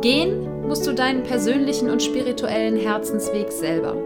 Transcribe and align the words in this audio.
Gehen 0.00 0.68
musst 0.68 0.86
du 0.86 0.94
deinen 0.94 1.24
persönlichen 1.24 1.90
und 1.90 2.00
spirituellen 2.02 2.76
Herzensweg 2.76 3.50
selber. 3.50 3.96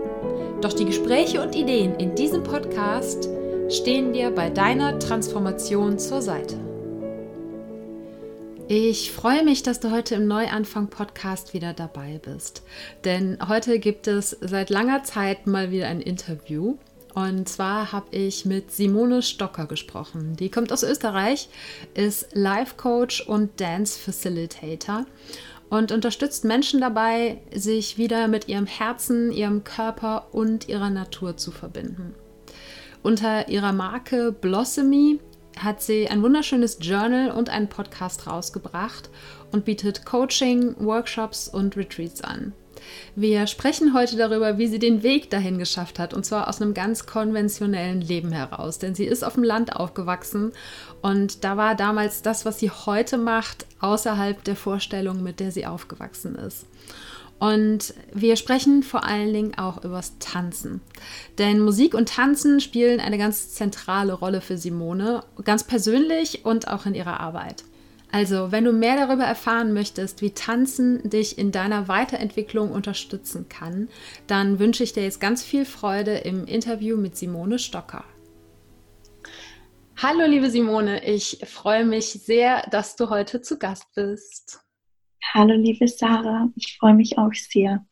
Doch 0.63 0.73
die 0.73 0.87
Gespräche 0.87 1.43
und 1.43 1.55
Ideen 1.55 1.97
in 1.97 2.15
diesem 2.15 2.43
Podcast 2.43 3.29
stehen 3.69 4.15
dir 4.15 4.31
bei 4.31 4.49
deiner 4.49 4.99
Transformation 4.99 5.99
zur 5.99 6.23
Seite. 6.23 6.57
Ich 8.69 9.13
freue 9.13 9.45
mich, 9.45 9.63
dass 9.63 9.81
du 9.81 9.91
heute 9.91 10.15
im 10.15 10.27
Neuanfang-Podcast 10.27 11.53
wieder 11.53 11.75
dabei 11.75 12.19
bist. 12.25 12.63
Denn 13.05 13.37
heute 13.47 13.79
gibt 13.79 14.07
es 14.07 14.31
seit 14.41 14.71
langer 14.71 15.05
Zeit 15.05 15.47
mal 15.47 15.71
wieder 15.73 15.89
ein 15.89 16.01
Interview. 16.01 16.79
Und 17.15 17.47
zwar 17.47 17.93
habe 17.93 18.17
ich 18.17 18.47
mit 18.47 18.71
Simone 18.71 19.21
Stocker 19.21 19.67
gesprochen. 19.67 20.37
Die 20.37 20.49
kommt 20.49 20.73
aus 20.73 20.83
Österreich, 20.83 21.51
ist 21.93 22.29
Life 22.33 22.77
Coach 22.79 23.21
und 23.27 23.61
Dance 23.61 23.99
Facilitator 23.99 25.05
und 25.73 25.91
unterstützt 25.91 26.45
Menschen 26.45 26.83
dabei, 26.83 27.39
sich 27.51 27.97
wieder 27.97 28.29
mit 28.29 28.47
ihrem 28.47 28.67
Herzen, 28.67 29.33
ihrem 29.33 29.65
Körper 29.65 30.27
und 30.31 30.69
ihrer 30.69 30.91
Natur 30.91 31.39
zu 31.39 31.51
verbinden. 31.51 32.15
Unter 33.03 33.49
ihrer 33.49 33.73
Marke 33.73 34.33
Blossomy 34.33 35.19
hat 35.59 35.81
sie 35.81 36.09
ein 36.09 36.23
wunderschönes 36.23 36.77
Journal 36.83 37.31
und 37.31 37.49
einen 37.49 37.71
Podcast 37.71 38.27
rausgebracht 38.27 39.09
und 39.51 39.65
bietet 39.65 40.05
Coaching, 40.05 40.77
Workshops 40.79 41.49
und 41.49 41.75
Retreats 41.75 42.21
an. 42.21 42.53
Wir 43.15 43.47
sprechen 43.47 43.95
heute 43.95 44.17
darüber, 44.17 44.59
wie 44.59 44.67
sie 44.67 44.79
den 44.79 45.03
Weg 45.03 45.31
dahin 45.31 45.59
geschafft 45.59 45.99
hat, 45.99 46.15
und 46.15 46.25
zwar 46.25 46.49
aus 46.49 46.61
einem 46.61 46.75
ganz 46.75 47.07
konventionellen 47.07 48.01
Leben 48.01 48.33
heraus. 48.33 48.79
Denn 48.79 48.95
sie 48.95 49.05
ist 49.05 49.25
auf 49.25 49.35
dem 49.35 49.45
Land 49.45 49.77
aufgewachsen 49.77 50.53
und 51.01 51.45
da 51.45 51.57
war 51.57 51.75
damals 51.75 52.23
das, 52.23 52.45
was 52.45 52.59
sie 52.59 52.71
heute 52.71 53.19
macht, 53.19 53.67
außerhalb 53.81 54.43
der 54.45 54.57
Vorstellung, 54.57 55.23
mit 55.23 55.41
der 55.41 55.51
sie 55.53 55.67
aufgewachsen 55.67 56.37
ist. 56.37 56.67
Und 57.43 57.95
wir 58.13 58.37
sprechen 58.37 58.85
vor 58.85 59.03
allen 59.03 59.33
Dingen 59.33 59.59
auch 59.59 59.83
übers 59.83 60.17
Tanzen. 60.21 60.81
Denn 61.39 61.59
Musik 61.59 61.93
und 61.93 62.09
Tanzen 62.09 62.61
spielen 62.61 63.01
eine 63.01 63.19
ganz 63.19 63.53
zentrale 63.53 64.13
Rolle 64.13 64.41
für 64.41 64.57
Simone, 64.57 65.25
ganz 65.45 65.65
persönlich 65.65 66.45
und 66.45 66.69
auch 66.69 66.87
in 66.87 66.95
ihrer 66.95 67.19
Arbeit. 67.19 67.65
Also, 68.15 68.53
wenn 68.53 68.65
du 68.65 68.73
mehr 68.73 68.97
darüber 68.97 69.25
erfahren 69.25 69.73
möchtest, 69.73 70.21
wie 70.21 70.33
Tanzen 70.33 71.09
dich 71.09 71.39
in 71.39 71.51
deiner 71.51 71.89
Weiterentwicklung 71.89 72.71
unterstützen 72.71 73.49
kann, 73.49 73.89
dann 74.27 74.59
wünsche 74.59 74.85
ich 74.85 74.93
dir 74.93 75.03
jetzt 75.03 75.19
ganz 75.19 75.43
viel 75.43 75.65
Freude 75.65 76.19
im 76.19 76.45
Interview 76.45 76.99
mit 76.99 77.17
Simone 77.17 77.59
Stocker. 77.59 78.05
Hallo, 79.97 80.27
liebe 80.27 80.51
Simone, 80.51 81.03
ich 81.07 81.41
freue 81.47 81.87
mich 81.87 82.11
sehr, 82.11 82.69
dass 82.71 82.97
du 82.97 83.09
heute 83.09 83.41
zu 83.41 83.59
Gast 83.59 83.87
bist. 83.95 84.61
Hallo, 85.33 85.55
liebe 85.55 85.89
Sarah, 85.89 86.51
ich 86.55 86.77
freue 86.79 86.95
mich 86.95 87.17
auch 87.17 87.33
sehr. 87.33 87.87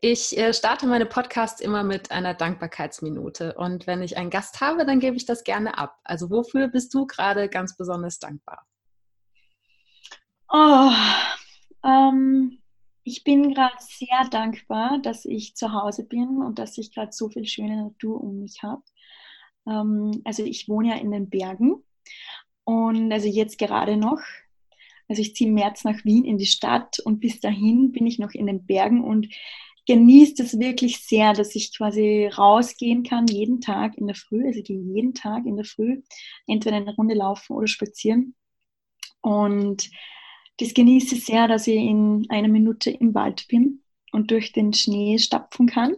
Ich 0.00 0.38
äh, 0.38 0.54
starte 0.54 0.86
meine 0.86 1.04
Podcasts 1.04 1.60
immer 1.60 1.84
mit 1.84 2.10
einer 2.10 2.32
Dankbarkeitsminute 2.32 3.52
und 3.54 3.86
wenn 3.86 4.00
ich 4.00 4.16
einen 4.16 4.30
Gast 4.30 4.62
habe, 4.62 4.86
dann 4.86 4.98
gebe 4.98 5.16
ich 5.16 5.26
das 5.26 5.44
gerne 5.44 5.76
ab. 5.76 5.98
Also 6.04 6.30
wofür 6.30 6.68
bist 6.68 6.94
du 6.94 7.06
gerade 7.06 7.50
ganz 7.50 7.76
besonders 7.76 8.18
dankbar? 8.18 8.66
Oh, 10.58 10.90
ähm, 11.84 12.62
ich 13.04 13.24
bin 13.24 13.52
gerade 13.52 13.74
sehr 13.78 14.26
dankbar, 14.30 14.98
dass 15.02 15.26
ich 15.26 15.54
zu 15.54 15.74
Hause 15.74 16.04
bin 16.04 16.42
und 16.42 16.58
dass 16.58 16.78
ich 16.78 16.94
gerade 16.94 17.12
so 17.12 17.28
viel 17.28 17.44
schöne 17.44 17.76
Natur 17.76 18.18
um 18.22 18.38
mich 18.40 18.62
habe. 18.62 18.82
Ähm, 19.66 20.22
also 20.24 20.44
ich 20.44 20.66
wohne 20.66 20.88
ja 20.88 20.94
in 20.94 21.10
den 21.10 21.28
Bergen 21.28 21.84
und 22.64 23.12
also 23.12 23.28
jetzt 23.28 23.58
gerade 23.58 23.98
noch. 23.98 24.20
Also 25.08 25.20
ich 25.20 25.34
ziehe 25.36 25.48
im 25.50 25.56
März 25.56 25.84
nach 25.84 26.02
Wien 26.06 26.24
in 26.24 26.38
die 26.38 26.46
Stadt 26.46 27.00
und 27.00 27.20
bis 27.20 27.38
dahin 27.40 27.92
bin 27.92 28.06
ich 28.06 28.18
noch 28.18 28.32
in 28.32 28.46
den 28.46 28.64
Bergen 28.64 29.04
und 29.04 29.28
genieße 29.86 30.42
es 30.42 30.58
wirklich 30.58 31.00
sehr, 31.04 31.34
dass 31.34 31.54
ich 31.54 31.76
quasi 31.76 32.28
rausgehen 32.28 33.02
kann, 33.02 33.26
jeden 33.26 33.60
Tag 33.60 33.98
in 33.98 34.06
der 34.06 34.16
Früh. 34.16 34.46
Also 34.46 34.60
ich 34.60 34.64
gehe 34.64 34.80
jeden 34.80 35.12
Tag 35.12 35.44
in 35.44 35.56
der 35.56 35.66
Früh 35.66 36.00
entweder 36.46 36.76
eine 36.76 36.94
Runde 36.94 37.14
laufen 37.14 37.54
oder 37.54 37.66
spazieren. 37.66 38.34
Und 39.20 39.90
das 40.58 40.74
genieße 40.74 41.16
ich 41.16 41.24
sehr, 41.24 41.48
dass 41.48 41.66
ich 41.66 41.76
in 41.76 42.26
einer 42.28 42.48
Minute 42.48 42.90
im 42.90 43.14
Wald 43.14 43.46
bin 43.48 43.82
und 44.12 44.30
durch 44.30 44.52
den 44.52 44.72
Schnee 44.72 45.18
stapfen 45.18 45.66
kann. 45.66 45.96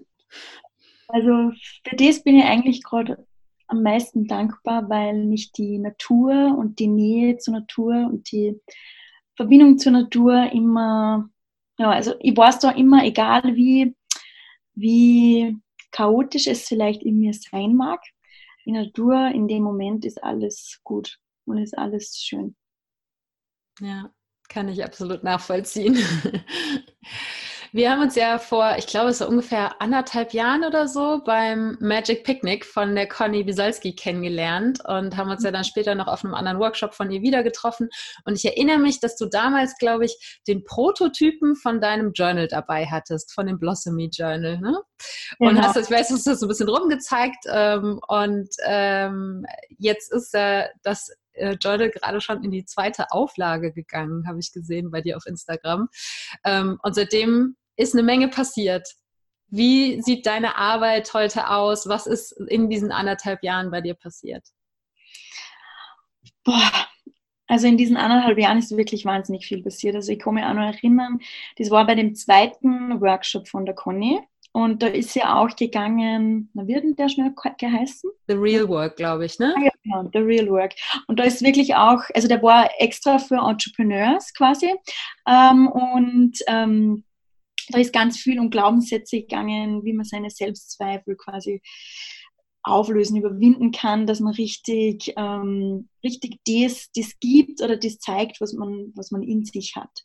Also 1.08 1.52
für 1.84 1.96
das 1.96 2.22
bin 2.22 2.36
ich 2.36 2.44
eigentlich 2.44 2.82
gerade 2.82 3.26
am 3.68 3.82
meisten 3.82 4.26
dankbar, 4.26 4.88
weil 4.88 5.24
mich 5.24 5.52
die 5.52 5.78
Natur 5.78 6.56
und 6.58 6.78
die 6.78 6.86
Nähe 6.88 7.36
zur 7.38 7.54
Natur 7.54 8.08
und 8.10 8.30
die 8.32 8.60
Verbindung 9.36 9.78
zur 9.78 9.92
Natur 9.92 10.50
immer, 10.52 11.30
ja, 11.78 11.90
also 11.90 12.14
ich 12.20 12.36
weiß 12.36 12.58
da 12.58 12.70
immer, 12.70 13.04
egal 13.04 13.42
wie, 13.54 13.94
wie 14.74 15.56
chaotisch 15.92 16.46
es 16.46 16.66
vielleicht 16.66 17.02
in 17.02 17.20
mir 17.20 17.32
sein 17.32 17.76
mag, 17.76 18.00
die 18.64 18.72
Natur 18.72 19.28
in 19.28 19.48
dem 19.48 19.62
Moment 19.62 20.04
ist 20.04 20.22
alles 20.22 20.80
gut 20.82 21.18
und 21.44 21.58
ist 21.58 21.76
alles 21.76 22.18
schön. 22.18 22.56
Ja, 23.80 24.10
kann 24.48 24.68
ich 24.68 24.84
absolut 24.84 25.22
nachvollziehen. 25.22 25.98
Wir 27.72 27.90
haben 27.90 28.00
uns 28.00 28.14
ja 28.14 28.38
vor, 28.38 28.76
ich 28.78 28.86
glaube, 28.86 29.10
es 29.10 29.20
war 29.20 29.28
ungefähr 29.28 29.80
anderthalb 29.82 30.32
Jahren 30.32 30.64
oder 30.64 30.88
so 30.88 31.20
beim 31.22 31.76
Magic 31.80 32.24
Picnic 32.24 32.64
von 32.64 32.94
der 32.94 33.06
Conny 33.06 33.44
Bisalski 33.44 33.94
kennengelernt 33.94 34.82
und 34.86 35.18
haben 35.18 35.30
uns 35.30 35.44
ja 35.44 35.50
dann 35.50 35.64
später 35.64 35.94
noch 35.94 36.06
auf 36.06 36.24
einem 36.24 36.32
anderen 36.32 36.60
Workshop 36.60 36.94
von 36.94 37.10
ihr 37.10 37.20
wieder 37.20 37.42
getroffen. 37.42 37.90
Und 38.24 38.36
ich 38.36 38.44
erinnere 38.46 38.78
mich, 38.78 39.00
dass 39.00 39.16
du 39.16 39.26
damals, 39.26 39.76
glaube 39.76 40.06
ich, 40.06 40.40
den 40.46 40.64
Prototypen 40.64 41.56
von 41.56 41.80
deinem 41.80 42.12
Journal 42.12 42.48
dabei 42.48 42.86
hattest, 42.86 43.34
von 43.34 43.46
dem 43.46 43.58
Blossomy 43.58 44.08
Journal. 44.10 44.58
Ne? 44.60 44.80
Und 45.38 45.48
genau. 45.50 45.62
hast 45.62 45.76
das, 45.76 45.90
ich 45.90 45.94
weiß, 45.94 46.08
du 46.08 46.14
hast 46.14 46.26
das 46.26 46.40
so 46.40 46.46
ein 46.46 46.48
bisschen 46.48 46.70
rumgezeigt. 46.70 47.44
Ähm, 47.52 48.00
und 48.08 48.48
ähm, 48.64 49.44
jetzt 49.76 50.10
ist 50.10 50.34
äh, 50.34 50.68
das 50.82 51.10
äh, 51.38 51.56
Journal 51.60 51.90
gerade 51.90 52.20
schon 52.20 52.42
in 52.44 52.50
die 52.50 52.64
zweite 52.64 53.10
Auflage 53.10 53.72
gegangen, 53.72 54.26
habe 54.26 54.38
ich 54.40 54.52
gesehen 54.52 54.90
bei 54.90 55.00
dir 55.00 55.16
auf 55.16 55.26
Instagram. 55.26 55.88
Ähm, 56.44 56.78
und 56.82 56.94
seitdem 56.94 57.56
ist 57.76 57.94
eine 57.94 58.02
Menge 58.02 58.28
passiert. 58.28 58.88
Wie 59.48 60.02
sieht 60.02 60.26
deine 60.26 60.56
Arbeit 60.56 61.12
heute 61.14 61.48
aus? 61.48 61.88
Was 61.88 62.06
ist 62.06 62.32
in 62.48 62.68
diesen 62.68 62.92
anderthalb 62.92 63.42
Jahren 63.42 63.70
bei 63.70 63.80
dir 63.80 63.94
passiert? 63.94 64.44
Boah, 66.44 66.88
also 67.46 67.66
in 67.66 67.78
diesen 67.78 67.96
anderthalb 67.96 68.38
Jahren 68.38 68.58
ist 68.58 68.76
wirklich 68.76 69.06
wahnsinnig 69.06 69.46
viel 69.46 69.62
passiert. 69.62 69.96
Also 69.96 70.12
ich 70.12 70.18
kann 70.18 70.34
mich 70.34 70.44
auch 70.44 70.52
noch 70.52 70.74
erinnern, 70.74 71.18
das 71.56 71.70
war 71.70 71.86
bei 71.86 71.94
dem 71.94 72.14
zweiten 72.14 73.00
Workshop 73.00 73.48
von 73.48 73.64
der 73.64 73.74
Conny. 73.74 74.20
Und 74.58 74.82
da 74.82 74.88
ist 74.88 75.10
sie 75.10 75.22
auch 75.22 75.54
gegangen, 75.54 76.50
na, 76.52 76.66
wird 76.66 76.82
denn 76.82 76.96
der 76.96 77.08
schnell 77.08 77.32
geheißen? 77.58 78.10
The 78.26 78.34
Real 78.34 78.68
Work, 78.68 78.96
glaube 78.96 79.24
ich, 79.24 79.38
ne? 79.38 79.54
Ah, 79.56 79.62
ja, 79.62 79.70
genau, 79.84 80.10
The 80.12 80.18
Real 80.18 80.48
Work. 80.48 80.74
Und 81.06 81.20
da 81.20 81.22
ist 81.22 81.44
wirklich 81.44 81.76
auch, 81.76 82.02
also 82.12 82.26
der 82.26 82.42
war 82.42 82.68
extra 82.78 83.20
für 83.20 83.36
Entrepreneurs 83.36 84.34
quasi. 84.34 84.74
Ähm, 85.28 85.68
und 85.68 86.38
ähm, 86.48 87.04
da 87.68 87.78
ist 87.78 87.92
ganz 87.92 88.18
viel 88.18 88.40
um 88.40 88.50
Glaubenssätze 88.50 89.20
gegangen, 89.20 89.84
wie 89.84 89.92
man 89.92 90.04
seine 90.04 90.28
Selbstzweifel 90.28 91.14
quasi 91.14 91.62
auflösen, 92.64 93.16
überwinden 93.16 93.70
kann, 93.70 94.08
dass 94.08 94.18
man 94.18 94.34
richtig, 94.34 95.14
ähm, 95.16 95.88
richtig 96.02 96.40
das, 96.44 96.90
das 96.96 97.16
gibt 97.20 97.62
oder 97.62 97.76
das 97.76 98.00
zeigt, 98.00 98.40
was 98.40 98.54
man, 98.54 98.92
was 98.96 99.12
man 99.12 99.22
in 99.22 99.44
sich 99.44 99.76
hat. 99.76 100.02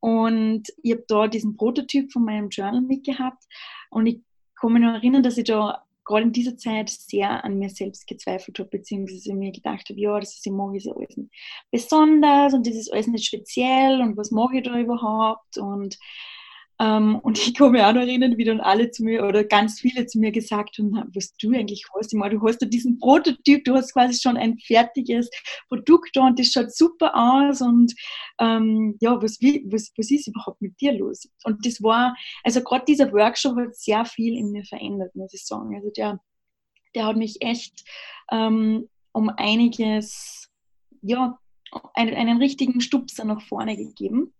Und 0.00 0.68
ich 0.82 0.92
habe 0.92 1.04
da 1.06 1.28
diesen 1.28 1.58
Prototyp 1.58 2.12
von 2.12 2.24
meinem 2.24 2.48
Journal 2.48 2.80
mitgehabt 2.80 3.44
und 3.94 4.06
ich 4.06 4.20
kann 4.60 4.72
mich 4.72 4.82
noch 4.82 4.94
erinnern, 4.94 5.22
dass 5.22 5.38
ich 5.38 5.44
da 5.44 5.84
gerade 6.04 6.24
in 6.24 6.32
dieser 6.32 6.56
Zeit 6.56 6.90
sehr 6.90 7.44
an 7.44 7.58
mir 7.58 7.70
selbst 7.70 8.06
gezweifelt 8.06 8.58
habe, 8.58 8.68
beziehungsweise 8.68 9.32
mir 9.34 9.52
gedacht 9.52 9.88
habe, 9.88 10.00
ja, 10.00 10.18
das 10.18 10.34
ist, 10.34 10.46
ich 10.46 10.52
mache 10.52 10.76
ist 10.76 10.88
alles 10.88 11.16
nicht 11.16 11.30
besonders 11.70 12.52
und 12.54 12.66
das 12.66 12.74
ist 12.74 12.92
alles 12.92 13.06
nicht 13.06 13.24
speziell 13.24 14.00
und 14.00 14.16
was 14.16 14.30
mache 14.30 14.58
ich 14.58 14.64
da 14.64 14.78
überhaupt? 14.78 15.58
Und 15.58 15.96
Ähm, 16.80 17.20
und 17.20 17.38
ich 17.38 17.58
mich 17.58 17.82
auch 17.82 17.92
noch 17.92 18.00
erinnern, 18.00 18.36
wie 18.36 18.44
dann 18.44 18.60
alle 18.60 18.90
zu 18.90 19.04
mir 19.04 19.24
oder 19.24 19.44
ganz 19.44 19.80
viele 19.80 20.06
zu 20.06 20.18
mir 20.18 20.32
gesagt 20.32 20.76
haben, 20.78 20.92
was 21.14 21.34
du 21.36 21.52
eigentlich 21.52 21.84
hast. 21.94 22.12
Ich 22.12 22.18
meine, 22.18 22.36
du 22.36 22.46
hast 22.46 22.62
ja 22.62 22.68
diesen 22.68 22.98
Prototyp, 22.98 23.64
du 23.64 23.74
hast 23.74 23.92
quasi 23.92 24.20
schon 24.20 24.36
ein 24.36 24.58
fertiges 24.58 25.30
Produkt 25.68 26.10
da 26.14 26.26
und 26.26 26.38
das 26.38 26.48
schaut 26.48 26.74
super 26.74 27.12
aus 27.14 27.60
und 27.60 27.94
ähm, 28.40 28.96
ja, 29.00 29.20
was, 29.22 29.40
wie, 29.40 29.64
was, 29.68 29.92
was 29.96 30.10
ist 30.10 30.26
überhaupt 30.26 30.60
mit 30.60 30.80
dir 30.80 30.92
los? 30.92 31.28
Und 31.44 31.64
das 31.64 31.80
war, 31.80 32.16
also 32.42 32.60
gerade 32.60 32.84
dieser 32.86 33.12
Workshop 33.12 33.56
hat 33.56 33.76
sehr 33.76 34.04
viel 34.04 34.36
in 34.36 34.50
mir 34.50 34.64
verändert, 34.64 35.14
muss 35.14 35.32
ich 35.32 35.46
sagen. 35.46 35.76
Also 35.76 35.90
der, 35.96 36.20
der 36.96 37.06
hat 37.06 37.16
mich 37.16 37.40
echt 37.40 37.84
ähm, 38.32 38.88
um 39.12 39.28
einiges, 39.28 40.50
ja, 41.02 41.38
einen, 41.94 42.14
einen 42.14 42.38
richtigen 42.38 42.80
Stupser 42.80 43.24
nach 43.24 43.42
vorne 43.42 43.76
gegeben. 43.76 44.32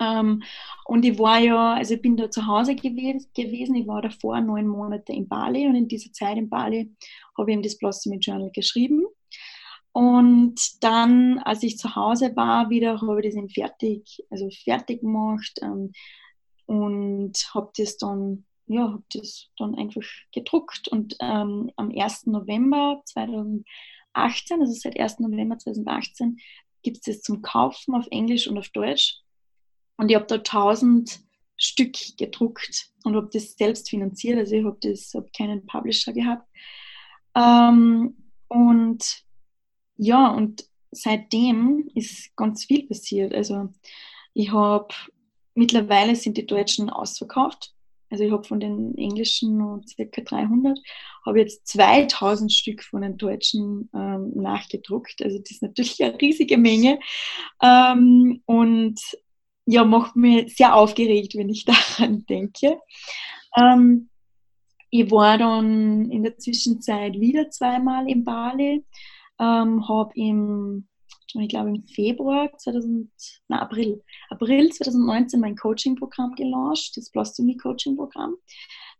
Ähm, 0.00 0.42
und 0.84 1.04
ich 1.04 1.18
war 1.18 1.38
ja, 1.38 1.74
also 1.74 1.94
ich 1.94 2.02
bin 2.02 2.16
da 2.16 2.30
zu 2.30 2.46
Hause 2.46 2.76
gewesen, 2.76 3.74
ich 3.74 3.86
war 3.86 4.02
davor 4.02 4.40
neun 4.40 4.66
Monate 4.66 5.12
in 5.12 5.28
Bali 5.28 5.66
und 5.66 5.74
in 5.74 5.88
dieser 5.88 6.12
Zeit 6.12 6.36
in 6.36 6.48
Bali 6.48 6.94
habe 7.36 7.50
ich 7.50 7.54
eben 7.54 7.62
das 7.62 7.78
Blossomy 7.78 8.18
Journal 8.18 8.50
geschrieben. 8.50 9.04
Und 9.92 10.84
dann, 10.84 11.38
als 11.40 11.62
ich 11.62 11.78
zu 11.78 11.96
Hause 11.96 12.36
war, 12.36 12.70
wieder 12.70 13.00
habe 13.00 13.20
ich 13.20 13.26
das 13.26 13.36
eben 13.36 13.48
fertig, 13.48 14.24
also 14.30 14.48
fertig 14.50 15.00
gemacht 15.00 15.58
ähm, 15.62 15.92
und 16.66 17.32
habe 17.52 17.72
das 17.76 17.96
dann, 17.96 18.44
ja, 18.66 18.92
habe 18.92 19.02
das 19.12 19.48
dann 19.58 19.74
einfach 19.74 20.04
gedruckt 20.32 20.88
und 20.88 21.16
ähm, 21.20 21.72
am 21.76 21.90
1. 21.90 22.26
November 22.26 23.02
2018, 23.06 24.60
also 24.60 24.72
seit 24.72 25.00
1. 25.00 25.18
November 25.20 25.58
2018, 25.58 26.38
gibt 26.82 26.98
es 26.98 27.02
das 27.02 27.22
zum 27.22 27.42
Kaufen 27.42 27.94
auf 27.94 28.06
Englisch 28.10 28.46
und 28.46 28.58
auf 28.58 28.68
Deutsch. 28.68 29.20
Und 29.98 30.10
ich 30.10 30.14
habe 30.14 30.26
da 30.26 30.36
1000 30.36 31.20
Stück 31.56 31.96
gedruckt 32.16 32.88
und 33.04 33.16
habe 33.16 33.28
das 33.32 33.56
selbst 33.56 33.90
finanziert. 33.90 34.38
Also 34.38 34.54
ich 34.54 34.64
habe 34.64 34.78
hab 34.80 35.32
keinen 35.32 35.66
Publisher 35.66 36.12
gehabt. 36.12 36.48
Ähm, 37.34 38.16
und 38.46 39.24
ja, 39.96 40.28
und 40.28 40.64
seitdem 40.92 41.90
ist 41.94 42.34
ganz 42.36 42.64
viel 42.64 42.86
passiert. 42.86 43.34
Also 43.34 43.68
ich 44.34 44.52
habe, 44.52 44.94
mittlerweile 45.54 46.14
sind 46.14 46.36
die 46.36 46.46
Deutschen 46.46 46.88
ausverkauft. 46.88 47.74
Also 48.10 48.24
ich 48.24 48.32
habe 48.32 48.44
von 48.44 48.60
den 48.60 48.96
englischen 48.96 49.84
ca. 49.96 50.22
300, 50.22 50.78
habe 51.26 51.40
jetzt 51.40 51.66
2000 51.66 52.50
Stück 52.50 52.82
von 52.82 53.02
den 53.02 53.18
deutschen 53.18 53.90
ähm, 53.94 54.32
nachgedruckt. 54.34 55.20
Also 55.22 55.38
das 55.38 55.50
ist 55.50 55.62
natürlich 55.62 56.02
eine 56.02 56.18
riesige 56.18 56.56
Menge. 56.56 57.00
Ähm, 57.60 58.40
und 58.46 58.98
ja, 59.70 59.84
macht 59.84 60.16
mich 60.16 60.56
sehr 60.56 60.74
aufgeregt, 60.74 61.34
wenn 61.36 61.50
ich 61.50 61.64
daran 61.98 62.24
denke. 62.26 62.80
Ähm, 63.56 64.08
ich 64.90 65.10
war 65.10 65.36
dann 65.36 66.10
in 66.10 66.22
der 66.22 66.38
Zwischenzeit 66.38 67.20
wieder 67.20 67.50
zweimal 67.50 68.08
in 68.08 68.24
Bali, 68.24 68.86
ähm, 69.38 69.86
habe 69.86 70.12
im, 70.14 70.88
ich 71.34 71.48
glaube 71.48 71.68
im 71.68 71.84
Februar 71.86 72.50
2000, 72.56 73.10
nein, 73.48 73.60
April, 73.60 74.02
April 74.30 74.70
2019 74.72 75.38
mein 75.38 75.56
Coaching-Programm 75.56 76.34
gelauncht, 76.34 76.96
das 76.96 77.10
Blostomy-Coaching-Programm. 77.10 78.36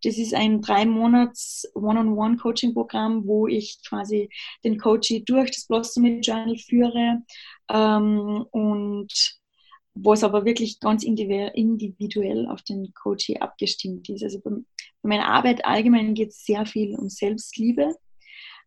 Das 0.03 0.19
ist 0.19 0.35
ein 0.35 0.61
drei 0.61 0.85
Monats 0.85 1.67
One-on-One-Coaching-Programm, 1.75 3.27
wo 3.27 3.47
ich 3.47 3.81
quasi 3.89 4.29
den 4.65 4.79
Coaching 4.79 5.25
durch 5.25 5.51
das 5.51 5.67
Blostomy 5.67 6.21
Journal 6.21 6.59
führe 6.59 7.23
ähm, 7.71 8.45
und 8.51 9.38
wo 10.03 10.13
es 10.13 10.25
aber 10.25 10.45
wirklich 10.45 10.81
ganz 10.81 11.03
individuell 11.03 12.47
auf 12.47 12.63
den 12.63 12.93
Coach 12.95 13.31
abgestimmt 13.41 14.09
ist. 14.09 14.23
Also 14.23 14.41
bei 14.41 14.51
meiner 15.03 15.29
Arbeit 15.29 15.65
allgemein 15.65 16.15
geht 16.15 16.31
es 16.31 16.45
sehr 16.45 16.67
viel 16.67 16.97
um 16.97 17.09
Selbstliebe. 17.09 17.97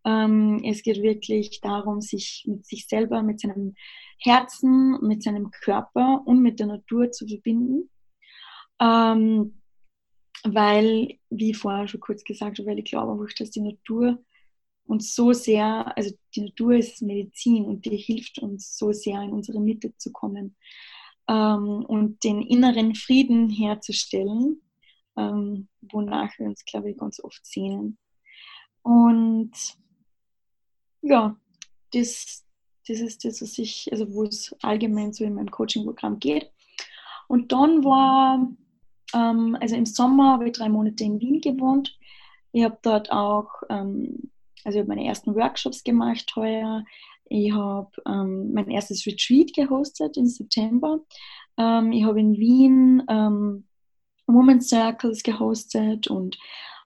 Ähm, 0.05 0.61
es 0.65 0.81
geht 0.83 1.01
wirklich 1.01 1.61
darum, 1.61 2.01
sich 2.01 2.43
mit 2.47 2.65
sich 2.65 2.87
selber, 2.87 3.21
mit 3.23 3.39
seinem 3.39 3.75
Herzen, 4.17 4.97
mit 5.01 5.23
seinem 5.23 5.51
Körper 5.51 6.21
und 6.25 6.41
mit 6.41 6.59
der 6.59 6.67
Natur 6.67 7.11
zu 7.11 7.27
verbinden. 7.27 7.89
Ähm, 8.81 9.61
weil, 10.43 11.19
wie 11.29 11.53
vorher 11.53 11.87
schon 11.87 11.99
kurz 11.99 12.23
gesagt 12.23 12.57
habe, 12.57 12.69
weil 12.69 12.79
ich 12.79 12.85
glaube 12.85 13.11
einfach, 13.11 13.33
dass 13.35 13.51
die 13.51 13.61
Natur 13.61 14.23
uns 14.85 15.13
so 15.13 15.33
sehr, 15.33 15.95
also 15.95 16.13
die 16.35 16.41
Natur 16.41 16.73
ist 16.73 17.01
Medizin 17.03 17.65
und 17.65 17.85
die 17.85 17.95
hilft 17.95 18.39
uns 18.39 18.75
so 18.75 18.91
sehr 18.91 19.21
in 19.21 19.31
unsere 19.31 19.61
Mitte 19.61 19.95
zu 19.97 20.11
kommen 20.11 20.55
ähm, 21.27 21.85
und 21.85 22.23
den 22.23 22.41
inneren 22.41 22.95
Frieden 22.95 23.49
herzustellen, 23.49 24.61
ähm, 25.17 25.67
wonach 25.81 26.37
wir 26.37 26.47
uns, 26.47 26.65
glaube 26.65 26.91
ich, 26.91 26.97
ganz 26.97 27.19
oft 27.23 27.45
sehnen. 27.45 27.97
Und 28.83 29.51
ja, 31.01 31.35
das, 31.93 32.45
das 32.87 32.99
ist 32.99 33.25
das, 33.25 33.41
was 33.41 33.57
ich, 33.57 33.89
also 33.91 34.13
wo 34.13 34.23
es 34.23 34.55
allgemein 34.61 35.13
so 35.13 35.23
in 35.23 35.35
meinem 35.35 35.51
Coaching-Programm 35.51 36.19
geht. 36.19 36.51
Und 37.27 37.51
dann 37.51 37.83
war, 37.83 38.47
ähm, 39.13 39.57
also 39.59 39.75
im 39.75 39.85
Sommer 39.85 40.33
habe 40.33 40.47
ich 40.47 40.53
drei 40.53 40.69
Monate 40.69 41.03
in 41.03 41.19
Wien 41.19 41.41
gewohnt. 41.41 41.97
Ich 42.51 42.63
habe 42.63 42.77
dort 42.81 43.11
auch, 43.11 43.49
ähm, 43.69 44.31
also 44.63 44.77
ich 44.77 44.83
habe 44.83 44.95
meine 44.95 45.07
ersten 45.07 45.35
Workshops 45.35 45.83
gemacht 45.83 46.35
heuer. 46.35 46.83
Ich 47.33 47.53
habe 47.53 47.89
ähm, 48.05 48.51
mein 48.51 48.69
erstes 48.69 49.05
Retreat 49.07 49.53
gehostet 49.53 50.17
im 50.17 50.25
September. 50.25 50.99
Ähm, 51.57 51.93
ich 51.93 52.03
habe 52.03 52.19
in 52.19 52.33
Wien 52.33 53.03
ähm, 53.07 53.63
Women's 54.27 54.67
Circles 54.67 55.23
gehostet 55.23 56.07
und 56.07 56.37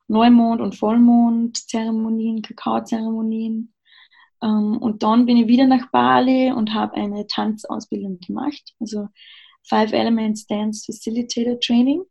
Neumond- 0.07 0.61
und 0.61 0.75
Vollmond-Zeremonien, 0.75 2.43
Kakao-Zeremonien. 2.43 3.73
Ähm, 4.43 4.77
und 4.77 5.01
dann 5.01 5.25
bin 5.25 5.37
ich 5.37 5.47
wieder 5.47 5.65
nach 5.65 5.89
Bali 5.89 6.51
und 6.51 6.75
habe 6.75 6.93
eine 6.93 7.25
Tanzausbildung 7.25 8.19
gemacht, 8.19 8.75
also 8.79 9.07
Five 9.63 9.93
Elements 9.93 10.45
Dance 10.45 10.85
Facilitator 10.85 11.59
Training, 11.59 12.03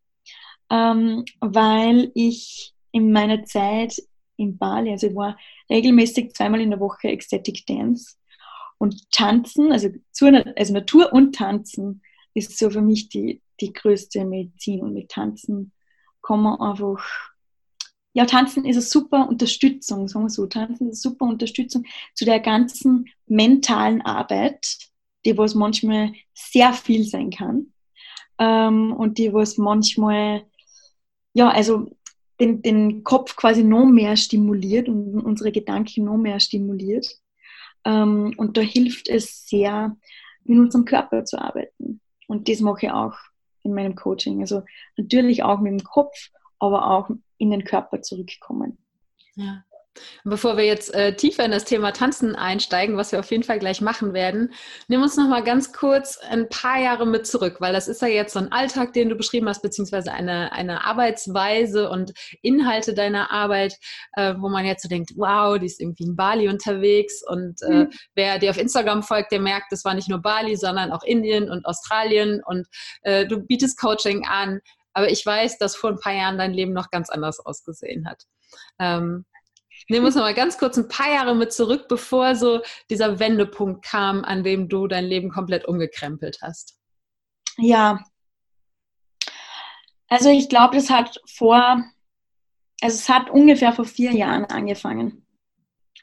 ähm, 0.71 1.25
weil 1.39 2.11
ich 2.15 2.75
in 2.91 3.13
meiner 3.13 3.45
Zeit 3.45 4.03
in 4.37 4.59
Bali, 4.59 4.91
also 4.91 5.07
ich 5.07 5.15
war 5.15 5.39
regelmäßig 5.71 6.35
zweimal 6.35 6.61
in 6.61 6.71
der 6.71 6.81
Woche 6.81 7.07
Ecstatic 7.07 7.65
Dance 7.67 8.17
und 8.79 9.11
Tanzen, 9.11 9.73
also, 9.73 9.89
zu, 10.11 10.27
also 10.57 10.73
Natur 10.73 11.13
und 11.13 11.35
Tanzen, 11.35 12.03
ist 12.35 12.59
so 12.59 12.71
für 12.71 12.83
mich 12.83 13.09
die, 13.09 13.41
die 13.61 13.73
größte 13.73 14.25
Medizin. 14.25 14.81
Und 14.81 14.95
mit 14.95 15.11
Tanzen 15.11 15.73
kann 16.23 16.43
man 16.43 16.61
einfach, 16.61 17.05
ja, 18.13 18.27
Tanzen 18.27 18.65
ist 18.65 18.77
eine 18.77 18.83
super 18.83 19.29
Unterstützung, 19.29 20.09
sagen 20.09 20.27
wir 20.27 20.31
so. 20.31 20.47
Tanzen 20.47 20.91
ist 20.91 21.07
eine 21.07 21.13
super 21.13 21.27
Unterstützung 21.27 21.85
zu 22.15 22.25
der 22.25 22.41
ganzen 22.41 23.09
mentalen 23.27 24.03
Arbeit, 24.03 24.79
die 25.25 25.39
was 25.39 25.55
manchmal 25.55 26.13
sehr 26.35 26.73
viel 26.73 27.05
sein 27.05 27.31
kann. 27.31 27.73
Ähm, 28.39 28.93
und 28.93 29.19
die 29.19 29.33
was 29.33 29.57
manchmal, 29.59 30.45
ja, 31.35 31.49
also 31.51 31.97
den, 32.41 32.63
den 32.63 33.05
Kopf 33.05 33.37
quasi 33.37 33.63
noch 33.63 33.87
mehr 33.87 34.17
stimuliert 34.17 34.89
und 34.89 35.21
unsere 35.21 35.53
Gedanken 35.53 36.05
noch 36.05 36.17
mehr 36.17 36.41
stimuliert. 36.41 37.07
Ähm, 37.85 38.35
und 38.37 38.57
da 38.57 38.61
hilft 38.61 39.09
es 39.09 39.47
sehr, 39.47 39.97
mit 40.45 40.59
unserem 40.59 40.85
Körper 40.85 41.25
zu 41.25 41.39
arbeiten. 41.41 42.01
Und 42.27 42.49
das 42.49 42.61
mache 42.61 42.87
ich 42.87 42.93
auch 42.93 43.17
in 43.63 43.75
meinem 43.75 43.95
Coaching. 43.95 44.41
Also 44.41 44.63
natürlich 44.97 45.43
auch 45.43 45.61
mit 45.61 45.73
dem 45.73 45.85
Kopf, 45.85 46.31
aber 46.59 46.91
auch 46.91 47.11
in 47.39 47.51
den 47.51 47.65
Körper 47.65 48.03
zurückkommen. 48.03 48.79
Ja. 49.35 49.65
Bevor 50.25 50.57
wir 50.57 50.65
jetzt 50.65 50.93
äh, 50.93 51.15
tiefer 51.15 51.45
in 51.45 51.51
das 51.51 51.65
Thema 51.65 51.93
Tanzen 51.93 52.35
einsteigen, 52.35 52.97
was 52.97 53.13
wir 53.13 53.21
auf 53.21 53.31
jeden 53.31 53.45
Fall 53.45 53.59
gleich 53.59 53.81
machen 53.81 54.13
werden, 54.13 54.53
nimm 54.89 55.03
uns 55.03 55.17
noch 55.17 55.29
mal 55.29 55.43
ganz 55.43 55.73
kurz 55.73 56.19
ein 56.19 56.49
paar 56.49 56.81
Jahre 56.81 57.07
mit 57.07 57.27
zurück, 57.27 57.61
weil 57.61 57.73
das 57.73 57.87
ist 57.87 58.03
ja 58.03 58.09
jetzt 58.09 58.33
so 58.33 58.41
ein 58.41 58.51
Alltag, 58.51 58.93
den 58.93 59.09
du 59.09 59.15
beschrieben 59.15 59.49
hast, 59.49 59.63
beziehungsweise 59.63 60.13
eine, 60.13 60.53
eine 60.53 60.85
Arbeitsweise 60.85 61.91
und 61.91 62.13
Inhalte 62.43 62.95
deiner 62.95 63.31
Arbeit, 63.31 63.79
äh, 64.15 64.35
wo 64.39 64.49
man 64.49 64.65
jetzt 64.65 64.83
so 64.83 64.89
denkt, 64.89 65.13
wow, 65.17 65.59
die 65.59 65.67
ist 65.67 65.81
irgendwie 65.81 66.05
in 66.05 66.17
Bali 66.17 66.49
unterwegs 66.49 67.23
und 67.27 67.63
äh, 67.63 67.85
mhm. 67.85 67.91
wer 68.15 68.39
dir 68.39 68.51
auf 68.51 68.59
Instagram 68.59 69.03
folgt, 69.03 69.31
der 69.31 69.41
merkt, 69.41 69.71
das 69.71 69.85
war 69.85 69.95
nicht 69.95 70.09
nur 70.09 70.21
Bali, 70.21 70.57
sondern 70.57 70.91
auch 70.91 71.05
Indien 71.05 71.51
und 71.51 71.65
Australien 71.67 72.43
und 72.45 72.67
äh, 73.03 73.27
du 73.27 73.39
bietest 73.39 73.79
Coaching 73.81 74.27
an. 74.27 74.61
Aber 74.93 75.11
ich 75.11 75.25
weiß, 75.25 75.59
dass 75.59 75.77
vor 75.77 75.91
ein 75.91 75.99
paar 75.99 76.15
Jahren 76.15 76.39
dein 76.39 76.53
Leben 76.53 76.73
noch 76.73 76.91
ganz 76.91 77.11
anders 77.11 77.41
ausgesehen 77.41 78.09
hat. 78.09 78.23
Ähm, 78.79 79.25
Nehmen 79.89 80.05
wir 80.05 80.07
uns 80.07 80.15
noch 80.15 80.23
mal 80.23 80.35
ganz 80.35 80.59
kurz 80.59 80.77
ein 80.77 80.89
paar 80.89 81.13
Jahre 81.13 81.35
mit 81.35 81.53
zurück, 81.53 81.87
bevor 81.89 82.35
so 82.37 82.63
dieser 82.91 83.19
Wendepunkt 83.19 83.85
kam, 83.85 84.25
an 84.25 84.43
dem 84.43 84.69
du 84.69 84.87
dein 84.87 85.05
Leben 85.05 85.31
komplett 85.31 85.67
umgekrempelt 85.67 86.39
hast. 86.43 86.79
Ja. 87.59 88.05
Also 90.09 90.31
ich 90.31 90.49
glaube, 90.49 90.77
das 90.77 90.91
hat 90.91 91.21
vor, 91.27 91.85
also 92.81 92.95
es 92.97 93.09
hat 93.09 93.31
ungefähr 93.31 93.73
vor 93.73 93.85
vier 93.85 94.13
Jahren 94.13 94.45
angefangen. 94.45 95.27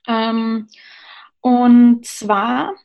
Ähm, 0.08 0.68
und 1.40 2.06
zwar 2.06 2.76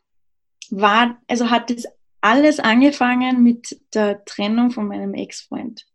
war, 0.71 1.19
also 1.29 1.51
hat 1.51 1.71
das 1.71 1.85
alles 2.21 2.59
angefangen 2.59 3.43
mit 3.43 3.81
der 3.95 4.25
Trennung 4.25 4.71
von 4.71 4.89
meinem 4.89 5.15
Ex-Freund. 5.15 5.87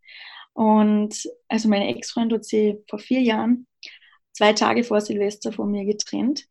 Und 0.53 1.29
also 1.47 1.69
meine 1.69 1.87
Ex-Freund 1.87 2.31
hat 2.33 2.45
sie 2.45 2.77
vor 2.89 2.99
vier 2.99 3.21
Jahren, 3.21 3.67
zwei 4.41 4.53
Tage 4.53 4.83
vor 4.83 5.01
Silvester 5.01 5.51
von 5.51 5.69
mir 5.69 5.85
getrennt. 5.85 6.47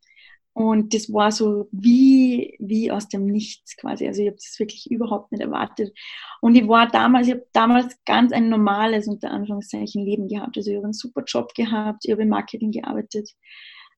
Und 0.52 0.94
das 0.94 1.12
war 1.12 1.32
so 1.32 1.68
wie, 1.72 2.56
wie 2.60 2.90
aus 2.92 3.08
dem 3.08 3.26
Nichts 3.26 3.76
quasi. 3.76 4.06
Also 4.06 4.22
ich 4.22 4.28
habe 4.28 4.36
das 4.36 4.58
wirklich 4.58 4.88
überhaupt 4.90 5.32
nicht 5.32 5.40
erwartet. 5.40 5.92
Und 6.40 6.54
ich 6.54 6.68
war 6.68 6.88
damals, 6.88 7.26
ich 7.26 7.34
habe 7.34 7.46
damals 7.52 7.96
ganz 8.04 8.32
ein 8.32 8.48
normales, 8.48 9.08
unter 9.08 9.30
Anführungszeichen, 9.30 10.04
Leben 10.04 10.28
gehabt. 10.28 10.56
Also 10.56 10.70
ich 10.70 10.76
habe 10.76 10.84
einen 10.84 10.92
super 10.92 11.24
Job 11.26 11.52
gehabt, 11.54 12.04
ich 12.04 12.12
habe 12.12 12.22
im 12.22 12.28
Marketing 12.28 12.70
gearbeitet. 12.70 13.28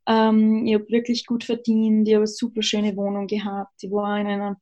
Ähm, 0.06 0.66
ich 0.66 0.74
habe 0.74 0.88
wirklich 0.88 1.26
gut 1.26 1.44
verdient, 1.44 2.08
ich 2.08 2.14
habe 2.14 2.22
eine 2.22 2.26
super 2.26 2.62
schöne 2.62 2.96
Wohnung 2.96 3.26
gehabt. 3.26 3.82
Ich 3.82 3.90
war 3.90 4.18
in 4.18 4.26
einer 4.26 4.56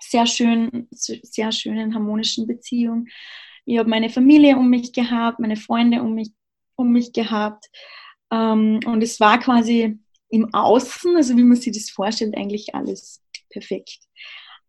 sehr 0.00 0.26
schönen, 0.26 0.88
sehr 0.90 1.52
schönen, 1.52 1.94
harmonischen 1.94 2.46
Beziehung. 2.46 3.06
Ich 3.64 3.78
habe 3.78 3.88
meine 3.88 4.10
Familie 4.10 4.56
um 4.56 4.68
mich 4.68 4.92
gehabt, 4.92 5.38
meine 5.38 5.56
Freunde 5.56 6.02
um 6.02 6.14
mich, 6.14 6.30
um 6.76 6.92
mich 6.92 7.12
gehabt. 7.12 7.68
Ähm, 8.30 8.80
und 8.86 9.02
es 9.02 9.20
war 9.20 9.38
quasi 9.38 9.98
im 10.30 10.52
Außen, 10.52 11.16
also 11.16 11.36
wie 11.36 11.44
man 11.44 11.56
sich 11.56 11.72
das 11.72 11.90
vorstellt, 11.90 12.36
eigentlich 12.36 12.74
alles 12.74 13.22
perfekt. 13.50 13.98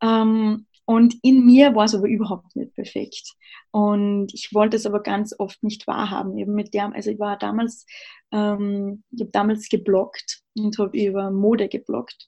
Ähm, 0.02 0.66
und 0.86 1.16
in 1.22 1.46
mir 1.46 1.76
war 1.76 1.86
es 1.86 1.94
aber 1.94 2.08
überhaupt 2.08 2.56
nicht 2.56 2.74
perfekt. 2.74 3.36
Und 3.72 4.34
ich 4.34 4.54
wollte 4.54 4.78
es 4.78 4.88
aber 4.88 5.04
ganz 5.04 5.36
oft 5.38 5.62
nicht 5.62 5.86
wahrhaben. 5.86 6.36
Eben 6.38 6.56
mit 6.56 6.74
der, 6.74 6.92
also 6.96 7.12
ich 7.12 7.20
war 7.20 7.38
damals, 7.38 7.86
ähm, 8.32 9.04
ich 9.12 9.22
habe 9.22 9.32
damals 9.32 9.70
geblockt 9.70 10.42
und 10.58 10.80
habe 10.80 10.98
über 10.98 11.30
Mode 11.30 11.70
geblockt. 11.70 12.28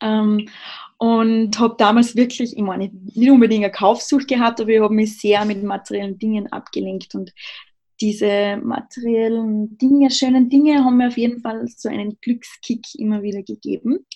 Ähm, 0.00 0.48
und 0.98 1.58
habe 1.58 1.74
damals 1.78 2.14
wirklich, 2.14 2.56
ich 2.56 2.62
meine, 2.62 2.90
nicht 2.92 3.30
unbedingt 3.30 3.64
eine 3.64 3.72
Kaufsucht 3.72 4.28
gehabt, 4.28 4.60
aber 4.60 4.70
ich 4.70 4.80
habe 4.80 4.94
mich 4.94 5.18
sehr 5.18 5.44
mit 5.44 5.62
materiellen 5.64 6.18
Dingen 6.18 6.52
abgelenkt 6.52 7.14
und 7.14 7.32
diese 8.00 8.58
materiellen 8.62 9.78
Dinge, 9.78 10.10
schönen 10.10 10.48
Dinge 10.48 10.84
haben 10.84 10.98
mir 10.98 11.08
auf 11.08 11.16
jeden 11.16 11.40
Fall 11.40 11.66
so 11.68 11.88
einen 11.88 12.18
Glückskick 12.20 12.84
immer 12.96 13.22
wieder 13.22 13.42
gegeben. 13.42 14.06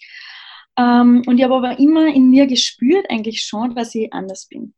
Ähm, 0.77 1.23
und 1.27 1.39
ich 1.39 1.45
habe 1.45 1.55
aber 1.55 1.79
immer 1.79 2.07
in 2.15 2.31
mir 2.31 2.47
gespürt, 2.47 3.07
eigentlich 3.11 3.43
schon, 3.43 3.75
dass 3.75 3.95
ich 3.95 4.13
anders 4.13 4.47
bin. 4.47 4.75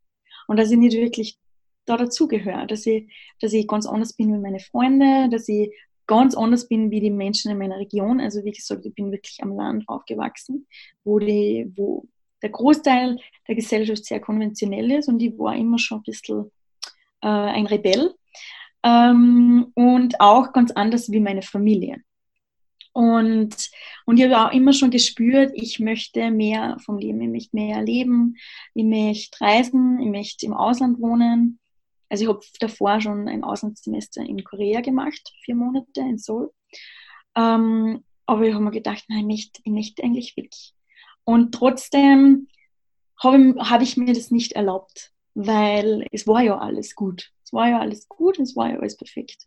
Und 0.46 0.58
dass 0.58 0.70
ich 0.70 0.78
nicht 0.78 0.96
wirklich 0.96 1.38
da 1.84 1.96
dazugehöre, 1.96 2.66
dass 2.66 2.86
ich, 2.86 3.12
dass 3.40 3.52
ich 3.52 3.66
ganz 3.66 3.86
anders 3.86 4.14
bin 4.14 4.32
wie 4.32 4.38
meine 4.38 4.60
Freunde, 4.60 5.28
dass 5.30 5.48
ich 5.48 5.70
ganz 6.06 6.36
anders 6.36 6.68
bin 6.68 6.90
wie 6.90 7.00
die 7.00 7.10
Menschen 7.10 7.50
in 7.50 7.58
meiner 7.58 7.78
Region. 7.78 8.20
Also 8.20 8.44
wie 8.44 8.52
gesagt, 8.52 8.86
ich 8.86 8.94
bin 8.94 9.10
wirklich 9.10 9.38
am 9.42 9.56
Land 9.56 9.88
aufgewachsen, 9.88 10.66
wo, 11.04 11.18
die, 11.18 11.72
wo 11.76 12.04
der 12.42 12.50
Großteil 12.50 13.18
der 13.48 13.54
Gesellschaft 13.54 14.04
sehr 14.04 14.20
konventionell 14.20 14.90
ist 14.92 15.08
und 15.08 15.20
ich 15.22 15.36
war 15.38 15.56
immer 15.56 15.78
schon 15.78 15.98
ein 15.98 16.02
bisschen 16.02 16.50
äh, 17.22 17.28
ein 17.28 17.66
Rebell 17.66 18.14
ähm, 18.82 19.70
und 19.74 20.20
auch 20.20 20.52
ganz 20.52 20.70
anders 20.72 21.10
wie 21.10 21.20
meine 21.20 21.42
Familie. 21.42 22.02
Und, 22.92 23.70
und 24.04 24.18
ich 24.18 24.24
habe 24.24 24.46
auch 24.46 24.52
immer 24.52 24.72
schon 24.74 24.90
gespürt, 24.90 25.52
ich 25.54 25.80
möchte 25.80 26.30
mehr 26.30 26.76
vom 26.84 26.98
Leben, 26.98 27.22
ich 27.22 27.30
möchte 27.30 27.56
mehr 27.56 27.76
erleben, 27.76 28.36
ich 28.74 28.84
möchte 28.84 29.40
reisen, 29.40 30.00
ich 30.00 30.08
möchte 30.08 30.44
im 30.46 30.52
Ausland 30.52 31.00
wohnen. 31.00 31.58
Also 32.10 32.24
ich 32.24 32.28
habe 32.28 32.40
davor 32.60 33.00
schon 33.00 33.28
ein 33.28 33.44
Auslandssemester 33.44 34.22
in 34.22 34.44
Korea 34.44 34.82
gemacht, 34.82 35.32
vier 35.42 35.54
Monate 35.54 36.00
in 36.00 36.18
Seoul. 36.18 36.52
Ähm, 37.34 38.04
aber 38.26 38.42
ich 38.42 38.52
habe 38.52 38.64
mir 38.64 38.70
gedacht, 38.70 39.04
nein, 39.08 39.20
ich 39.20 39.26
möchte, 39.26 39.60
ich 39.64 39.72
möchte 39.72 40.04
eigentlich 40.04 40.36
weg. 40.36 40.52
Und 41.24 41.54
trotzdem 41.54 42.48
habe 43.22 43.54
hab 43.58 43.80
ich 43.80 43.96
mir 43.96 44.12
das 44.12 44.30
nicht 44.30 44.52
erlaubt, 44.52 45.12
weil 45.34 46.06
es 46.12 46.26
war 46.26 46.42
ja 46.42 46.58
alles 46.58 46.94
gut 46.94 47.32
war 47.52 47.68
ja 47.68 47.80
alles 47.80 48.08
gut 48.08 48.38
es 48.38 48.56
war 48.56 48.70
ja 48.70 48.78
alles 48.78 48.96
perfekt. 48.96 49.46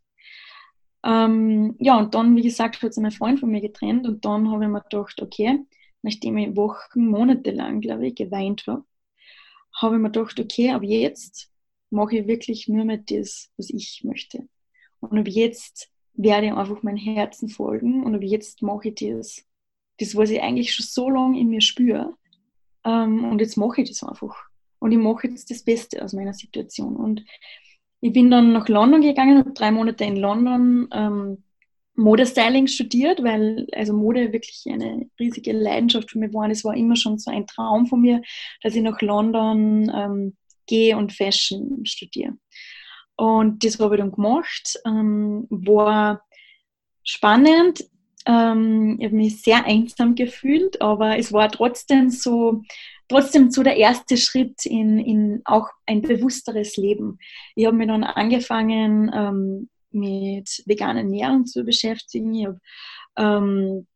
Ähm, 1.03 1.75
ja, 1.79 1.97
und 1.99 2.15
dann, 2.15 2.35
wie 2.35 2.41
gesagt, 2.41 2.81
hat 2.81 2.93
sich 2.93 3.01
mein 3.01 3.11
Freund 3.11 3.39
von 3.39 3.49
mir 3.49 3.61
getrennt 3.61 4.07
und 4.07 4.25
dann 4.25 4.49
habe 4.51 4.63
ich 4.63 4.69
mir 4.69 4.81
gedacht, 4.81 5.21
okay, 5.21 5.59
nachdem 6.01 6.37
ich 6.37 6.55
Wochen, 6.55 7.07
Monate 7.07 7.51
lang, 7.51 7.79
glaube 7.79 8.07
ich, 8.07 8.15
geweint 8.15 8.65
habe, 8.65 8.83
habe 9.73 9.95
ich 9.95 10.01
mir 10.01 10.09
gedacht, 10.09 10.39
okay, 10.39 10.71
ab 10.71 10.83
jetzt 10.83 11.51
mache 11.91 12.17
ich 12.17 12.27
wirklich 12.27 12.67
nur 12.67 12.85
mehr 12.85 12.97
das, 12.97 13.51
was 13.57 13.69
ich 13.69 14.01
möchte. 14.03 14.47
Und 14.99 15.19
ab 15.19 15.27
jetzt 15.27 15.91
werde 16.13 16.47
ich 16.47 16.53
einfach 16.53 16.81
mein 16.81 16.97
Herzen 16.97 17.49
folgen 17.49 18.03
und 18.03 18.15
ab 18.15 18.23
jetzt 18.23 18.63
mache 18.63 18.89
ich 18.89 18.95
das, 18.95 19.45
das, 19.99 20.15
was 20.15 20.31
ich 20.31 20.41
eigentlich 20.41 20.73
schon 20.73 20.85
so 20.85 21.09
lange 21.09 21.39
in 21.39 21.49
mir 21.49 21.61
spüre. 21.61 22.15
Ähm, 22.83 23.25
und 23.25 23.41
jetzt 23.41 23.57
mache 23.57 23.81
ich 23.81 23.89
das 23.89 24.03
einfach. 24.03 24.35
Und 24.79 24.91
ich 24.91 24.97
mache 24.97 25.27
jetzt 25.27 25.51
das 25.51 25.63
Beste 25.63 26.03
aus 26.03 26.13
meiner 26.13 26.33
Situation. 26.33 26.95
Und 26.95 27.25
ich 28.05 28.13
bin 28.13 28.29
dann 28.29 28.53
nach 28.53 28.69
London 28.69 29.01
gegangen, 29.01 29.39
habe 29.39 29.51
drei 29.53 29.71
Monate 29.71 30.03
in 30.03 30.17
London 30.17 30.87
ähm, 30.93 31.43
Modestyling 31.95 32.67
studiert, 32.67 33.23
weil 33.23 33.65
also 33.71 33.93
Mode 33.93 34.31
wirklich 34.31 34.63
eine 34.71 35.09
riesige 35.19 35.53
Leidenschaft 35.53 36.11
für 36.11 36.19
mich 36.19 36.31
war. 36.31 36.47
Es 36.47 36.63
war 36.63 36.75
immer 36.75 36.95
schon 36.95 37.17
so 37.17 37.31
ein 37.31 37.47
Traum 37.47 37.87
von 37.87 38.01
mir, 38.01 38.21
dass 38.61 38.75
ich 38.75 38.83
nach 38.83 39.01
London 39.01 39.91
ähm, 39.91 40.37
gehe 40.67 40.95
und 40.95 41.13
Fashion 41.13 41.83
studiere. 41.83 42.33
Und 43.15 43.65
das 43.65 43.79
habe 43.79 43.95
ich 43.95 44.01
dann 44.01 44.11
gemacht. 44.11 44.79
Ähm, 44.85 45.47
war 45.49 46.21
spannend. 47.03 47.85
Ähm, 48.27 48.97
ich 48.99 49.05
habe 49.05 49.15
mich 49.15 49.41
sehr 49.41 49.65
einsam 49.65 50.13
gefühlt, 50.13 50.79
aber 50.79 51.17
es 51.17 51.33
war 51.33 51.49
trotzdem 51.49 52.11
so 52.11 52.61
trotzdem 53.07 53.51
so 53.51 53.63
der 53.63 53.77
erste 53.77 54.17
Schritt 54.17 54.65
in, 54.65 54.99
in 54.99 55.41
auch 55.45 55.67
ein 55.85 56.01
bewussteres 56.01 56.77
Leben. 56.77 57.19
Ich 57.55 57.65
habe 57.65 57.75
mir 57.75 57.87
dann 57.87 58.03
angefangen, 58.03 59.11
ähm, 59.13 59.69
mit 59.91 60.63
veganer 60.65 60.99
Ernährung 60.99 61.45
zu 61.45 61.63
beschäftigen. 61.63 62.33
Ich 62.33 62.45
habe 62.45 62.59
ähm, 63.17 63.87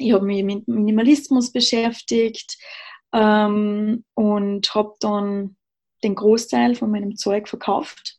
hab 0.00 0.22
mich 0.22 0.44
mit 0.44 0.68
Minimalismus 0.68 1.52
beschäftigt 1.52 2.58
ähm, 3.12 4.04
und 4.14 4.74
habe 4.74 4.94
dann 5.00 5.56
den 6.04 6.14
Großteil 6.14 6.74
von 6.74 6.90
meinem 6.90 7.16
Zeug 7.16 7.48
verkauft, 7.48 8.18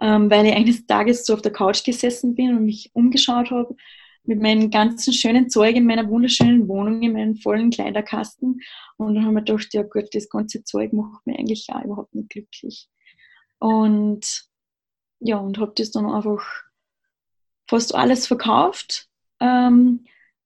ähm, 0.00 0.30
weil 0.30 0.46
ich 0.46 0.54
eines 0.54 0.86
Tages 0.86 1.24
so 1.24 1.34
auf 1.34 1.42
der 1.42 1.52
Couch 1.52 1.84
gesessen 1.84 2.34
bin 2.34 2.56
und 2.56 2.64
mich 2.64 2.90
umgeschaut 2.92 3.50
habe 3.50 3.76
mit 4.26 4.40
meinem 4.40 4.70
ganzen 4.70 5.12
schönen 5.12 5.48
Zeug 5.48 5.76
in 5.76 5.86
meiner 5.86 6.08
wunderschönen 6.08 6.68
Wohnung, 6.68 7.02
in 7.02 7.12
meinem 7.12 7.36
vollen 7.36 7.70
Kleiderkasten. 7.70 8.60
Und 8.96 9.14
dann 9.14 9.24
haben 9.24 9.34
wir 9.34 9.42
gedacht, 9.42 9.72
ja 9.72 9.82
gut, 9.82 10.08
das 10.12 10.28
ganze 10.28 10.64
Zeug 10.64 10.92
macht 10.92 11.26
mir 11.26 11.38
eigentlich 11.38 11.66
auch 11.70 11.84
überhaupt 11.84 12.14
nicht 12.14 12.30
glücklich. 12.30 12.88
Und 13.58 14.44
ja, 15.20 15.38
und 15.38 15.58
habe 15.58 15.72
das 15.76 15.90
dann 15.90 16.06
einfach 16.06 16.44
fast 17.68 17.94
alles 17.94 18.26
verkauft, 18.26 19.08
ähm, 19.40 20.04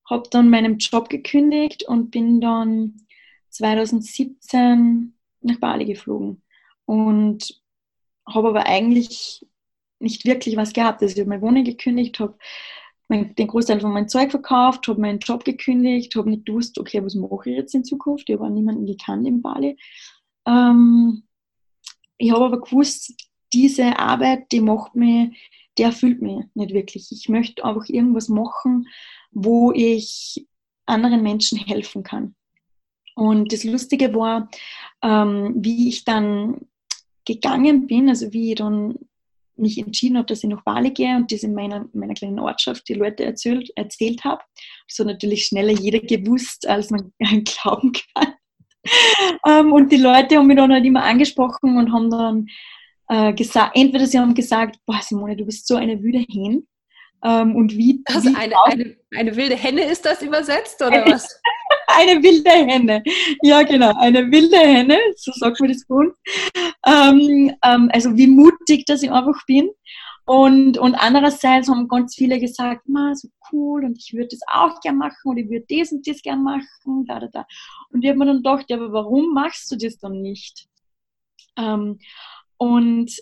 habe 0.08 0.28
dann 0.30 0.50
meinen 0.50 0.78
Job 0.78 1.08
gekündigt 1.08 1.84
und 1.84 2.10
bin 2.10 2.40
dann 2.40 2.96
2017 3.50 5.14
nach 5.40 5.58
Bali 5.58 5.84
geflogen. 5.84 6.42
Und 6.84 7.60
habe 8.26 8.48
aber 8.48 8.66
eigentlich 8.66 9.46
nicht 10.00 10.24
wirklich 10.24 10.56
was 10.56 10.72
gehabt. 10.72 11.02
Also 11.02 11.14
ich 11.14 11.20
habe 11.20 11.28
meine 11.28 11.42
Wohnung 11.42 11.64
gekündigt, 11.64 12.18
habe 12.20 12.38
mein, 13.10 13.34
den 13.34 13.48
Großteil 13.48 13.80
von 13.80 13.92
meinem 13.92 14.08
Zeug 14.08 14.30
verkauft, 14.30 14.86
habe 14.88 15.00
meinen 15.00 15.18
Job 15.18 15.44
gekündigt, 15.44 16.14
habe 16.14 16.30
nicht 16.30 16.46
gewusst, 16.46 16.78
okay, 16.78 17.04
was 17.04 17.14
mache 17.14 17.50
ich 17.50 17.56
jetzt 17.56 17.74
in 17.74 17.84
Zukunft? 17.84 18.30
Ich 18.30 18.38
habe 18.38 18.50
niemanden 18.50 18.86
gekannt 18.86 19.26
in 19.26 19.42
Bali. 19.42 19.76
Ähm, 20.46 21.24
ich 22.16 22.30
habe 22.30 22.44
aber 22.44 22.60
gewusst, 22.60 23.14
diese 23.52 23.98
Arbeit, 23.98 24.52
die 24.52 24.60
macht 24.60 24.94
mich, 24.94 25.36
die 25.76 25.82
erfüllt 25.82 26.22
mich 26.22 26.44
nicht 26.54 26.72
wirklich. 26.72 27.10
Ich 27.10 27.28
möchte 27.28 27.64
einfach 27.64 27.88
irgendwas 27.88 28.28
machen, 28.28 28.86
wo 29.32 29.72
ich 29.72 30.46
anderen 30.86 31.22
Menschen 31.22 31.58
helfen 31.58 32.02
kann. 32.02 32.34
Und 33.16 33.52
das 33.52 33.64
Lustige 33.64 34.14
war, 34.14 34.48
ähm, 35.02 35.54
wie 35.56 35.88
ich 35.88 36.04
dann 36.04 36.60
gegangen 37.26 37.86
bin, 37.86 38.08
also 38.08 38.32
wie 38.32 38.50
ich 38.50 38.56
dann 38.56 38.94
mich 39.60 39.78
entschieden 39.78 40.16
habe, 40.16 40.26
dass 40.26 40.42
ich 40.42 40.50
nach 40.50 40.64
Bali 40.64 40.90
gehe 40.90 41.16
und 41.16 41.30
das 41.30 41.42
in 41.42 41.54
meiner, 41.54 41.86
meiner 41.92 42.14
kleinen 42.14 42.38
Ortschaft 42.38 42.88
die 42.88 42.94
Leute 42.94 43.24
erzählt, 43.24 43.70
erzählt 43.76 44.24
habe. 44.24 44.42
So 44.88 45.04
natürlich 45.04 45.46
schneller 45.46 45.72
jeder 45.72 46.00
gewusst, 46.00 46.66
als 46.68 46.90
man 46.90 47.12
glauben 47.44 47.92
kann. 47.92 48.34
ähm, 49.46 49.72
und 49.72 49.92
die 49.92 49.98
Leute 49.98 50.36
haben 50.36 50.46
mich 50.46 50.56
dann 50.56 50.72
halt 50.72 50.84
immer 50.84 51.04
angesprochen 51.04 51.76
und 51.76 51.92
haben 51.92 52.10
dann 52.10 52.46
äh, 53.08 53.32
gesagt, 53.34 53.76
entweder 53.76 54.06
sie 54.06 54.18
haben 54.18 54.34
gesagt, 54.34 54.78
boah 54.86 55.00
Simone, 55.02 55.36
du 55.36 55.44
bist 55.44 55.66
so 55.66 55.76
eine 55.76 56.02
wüde 56.02 56.24
Hen. 56.30 56.66
Ähm, 57.22 57.54
und 57.54 57.76
wie, 57.76 58.02
also 58.06 58.30
wie 58.30 58.36
eine, 58.36 58.54
eine, 58.64 58.96
eine 59.14 59.36
wilde 59.36 59.56
Henne 59.56 59.84
ist 59.84 60.06
das 60.06 60.22
übersetzt, 60.22 60.80
oder 60.82 61.04
was? 61.06 61.40
Eine 61.96 62.22
wilde 62.22 62.50
Henne. 62.50 63.02
Ja, 63.42 63.62
genau, 63.62 63.92
eine 63.98 64.30
wilde 64.30 64.56
Henne, 64.56 64.98
so 65.16 65.32
sagt 65.32 65.60
man 65.60 65.70
das 65.70 65.86
gut. 65.86 66.14
Ähm, 66.86 67.54
ähm, 67.64 67.90
also 67.92 68.16
wie 68.16 68.26
mutig, 68.26 68.86
dass 68.86 69.02
ich 69.02 69.10
einfach 69.10 69.44
bin. 69.46 69.70
Und, 70.26 70.78
und 70.78 70.94
andererseits 70.94 71.68
haben 71.68 71.88
ganz 71.88 72.14
viele 72.14 72.38
gesagt, 72.38 72.88
Ma, 72.88 73.14
so 73.14 73.28
cool 73.50 73.84
und 73.84 73.98
ich 73.98 74.12
würde 74.12 74.28
das 74.28 74.40
auch 74.46 74.80
gerne 74.80 74.98
machen 74.98 75.16
und 75.24 75.38
ich 75.38 75.50
würde 75.50 75.66
das 75.68 75.90
und 75.90 76.06
das 76.06 76.22
gerne 76.22 76.40
machen. 76.40 77.04
Da, 77.06 77.18
da, 77.18 77.26
da. 77.26 77.46
Und 77.90 78.04
ich 78.04 78.08
habe 78.08 78.18
mir 78.18 78.26
dann 78.26 78.36
gedacht, 78.36 78.66
ja, 78.68 78.76
aber 78.76 78.92
warum 78.92 79.34
machst 79.34 79.70
du 79.72 79.76
das 79.76 79.98
dann 79.98 80.22
nicht? 80.22 80.68
Ähm, 81.56 81.98
und 82.58 83.12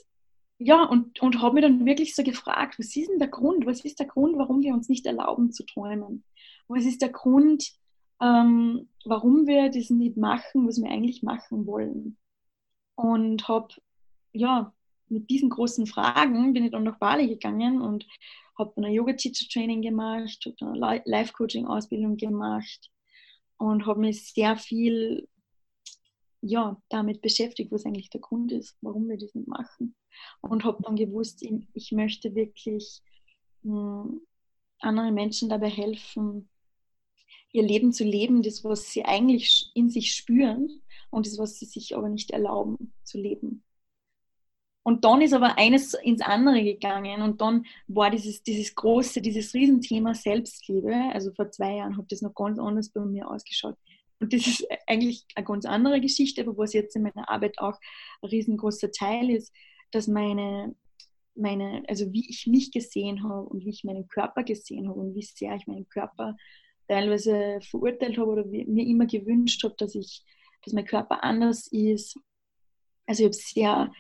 ja, 0.59 0.83
und, 0.83 1.21
und 1.21 1.41
habe 1.41 1.55
mir 1.55 1.61
dann 1.63 1.87
wirklich 1.87 2.15
so 2.15 2.23
gefragt, 2.23 2.79
was 2.79 2.95
ist 2.95 3.09
denn 3.09 3.19
der 3.19 3.29
Grund? 3.29 3.65
Was 3.65 3.85
ist 3.85 4.01
der 4.01 4.07
Grund, 4.07 4.37
warum 4.37 4.61
wir 4.63 4.75
uns 4.75 4.89
nicht 4.89 5.07
erlauben 5.07 5.53
zu 5.53 5.65
träumen? 5.65 6.25
Was 6.67 6.85
ist 6.85 7.01
der 7.01 7.11
Grund, 7.11 7.71
ähm, 8.21 8.89
warum 9.05 9.47
wir 9.47 9.71
das 9.71 9.91
nicht 9.91 10.17
machen, 10.17 10.67
was 10.67 10.81
wir 10.81 10.91
eigentlich 10.91 11.23
machen 11.23 11.67
wollen? 11.67 12.17
Und 12.95 13.47
habe, 13.49 13.75
ja, 14.33 14.73
mit 15.09 15.31
diesen 15.31 15.51
großen 15.51 15.87
Fragen 15.87 16.53
bin 16.53 16.65
ich 16.65 16.73
dann 16.73 16.83
nach 16.83 16.99
Bali 16.99 17.29
gegangen 17.29 17.81
und 17.81 18.07
habe 18.59 18.73
eine 18.77 18.91
Yoga-Teacher-Training 18.91 19.83
gemacht, 19.83 20.45
habe 20.45 20.73
eine 20.73 21.03
Life-Coaching-Ausbildung 21.05 22.17
gemacht 22.17 22.91
und 23.57 23.87
habe 23.87 24.01
mich 24.01 24.33
sehr 24.33 24.57
viel 24.57 25.29
ja, 26.41 26.81
damit 26.89 27.21
beschäftigt, 27.21 27.73
was 27.73 27.85
eigentlich 27.85 28.11
der 28.11 28.21
Grund 28.21 28.53
ist, 28.53 28.77
warum 28.81 29.09
wir 29.09 29.19
das 29.19 29.35
nicht 29.35 29.49
machen. 29.49 29.95
Und 30.41 30.65
habe 30.65 30.83
dann 30.83 30.97
gewusst, 30.97 31.43
ich 31.75 31.93
möchte 31.93 32.35
wirklich 32.35 33.01
mh, 33.63 34.05
hm, 34.05 34.21
anderen 34.81 35.15
Menschen 35.15 35.49
dabei 35.49 35.69
helfen, 35.69 36.49
ihr 37.53 37.63
Leben 37.63 37.93
zu 37.93 38.05
leben, 38.05 38.43
das, 38.43 38.65
was 38.65 38.91
sie 38.91 39.05
eigentlich 39.05 39.71
in 39.75 39.91
sich 39.91 40.15
spüren 40.15 40.83
und 41.11 41.27
das, 41.27 41.39
was 41.39 41.59
sie 41.59 41.67
sich 41.67 41.97
aber 41.97 42.09
nicht 42.09 42.31
erlauben 42.31 42.93
zu 43.05 43.19
leben. 43.19 43.65
Und 44.89 45.05
dann 45.05 45.21
ist 45.21 45.35
aber 45.35 45.59
eines 45.59 45.93
ins 45.93 46.23
andere 46.23 46.65
gegangen 46.65 47.21
und 47.21 47.43
dann 47.43 47.67
war 47.89 48.11
dieses, 48.11 48.43
dieses 48.43 48.75
große, 48.75 49.21
dieses 49.21 49.53
Riesenthema 49.53 50.15
Selbstliebe. 50.15 50.95
Also 51.13 51.31
vor 51.35 51.51
zwei 51.51 51.77
Jahren 51.77 51.99
hat 51.99 52.11
das 52.11 52.23
noch 52.23 52.35
ganz 52.35 52.59
anders 52.59 52.89
bei 52.89 53.03
mir 53.03 53.31
ausgeschaut. 53.31 53.77
Und 54.19 54.33
das 54.33 54.47
ist 54.47 54.67
eigentlich 54.87 55.27
eine 55.35 55.45
ganz 55.45 55.67
andere 55.67 56.01
Geschichte, 56.01 56.41
aber 56.41 56.57
was 56.57 56.73
jetzt 56.73 56.97
in 56.97 57.03
meiner 57.03 57.29
Arbeit 57.29 57.59
auch 57.59 57.79
ein 58.23 58.31
riesengroßer 58.31 58.91
Teil 58.91 59.31
ist, 59.31 59.53
dass 59.91 60.09
meine, 60.09 60.75
meine, 61.35 61.83
also 61.87 62.11
wie 62.13 62.29
ich 62.29 62.47
mich 62.47 62.73
gesehen 62.73 63.23
habe 63.23 63.43
und 63.43 63.67
wie 63.67 63.71
ich 63.71 63.85
meinen 63.85 64.09
Körper 64.09 64.43
gesehen 64.43 64.89
habe 64.89 65.01
und 65.01 65.15
wie 65.15 65.23
sehr 65.23 65.55
ich 65.55 65.67
meinen 65.67 65.89
Körper 65.91 66.35
teilweise 66.89 67.61
verurteilt 67.63 68.19
habe 68.19 68.31
oder 68.31 68.45
mir 68.45 68.87
immer 68.87 69.07
gewünscht 69.07 69.63
habe, 69.63 69.75
dass 69.79 69.95
ich, 69.95 70.25
dass 70.65 70.73
mein 70.73 70.87
Körper 70.87 71.23
anders 71.23 71.67
ist. 71.69 72.19
Also 73.07 73.23
ich 73.23 73.27
habe 73.27 73.35
sehr 73.35 73.93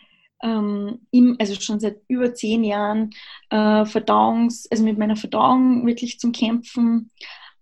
ähm, 0.42 1.00
im, 1.10 1.36
also 1.38 1.54
schon 1.54 1.80
seit 1.80 2.00
über 2.08 2.34
zehn 2.34 2.64
Jahren 2.64 3.10
äh, 3.50 3.84
Verdauungs, 3.84 4.70
also 4.70 4.84
mit 4.84 4.98
meiner 4.98 5.16
Verdauung 5.16 5.86
wirklich 5.86 6.18
zum 6.18 6.32
Kämpfen. 6.32 7.10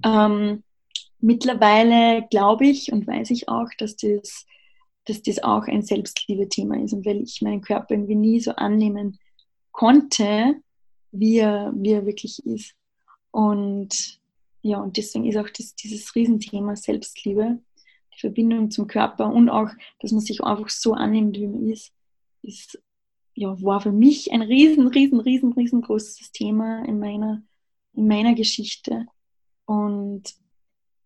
Ähm, 0.05 0.63
mittlerweile 1.21 2.27
glaube 2.31 2.67
ich 2.67 2.93
und 2.93 3.07
weiß 3.07 3.31
ich 3.31 3.49
auch, 3.49 3.69
dass 3.79 3.97
das, 3.97 4.47
dass 5.07 5.23
das 5.23 5.43
auch 5.43 5.65
ein 5.65 5.83
Selbstliebe-Thema 5.83 6.83
ist. 6.83 6.93
Und 6.93 7.07
weil 7.07 7.23
ich 7.23 7.43
meinen 7.43 7.63
Körper 7.63 7.95
irgendwie 7.95 8.15
nie 8.15 8.41
so 8.41 8.53
annehmen 8.53 9.19
konnte, 9.73 10.57
wie 11.13 11.39
er, 11.39 11.73
wie 11.75 11.93
er 11.93 12.07
wirklich 12.07 12.45
ist. 12.45 12.75
Und 13.31 14.21
ja, 14.67 14.81
und 14.81 14.97
deswegen 14.97 15.27
ist 15.27 15.37
auch 15.37 15.49
das, 15.49 15.77
dieses 15.77 16.15
Riesenthema 16.17 16.75
Selbstliebe, 16.75 17.61
die 18.15 18.19
Verbindung 18.19 18.71
zum 18.71 18.89
Körper 18.89 19.33
und 19.33 19.49
auch, 19.49 19.71
dass 20.01 20.11
man 20.11 20.21
sich 20.21 20.43
einfach 20.43 20.69
so 20.71 20.95
annimmt, 20.95 21.37
wie 21.37 21.47
man 21.47 21.69
ist, 21.69 21.93
ist 22.43 22.83
ja, 23.35 23.61
war 23.63 23.81
für 23.81 23.93
mich 23.93 24.33
ein 24.33 24.43
riesen, 24.43 24.89
riesen, 24.89 25.21
riesen, 25.21 25.53
riesengroßes 25.53 26.33
Thema 26.33 26.85
in 26.85 26.99
meiner, 26.99 27.43
in 27.93 28.09
meiner 28.09 28.35
Geschichte. 28.35 29.07
Und 29.67 30.35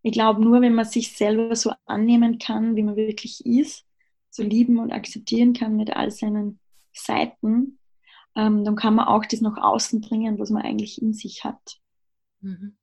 ich 0.02 0.12
glaube, 0.12 0.40
nur 0.40 0.62
wenn 0.62 0.74
man 0.74 0.86
sich 0.86 1.12
selber 1.12 1.54
so 1.54 1.72
annehmen 1.84 2.38
kann, 2.38 2.76
wie 2.76 2.82
man 2.82 2.96
wirklich 2.96 3.44
ist, 3.44 3.84
so 4.30 4.42
lieben 4.42 4.78
und 4.78 4.92
akzeptieren 4.92 5.52
kann 5.52 5.76
mit 5.76 5.90
all 5.90 6.10
seinen 6.10 6.60
Seiten, 6.92 7.78
ähm, 8.36 8.64
dann 8.64 8.76
kann 8.76 8.94
man 8.94 9.08
auch 9.08 9.26
das 9.26 9.40
nach 9.40 9.58
außen 9.58 10.00
bringen, 10.00 10.38
was 10.38 10.50
man 10.50 10.62
eigentlich 10.62 11.02
in 11.02 11.12
sich 11.12 11.44
hat. 11.44 11.80
Mhm. 12.40 12.76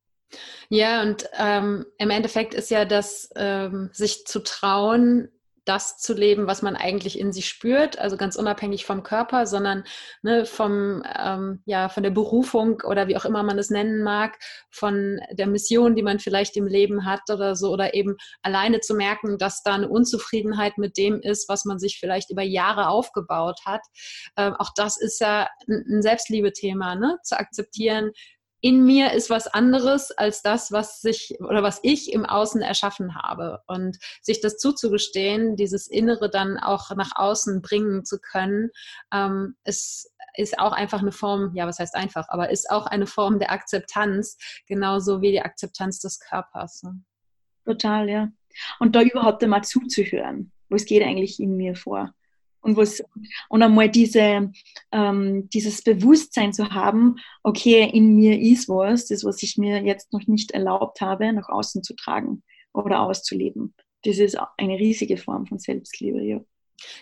Ja, 0.68 1.02
und 1.02 1.28
ähm, 1.38 1.86
im 1.98 2.10
Endeffekt 2.10 2.54
ist 2.54 2.70
ja 2.70 2.84
das, 2.84 3.30
ähm, 3.36 3.90
sich 3.92 4.26
zu 4.26 4.42
trauen, 4.42 5.30
das 5.68 5.98
zu 5.98 6.14
leben, 6.14 6.46
was 6.46 6.62
man 6.62 6.76
eigentlich 6.76 7.18
in 7.18 7.30
sich 7.30 7.46
spürt, 7.46 7.98
also 7.98 8.16
ganz 8.16 8.36
unabhängig 8.36 8.86
vom 8.86 9.02
Körper, 9.02 9.46
sondern 9.46 9.84
ne, 10.22 10.46
vom, 10.46 11.02
ähm, 11.18 11.62
ja, 11.66 11.90
von 11.90 12.02
der 12.02 12.10
Berufung 12.10 12.80
oder 12.84 13.06
wie 13.06 13.16
auch 13.18 13.26
immer 13.26 13.42
man 13.42 13.58
es 13.58 13.68
nennen 13.68 14.02
mag, 14.02 14.38
von 14.70 15.20
der 15.30 15.46
Mission, 15.46 15.94
die 15.94 16.02
man 16.02 16.20
vielleicht 16.20 16.56
im 16.56 16.66
Leben 16.66 17.04
hat 17.04 17.20
oder 17.30 17.54
so, 17.54 17.70
oder 17.70 17.92
eben 17.92 18.16
alleine 18.42 18.80
zu 18.80 18.94
merken, 18.94 19.36
dass 19.36 19.62
da 19.62 19.74
eine 19.74 19.90
Unzufriedenheit 19.90 20.78
mit 20.78 20.96
dem 20.96 21.20
ist, 21.20 21.50
was 21.50 21.66
man 21.66 21.78
sich 21.78 21.98
vielleicht 22.00 22.30
über 22.30 22.42
Jahre 22.42 22.88
aufgebaut 22.88 23.60
hat. 23.66 23.82
Ähm, 24.38 24.54
auch 24.54 24.70
das 24.74 24.98
ist 24.98 25.20
ja 25.20 25.48
ein 25.68 26.00
Selbstliebe-Thema, 26.00 26.94
ne? 26.94 27.18
zu 27.22 27.38
akzeptieren, 27.38 28.12
in 28.60 28.84
mir 28.84 29.12
ist 29.12 29.30
was 29.30 29.46
anderes 29.46 30.10
als 30.10 30.42
das, 30.42 30.72
was 30.72 31.00
sich 31.00 31.36
oder 31.40 31.62
was 31.62 31.80
ich 31.82 32.12
im 32.12 32.26
Außen 32.26 32.60
erschaffen 32.60 33.14
habe. 33.14 33.62
Und 33.66 33.98
sich 34.20 34.40
das 34.40 34.58
zuzugestehen, 34.58 35.56
dieses 35.56 35.86
Innere 35.86 36.28
dann 36.28 36.58
auch 36.58 36.90
nach 36.96 37.12
außen 37.14 37.62
bringen 37.62 38.04
zu 38.04 38.18
können, 38.20 38.70
ähm, 39.12 39.56
ist, 39.64 40.10
ist 40.34 40.58
auch 40.58 40.72
einfach 40.72 41.00
eine 41.00 41.12
Form, 41.12 41.52
ja, 41.54 41.66
was 41.66 41.78
heißt 41.78 41.94
einfach, 41.94 42.28
aber 42.28 42.50
ist 42.50 42.70
auch 42.70 42.86
eine 42.86 43.06
Form 43.06 43.38
der 43.38 43.52
Akzeptanz, 43.52 44.36
genauso 44.66 45.22
wie 45.22 45.30
die 45.30 45.42
Akzeptanz 45.42 46.00
des 46.00 46.18
Körpers. 46.18 46.82
Ne? 46.82 47.00
Total, 47.64 48.08
ja. 48.08 48.28
Und 48.80 48.96
da 48.96 49.02
überhaupt 49.02 49.42
einmal 49.44 49.62
zuzuhören, 49.62 50.52
was 50.68 50.84
geht 50.84 51.02
eigentlich 51.04 51.38
in 51.38 51.56
mir 51.56 51.76
vor 51.76 52.12
und, 52.60 52.76
was, 52.76 53.02
und 53.48 53.62
einmal 53.62 53.88
diese, 53.88 54.52
ähm, 54.92 55.48
dieses 55.50 55.82
Bewusstsein 55.82 56.52
zu 56.52 56.70
haben, 56.70 57.16
okay, 57.42 57.88
in 57.92 58.14
mir 58.16 58.38
ist 58.38 58.68
was, 58.68 59.06
das, 59.06 59.24
was 59.24 59.42
ich 59.42 59.56
mir 59.56 59.82
jetzt 59.82 60.12
noch 60.12 60.26
nicht 60.26 60.52
erlaubt 60.52 61.00
habe, 61.00 61.32
nach 61.32 61.48
außen 61.48 61.82
zu 61.82 61.94
tragen 61.94 62.42
oder 62.72 63.00
auszuleben. 63.00 63.74
Das 64.04 64.18
ist 64.18 64.38
eine 64.56 64.78
riesige 64.78 65.16
Form 65.16 65.46
von 65.46 65.58
Selbstliebe, 65.58 66.22
ja. 66.22 66.40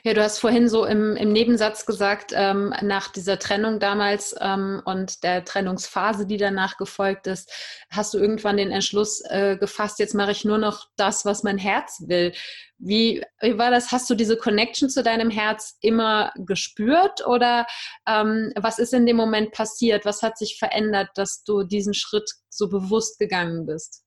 Ja, 0.04 0.14
du 0.14 0.22
hast 0.22 0.38
vorhin 0.38 0.68
so 0.68 0.86
im, 0.86 1.16
im 1.16 1.32
Nebensatz 1.32 1.84
gesagt, 1.84 2.32
ähm, 2.34 2.72
nach 2.80 3.08
dieser 3.12 3.38
Trennung 3.38 3.78
damals 3.78 4.34
ähm, 4.40 4.80
und 4.84 5.22
der 5.22 5.44
Trennungsphase, 5.44 6.26
die 6.26 6.38
danach 6.38 6.78
gefolgt 6.78 7.26
ist, 7.26 7.52
hast 7.90 8.14
du 8.14 8.18
irgendwann 8.18 8.56
den 8.56 8.70
Entschluss 8.70 9.22
äh, 9.28 9.56
gefasst, 9.58 9.98
jetzt 9.98 10.14
mache 10.14 10.32
ich 10.32 10.44
nur 10.44 10.58
noch 10.58 10.88
das, 10.96 11.26
was 11.26 11.42
mein 11.42 11.58
Herz 11.58 12.04
will. 12.06 12.32
Wie, 12.78 13.22
wie 13.40 13.58
war 13.58 13.70
das? 13.70 13.92
Hast 13.92 14.08
du 14.08 14.14
diese 14.14 14.38
Connection 14.38 14.88
zu 14.88 15.02
deinem 15.02 15.30
Herz 15.30 15.76
immer 15.80 16.32
gespürt 16.36 17.26
oder 17.26 17.66
ähm, 18.06 18.52
was 18.56 18.78
ist 18.78 18.94
in 18.94 19.04
dem 19.04 19.16
Moment 19.16 19.52
passiert? 19.52 20.04
Was 20.06 20.22
hat 20.22 20.38
sich 20.38 20.58
verändert, 20.58 21.10
dass 21.16 21.44
du 21.44 21.64
diesen 21.64 21.94
Schritt 21.94 22.30
so 22.48 22.68
bewusst 22.68 23.18
gegangen 23.18 23.66
bist? 23.66 24.05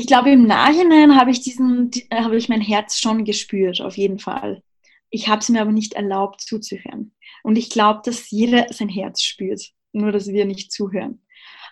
Ich 0.00 0.06
glaube, 0.06 0.30
im 0.30 0.46
Nachhinein 0.46 1.14
habe 1.20 1.30
ich 1.30 1.42
diesen, 1.42 1.90
habe 2.10 2.38
ich 2.38 2.48
mein 2.48 2.62
Herz 2.62 2.98
schon 2.98 3.26
gespürt, 3.26 3.82
auf 3.82 3.98
jeden 3.98 4.18
Fall. 4.18 4.62
Ich 5.10 5.28
habe 5.28 5.40
es 5.40 5.50
mir 5.50 5.60
aber 5.60 5.72
nicht 5.72 5.92
erlaubt 5.92 6.40
zuzuhören. 6.40 7.12
Und 7.42 7.58
ich 7.58 7.68
glaube, 7.68 8.00
dass 8.02 8.30
jeder 8.30 8.72
sein 8.72 8.88
Herz 8.88 9.20
spürt, 9.20 9.60
nur 9.92 10.10
dass 10.10 10.28
wir 10.28 10.46
nicht 10.46 10.72
zuhören. 10.72 11.20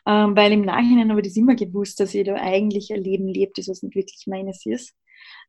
Ähm, 0.06 0.36
weil 0.36 0.52
im 0.52 0.60
Nachhinein 0.60 1.08
habe 1.08 1.22
ich 1.22 1.28
das 1.28 1.38
immer 1.38 1.54
gewusst, 1.54 2.00
dass 2.00 2.12
jeder 2.12 2.34
eigentlich 2.34 2.92
ein 2.92 3.02
Leben 3.02 3.28
lebt, 3.28 3.56
das 3.56 3.66
was 3.66 3.82
nicht 3.82 3.96
wirklich 3.96 4.26
meines 4.26 4.66
ist. 4.66 4.94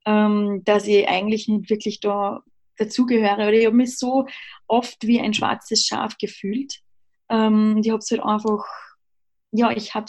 Ähm, 0.05 0.61
dass 0.63 0.87
ich 0.87 1.05
eigentlich 1.09 1.49
nicht 1.49 1.69
wirklich 1.69 1.99
da 1.99 2.43
dazugehöre. 2.77 3.33
Oder 3.33 3.53
ich 3.55 3.65
habe 3.65 3.75
mich 3.75 3.97
so 3.97 4.25
oft 4.67 5.05
wie 5.05 5.19
ein 5.19 5.33
schwarzes 5.33 5.85
Schaf 5.85 6.17
gefühlt. 6.17 6.79
Ähm, 7.27 7.81
ich 7.83 7.89
habe 7.89 7.99
es 7.99 8.09
halt 8.09 8.23
einfach 8.23 8.63
ja, 9.51 9.71
ich 9.71 9.95
habe 9.95 10.05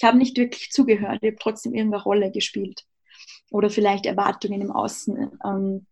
ich 0.00 0.04
hab 0.04 0.14
nicht 0.14 0.38
wirklich 0.38 0.70
zugehört, 0.70 1.18
ich 1.20 1.28
habe 1.28 1.36
trotzdem 1.38 1.74
irgendeine 1.74 2.02
Rolle 2.02 2.30
gespielt 2.30 2.86
oder 3.50 3.68
vielleicht 3.68 4.06
Erwartungen 4.06 4.62
im 4.62 4.72
Außen 4.72 5.38
ähm, 5.44 5.86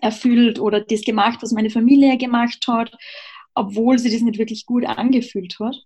erfüllt 0.00 0.60
oder 0.60 0.80
das 0.80 1.02
gemacht, 1.02 1.40
was 1.42 1.50
meine 1.50 1.70
Familie 1.70 2.16
gemacht 2.16 2.64
hat, 2.68 2.96
obwohl 3.54 3.98
sie 3.98 4.10
das 4.10 4.20
nicht 4.20 4.38
wirklich 4.38 4.66
gut 4.66 4.86
angefühlt 4.86 5.58
hat. 5.58 5.76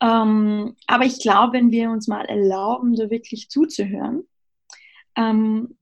Ähm, 0.00 0.74
aber 0.88 1.04
ich 1.04 1.20
glaube, 1.20 1.52
wenn 1.52 1.70
wir 1.70 1.90
uns 1.90 2.08
mal 2.08 2.24
erlauben, 2.24 2.96
da 2.96 3.08
wirklich 3.08 3.50
zuzuhören, 3.50 4.24
ähm, 5.16 5.76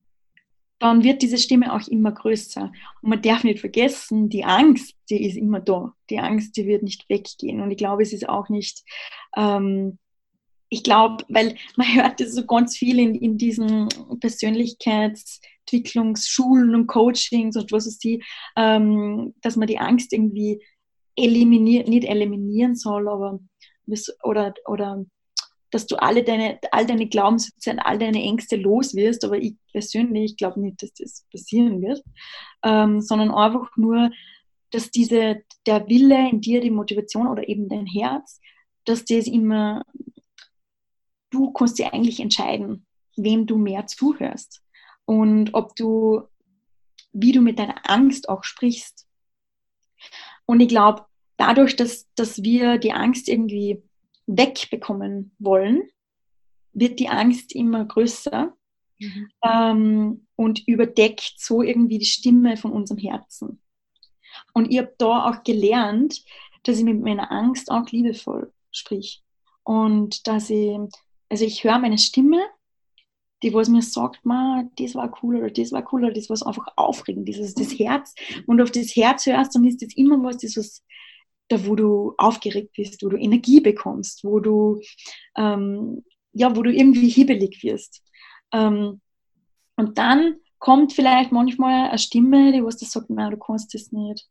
dann 0.78 1.02
wird 1.04 1.22
diese 1.22 1.38
Stimme 1.38 1.72
auch 1.72 1.88
immer 1.88 2.12
größer. 2.12 2.70
Und 3.00 3.08
man 3.08 3.22
darf 3.22 3.44
nicht 3.44 3.60
vergessen, 3.60 4.28
die 4.28 4.44
Angst, 4.44 4.94
die 5.08 5.24
ist 5.26 5.36
immer 5.36 5.60
da. 5.60 5.94
Die 6.10 6.18
Angst, 6.18 6.58
die 6.58 6.66
wird 6.66 6.82
nicht 6.82 7.08
weggehen. 7.08 7.62
Und 7.62 7.70
ich 7.70 7.78
glaube, 7.78 8.02
es 8.02 8.12
ist 8.12 8.28
auch 8.28 8.50
nicht 8.50 8.82
ähm, 9.34 9.98
ich 10.74 10.82
glaube, 10.82 11.24
weil 11.28 11.54
man 11.76 11.94
hört 11.94 12.20
das 12.20 12.34
so 12.34 12.44
ganz 12.44 12.76
viel 12.76 12.98
in, 12.98 13.14
in 13.14 13.38
diesen 13.38 13.88
Persönlichkeitsentwicklungsschulen 14.20 16.74
und 16.74 16.88
Coachings 16.88 17.56
und 17.56 17.72
was 17.72 17.86
ist 17.86 18.04
die, 18.04 18.22
ähm, 18.56 19.32
dass 19.40 19.56
man 19.56 19.68
die 19.68 19.78
Angst 19.78 20.12
irgendwie 20.12 20.62
eliminiert, 21.16 21.88
nicht 21.88 22.06
eliminieren 22.08 22.74
soll, 22.74 23.08
aber 23.08 23.38
oder, 24.24 24.52
oder 24.66 25.04
dass 25.70 25.86
du 25.86 25.96
alle 25.96 26.24
deine, 26.24 26.58
all 26.72 26.86
deine 26.86 27.06
Glaubenssätze 27.06 27.70
und 27.70 27.78
all 27.80 27.98
deine 27.98 28.22
Ängste 28.22 28.56
los 28.56 28.94
wirst, 28.94 29.24
aber 29.24 29.38
ich 29.38 29.54
persönlich 29.72 30.36
glaube 30.36 30.60
nicht, 30.60 30.82
dass 30.82 30.92
das 30.94 31.24
passieren 31.30 31.80
wird, 31.82 32.02
ähm, 32.64 33.00
sondern 33.00 33.30
einfach 33.30 33.70
nur, 33.76 34.10
dass 34.70 34.90
diese, 34.90 35.42
der 35.66 35.88
Wille 35.88 36.28
in 36.30 36.40
dir, 36.40 36.60
die 36.60 36.70
Motivation 36.70 37.28
oder 37.28 37.48
eben 37.48 37.68
dein 37.68 37.86
Herz, 37.86 38.40
dass 38.84 39.04
das 39.04 39.26
immer, 39.26 39.84
du 41.34 41.52
kannst 41.52 41.78
dir 41.78 41.92
eigentlich 41.92 42.20
entscheiden, 42.20 42.86
wem 43.16 43.46
du 43.46 43.56
mehr 43.58 43.86
zuhörst 43.86 44.62
und 45.04 45.52
ob 45.54 45.74
du, 45.76 46.22
wie 47.12 47.32
du 47.32 47.40
mit 47.40 47.58
deiner 47.58 47.88
Angst 47.90 48.28
auch 48.28 48.44
sprichst. 48.44 49.06
Und 50.46 50.60
ich 50.60 50.68
glaube, 50.68 51.06
dadurch, 51.36 51.76
dass, 51.76 52.08
dass 52.14 52.42
wir 52.42 52.78
die 52.78 52.92
Angst 52.92 53.28
irgendwie 53.28 53.82
wegbekommen 54.26 55.34
wollen, 55.38 55.82
wird 56.72 56.98
die 56.98 57.08
Angst 57.08 57.54
immer 57.54 57.84
größer 57.84 58.54
mhm. 58.98 59.28
ähm, 59.44 60.26
und 60.36 60.66
überdeckt 60.66 61.34
so 61.36 61.62
irgendwie 61.62 61.98
die 61.98 62.06
Stimme 62.06 62.56
von 62.56 62.72
unserem 62.72 62.98
Herzen. 62.98 63.60
Und 64.52 64.70
ich 64.70 64.78
habe 64.78 64.94
da 64.98 65.30
auch 65.30 65.42
gelernt, 65.44 66.22
dass 66.62 66.78
ich 66.78 66.84
mit 66.84 67.00
meiner 67.00 67.30
Angst 67.30 67.70
auch 67.70 67.88
liebevoll 67.90 68.52
sprich. 68.74 69.22
Und 69.62 70.26
dass 70.26 70.50
ich, 70.50 70.76
also 71.28 71.44
ich 71.44 71.64
höre 71.64 71.78
meine 71.78 71.98
Stimme, 71.98 72.42
die 73.42 73.52
was 73.52 73.68
mir 73.68 73.82
sagt, 73.82 74.24
Ma, 74.24 74.64
das 74.78 74.94
war 74.94 75.16
cool 75.22 75.36
oder 75.36 75.50
das 75.50 75.72
war 75.72 75.86
cool 75.92 76.04
oder 76.04 76.12
das 76.14 76.30
war 76.30 76.46
einfach 76.46 76.66
aufregend, 76.76 77.28
dieses 77.28 77.54
das 77.54 77.78
Herz. 77.78 78.14
Und 78.46 78.60
auf 78.60 78.70
das 78.70 78.96
Herz 78.96 79.26
hörst, 79.26 79.54
dann 79.54 79.64
ist 79.64 79.82
das 79.82 79.94
immer 79.96 80.22
was, 80.22 80.38
das 80.38 80.56
was 80.56 80.82
da, 81.48 81.66
wo 81.66 81.76
du 81.76 82.14
aufgeregt 82.16 82.72
bist, 82.74 83.02
wo 83.04 83.08
du 83.10 83.18
Energie 83.18 83.60
bekommst, 83.60 84.24
wo 84.24 84.40
du 84.40 84.80
ähm, 85.36 86.02
ja, 86.34 86.54
wo 86.54 86.62
du 86.62 86.72
irgendwie 86.72 87.08
hibbelig 87.08 87.62
wirst. 87.62 88.02
Ähm, 88.52 89.00
und 89.76 89.98
dann 89.98 90.36
kommt 90.58 90.92
vielleicht 90.92 91.32
manchmal 91.32 91.88
eine 91.88 91.98
Stimme, 91.98 92.52
die 92.52 92.64
was 92.64 92.76
das 92.76 92.90
sagt, 92.90 93.06
na, 93.08 93.30
du 93.30 93.38
kannst 93.38 93.72
das 93.74 93.92
nicht. 93.92 94.28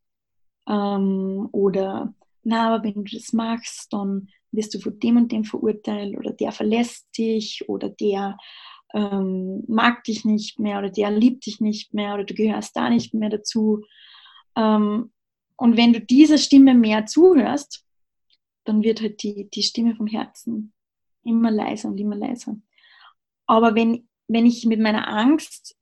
Ähm, 0.68 1.50
oder 1.52 2.14
na, 2.44 2.74
aber 2.74 2.84
wenn 2.84 3.04
du 3.04 3.16
das 3.16 3.34
machst, 3.34 3.92
dann 3.92 4.30
wirst 4.52 4.74
du 4.74 4.80
von 4.80 5.00
dem 5.00 5.18
und 5.18 5.32
dem 5.32 5.44
verurteilt 5.44 6.18
oder 6.18 6.32
der 6.32 6.52
verlässt 6.52 7.08
dich 7.18 7.68
oder 7.68 7.90
der 7.90 8.38
ähm, 8.94 9.64
mag 9.68 10.04
dich 10.04 10.24
nicht 10.24 10.60
mehr 10.60 10.80
oder 10.80 10.90
der 10.90 11.12
liebt 11.12 11.46
dich 11.46 11.60
nicht 11.60 11.94
mehr 11.94 12.14
oder 12.14 12.24
du 12.24 12.34
gehörst 12.34 12.76
da 12.76 12.90
nicht 12.90 13.14
mehr 13.14 13.30
dazu. 13.30 13.84
Ähm, 14.56 15.12
und 15.58 15.78
wenn 15.78 15.94
du 15.94 16.02
dieser 16.02 16.38
Stimme 16.38 16.76
mehr 16.76 17.06
zuhörst, 17.06 17.86
dann 18.66 18.84
wird 18.84 19.02
halt 19.02 19.24
die, 19.24 19.50
die 19.50 19.64
Stimme 19.64 19.96
vom 19.96 20.08
Herzen 20.08 20.74
immer 21.24 21.52
leiser 21.52 21.90
und 21.90 21.98
immer 22.00 22.16
leiser. 22.16 22.56
Aber 23.46 23.76
wenn, 23.76 24.08
wenn 24.28 24.46
ich 24.46 24.66
mit 24.66 24.80
meiner 24.80 25.08
Angst 25.08 25.76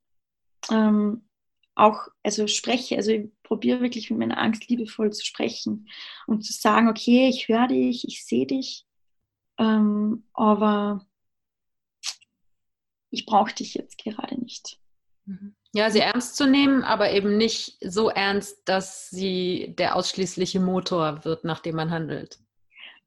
ähm, 0.70 1.28
auch 1.74 2.08
also 2.22 2.46
spreche, 2.46 2.96
also 2.96 3.12
probiere 3.52 3.82
wirklich 3.82 4.08
mit 4.08 4.18
meiner 4.18 4.38
Angst 4.38 4.66
liebevoll 4.70 5.12
zu 5.12 5.26
sprechen 5.26 5.86
und 6.26 6.42
zu 6.42 6.54
sagen, 6.54 6.88
okay, 6.88 7.28
ich 7.28 7.48
höre 7.48 7.68
dich, 7.68 8.08
ich 8.08 8.24
sehe 8.24 8.46
dich, 8.46 8.86
ähm, 9.58 10.24
aber 10.32 11.06
ich 13.10 13.26
brauche 13.26 13.52
dich 13.52 13.74
jetzt 13.74 13.98
gerade 13.98 14.40
nicht. 14.40 14.78
Mhm. 15.26 15.54
Ja, 15.74 15.90
sie 15.90 15.98
ernst 15.98 16.36
zu 16.36 16.46
nehmen, 16.46 16.82
aber 16.82 17.12
eben 17.12 17.36
nicht 17.36 17.76
so 17.82 18.08
ernst, 18.08 18.62
dass 18.64 19.10
sie 19.10 19.74
der 19.76 19.96
ausschließliche 19.96 20.58
Motor 20.58 21.26
wird, 21.26 21.44
nach 21.44 21.60
dem 21.60 21.76
man 21.76 21.90
handelt. 21.90 22.38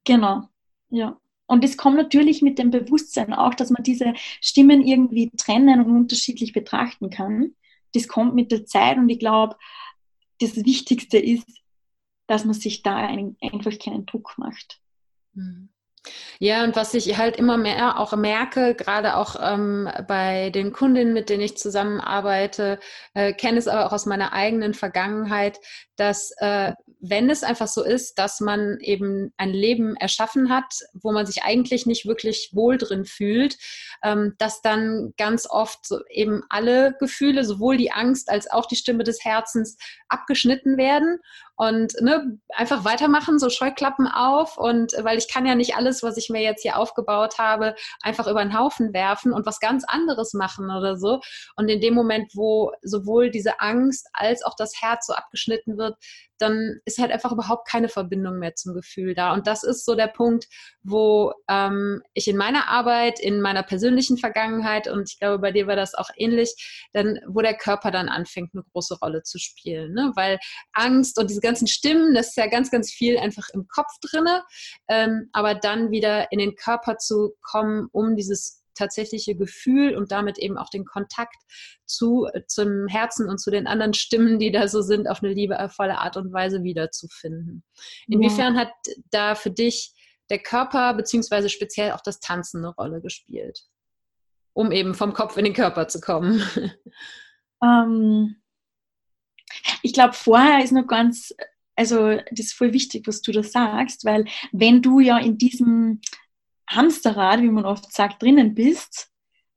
Genau, 0.04 0.48
ja. 0.92 1.20
Und 1.48 1.64
es 1.64 1.76
kommt 1.76 1.98
natürlich 1.98 2.44
mit 2.44 2.60
dem 2.60 2.70
Bewusstsein 2.70 3.34
auch, 3.34 3.56
dass 3.56 3.72
man 3.72 3.82
diese 3.82 4.14
Stimmen 4.42 4.86
irgendwie 4.86 5.32
trennen 5.38 5.84
und 5.84 5.96
unterschiedlich 5.96 6.54
betrachten 6.54 7.10
kann. 7.10 7.56
Das 7.96 8.08
kommt 8.08 8.36
mit 8.36 8.52
der 8.52 8.68
Zeit 8.68 9.00
und 9.00 9.10
ich 9.10 9.18
glaube, 9.18 9.56
das 10.40 10.56
Wichtigste 10.56 11.18
ist, 11.18 11.48
dass 12.28 12.46
man 12.46 12.54
sich 12.54 12.82
da 12.84 12.96
einfach 12.98 13.78
keinen 13.80 14.06
Druck 14.06 14.36
macht. 14.38 14.80
Mhm. 15.34 15.70
Ja, 16.40 16.64
und 16.64 16.76
was 16.76 16.94
ich 16.94 17.18
halt 17.18 17.38
immer 17.38 17.58
mehr 17.58 18.00
auch 18.00 18.16
merke, 18.16 18.76
gerade 18.76 19.16
auch 19.16 19.36
ähm, 19.42 19.90
bei 20.08 20.50
den 20.52 20.72
Kundinnen, 20.72 21.14
mit 21.14 21.30
denen 21.30 21.42
ich 21.42 21.58
zusammenarbeite, 21.58 22.80
äh, 23.14 23.34
kenne 23.34 23.58
es 23.58 23.68
aber 23.68 23.88
auch 23.88 23.92
aus 23.94 24.06
meiner 24.06 24.34
eigenen 24.34 24.74
Vergangenheit, 24.74 25.60
dass 25.96 26.32
äh, 26.38 26.74
wenn 27.10 27.30
es 27.30 27.44
einfach 27.44 27.68
so 27.68 27.84
ist, 27.84 28.18
dass 28.18 28.40
man 28.40 28.80
eben 28.80 29.34
ein 29.38 29.52
Leben 29.52 29.96
erschaffen 29.96 30.50
hat, 30.50 30.74
wo 30.94 31.12
man 31.12 31.26
sich 31.26 31.44
eigentlich 31.44 31.86
nicht 31.86 32.06
wirklich 32.06 32.52
wohl 32.54 32.78
drin 32.78 33.06
fühlt, 33.06 33.58
ähm, 34.04 34.36
dass 34.38 34.62
dann 34.62 35.14
ganz 35.18 35.48
oft 35.50 35.90
eben 36.10 36.44
alle 36.50 36.96
Gefühle, 37.00 37.44
sowohl 37.44 37.78
die 37.78 37.92
Angst 37.92 38.30
als 38.30 38.50
auch 38.50 38.66
die 38.66 38.76
Stimme 38.76 39.04
des 39.04 39.24
Herzens, 39.24 39.78
abgeschnitten 40.08 40.78
werden 40.78 41.20
und 41.58 41.94
ne, 42.02 42.40
einfach 42.50 42.84
weitermachen, 42.84 43.40
so 43.40 43.50
Scheuklappen 43.50 44.08
auf 44.08 44.58
und 44.58 44.94
weil 45.02 45.18
ich 45.18 45.32
kann 45.32 45.46
ja 45.46 45.56
nicht 45.56 45.76
alles, 45.76 46.04
was 46.04 46.18
ich 46.18 46.30
mir 46.30 46.42
jetzt 46.42 46.62
hier 46.62 46.78
aufgebaut 46.78 47.38
habe, 47.38 47.76
einfach 48.02 48.28
über 48.28 48.44
den 48.44 48.58
Haufen 48.58 48.94
werfen 48.94 49.32
und 49.34 49.46
was 49.46 49.60
ganz 49.60 49.84
anderes 49.88 50.34
machen 50.34 50.70
oder 50.70 50.98
so. 50.98 51.22
Und 51.56 51.70
in 51.70 51.82
dem 51.82 51.94
Moment, 51.94 52.32
wo 52.34 52.72
sowohl 52.82 53.30
diese 53.32 53.60
Angst 53.60 54.08
als 54.14 54.44
auch 54.44 54.56
das 54.58 54.82
Herz 54.82 55.08
so 55.08 55.14
abgeschnitten 55.14 55.78
wird, 55.78 55.96
dann 56.38 56.80
ist 56.86 57.00
halt 57.00 57.12
einfach 57.12 57.32
überhaupt 57.32 57.68
keine 57.68 57.88
Verbindung 57.88 58.40
mehr 58.40 58.56
zum 58.56 58.74
Gefühl 58.74 59.16
da. 59.16 59.34
Und 59.34 59.48
das 59.48 59.64
ist 59.64 59.86
so 59.86 59.96
der 59.96 60.08
Punkt, 60.08 60.48
wo 60.84 61.34
ähm, 61.50 62.02
ich 62.14 62.28
in 62.28 62.38
meiner 62.38 62.68
Arbeit, 62.68 63.20
in 63.20 63.42
meiner 63.42 63.64
persönlichen 63.64 64.18
Vergangenheit, 64.18 64.88
und 64.88 65.10
ich 65.10 65.20
glaube, 65.20 65.40
bei 65.40 65.52
dir 65.52 65.68
war 65.68 65.76
das 65.76 65.96
auch 65.96 66.10
ähnlich, 66.18 66.90
dann, 66.94 67.20
wo 67.28 67.42
der 67.42 67.56
Körper 67.56 67.92
dann 67.92 68.10
anfängt, 68.10 68.52
eine 68.54 68.64
große 68.64 68.98
Rolle 69.00 69.24
zu 69.24 69.40
spielen. 69.40 69.94
Ne? 69.94 70.12
Weil 70.16 70.40
Angst 70.74 71.18
und 71.18 71.30
diese 71.30 71.42
ganzen 71.46 71.68
Stimmen, 71.68 72.14
das 72.14 72.30
ist 72.30 72.38
ja 72.38 72.48
ganz, 72.48 72.72
ganz 72.72 72.92
viel 72.92 73.18
einfach 73.18 73.48
im 73.54 73.68
Kopf 73.68 73.92
drinne, 74.02 74.44
ähm, 74.88 75.30
aber 75.32 75.56
dann 75.56 75.92
wieder 75.92 76.32
in 76.32 76.40
den 76.40 76.56
Körper 76.56 76.98
zu 76.98 77.36
kommen, 77.42 77.88
um 77.92 78.16
dieses 78.16 78.64
tatsächliche 78.76 79.36
Gefühl 79.36 79.96
und 79.96 80.12
damit 80.12 80.38
eben 80.38 80.58
auch 80.58 80.70
den 80.70 80.86
Kontakt 80.86 81.38
zu, 81.86 82.28
zum 82.48 82.88
Herzen 82.88 83.30
und 83.30 83.40
zu 83.40 83.50
den 83.50 83.68
anderen 83.68 83.94
Stimmen, 83.94 84.38
die 84.38 84.52
da 84.52 84.68
so 84.68 84.82
sind, 84.82 85.08
auf 85.08 85.24
eine 85.24 85.34
liebevolle 85.34 85.98
Art 85.98 86.18
und 86.18 86.34
Weise 86.34 86.64
wiederzufinden. 86.64 87.64
Inwiefern 88.08 88.56
ja. 88.56 88.62
hat 88.62 88.72
da 89.12 89.36
für 89.36 89.52
dich 89.52 89.94
der 90.30 90.40
Körper 90.40 90.94
beziehungsweise 90.94 91.50
speziell 91.50 91.94
auch 91.94 92.02
das 92.02 92.20
Tanzen 92.20 92.66
eine 92.66 92.74
Rolle 92.76 93.02
gespielt, 93.02 93.62
um 94.54 94.72
eben 94.72 94.94
vom 94.94 95.14
Kopf 95.14 95.38
in 95.38 95.46
den 95.46 95.54
Körper 95.54 95.88
zu 95.88 96.00
kommen? 96.00 96.44
Ähm, 97.64 98.36
ich 99.82 99.94
glaube, 99.94 100.14
vorher 100.14 100.64
ist 100.64 100.72
noch 100.72 100.88
ganz, 100.88 101.34
also 101.76 102.16
das 102.32 102.48
ist 102.48 102.54
voll 102.54 102.74
wichtig, 102.74 103.08
was 103.08 103.22
du 103.22 103.32
da 103.32 103.44
sagst, 103.44 104.06
weil 104.06 104.26
wenn 104.52 104.82
du 104.82 105.00
ja 105.00 105.18
in 105.18 105.38
diesem 105.38 106.02
Hamsterrad, 106.68 107.42
wie 107.42 107.50
man 107.50 107.66
oft 107.66 107.92
sagt, 107.94 108.22
drinnen 108.22 108.56
bist, 108.56 109.10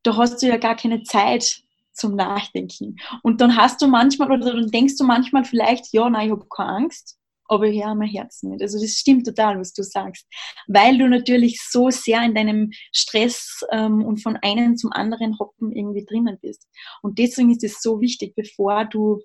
da 0.03 0.16
hast 0.16 0.42
du 0.42 0.46
ja 0.46 0.57
gar 0.57 0.77
keine 0.77 1.03
Zeit 1.03 1.62
zum 1.92 2.14
Nachdenken. 2.14 2.96
Und 3.22 3.40
dann 3.40 3.57
hast 3.57 3.83
du 3.83 3.88
manchmal, 3.88 4.31
oder 4.31 4.53
dann 4.53 4.70
denkst 4.70 4.96
du 4.96 5.05
manchmal 5.05 5.44
vielleicht, 5.44 5.92
ja, 5.92 6.09
nein, 6.09 6.27
ich 6.27 6.33
habe 6.33 6.46
keine 6.48 6.70
Angst, 6.70 7.18
aber 7.48 7.66
ich 7.66 7.83
höre 7.83 7.94
mein 7.94 8.09
Herz 8.09 8.42
nicht. 8.42 8.62
Also 8.62 8.79
das 8.81 8.92
stimmt 8.92 9.27
total, 9.27 9.59
was 9.59 9.72
du 9.72 9.83
sagst. 9.83 10.27
Weil 10.66 10.98
du 10.98 11.09
natürlich 11.09 11.61
so 11.62 11.90
sehr 11.90 12.22
in 12.22 12.35
deinem 12.35 12.70
Stress 12.92 13.64
ähm, 13.72 14.05
und 14.05 14.22
von 14.22 14.37
einem 14.37 14.77
zum 14.77 14.92
anderen 14.92 15.38
hoppen 15.38 15.72
irgendwie 15.72 16.05
drinnen 16.05 16.38
bist. 16.40 16.66
Und 17.03 17.18
deswegen 17.18 17.51
ist 17.51 17.64
es 17.64 17.81
so 17.81 18.01
wichtig, 18.01 18.35
bevor 18.37 18.85
du, 18.85 19.22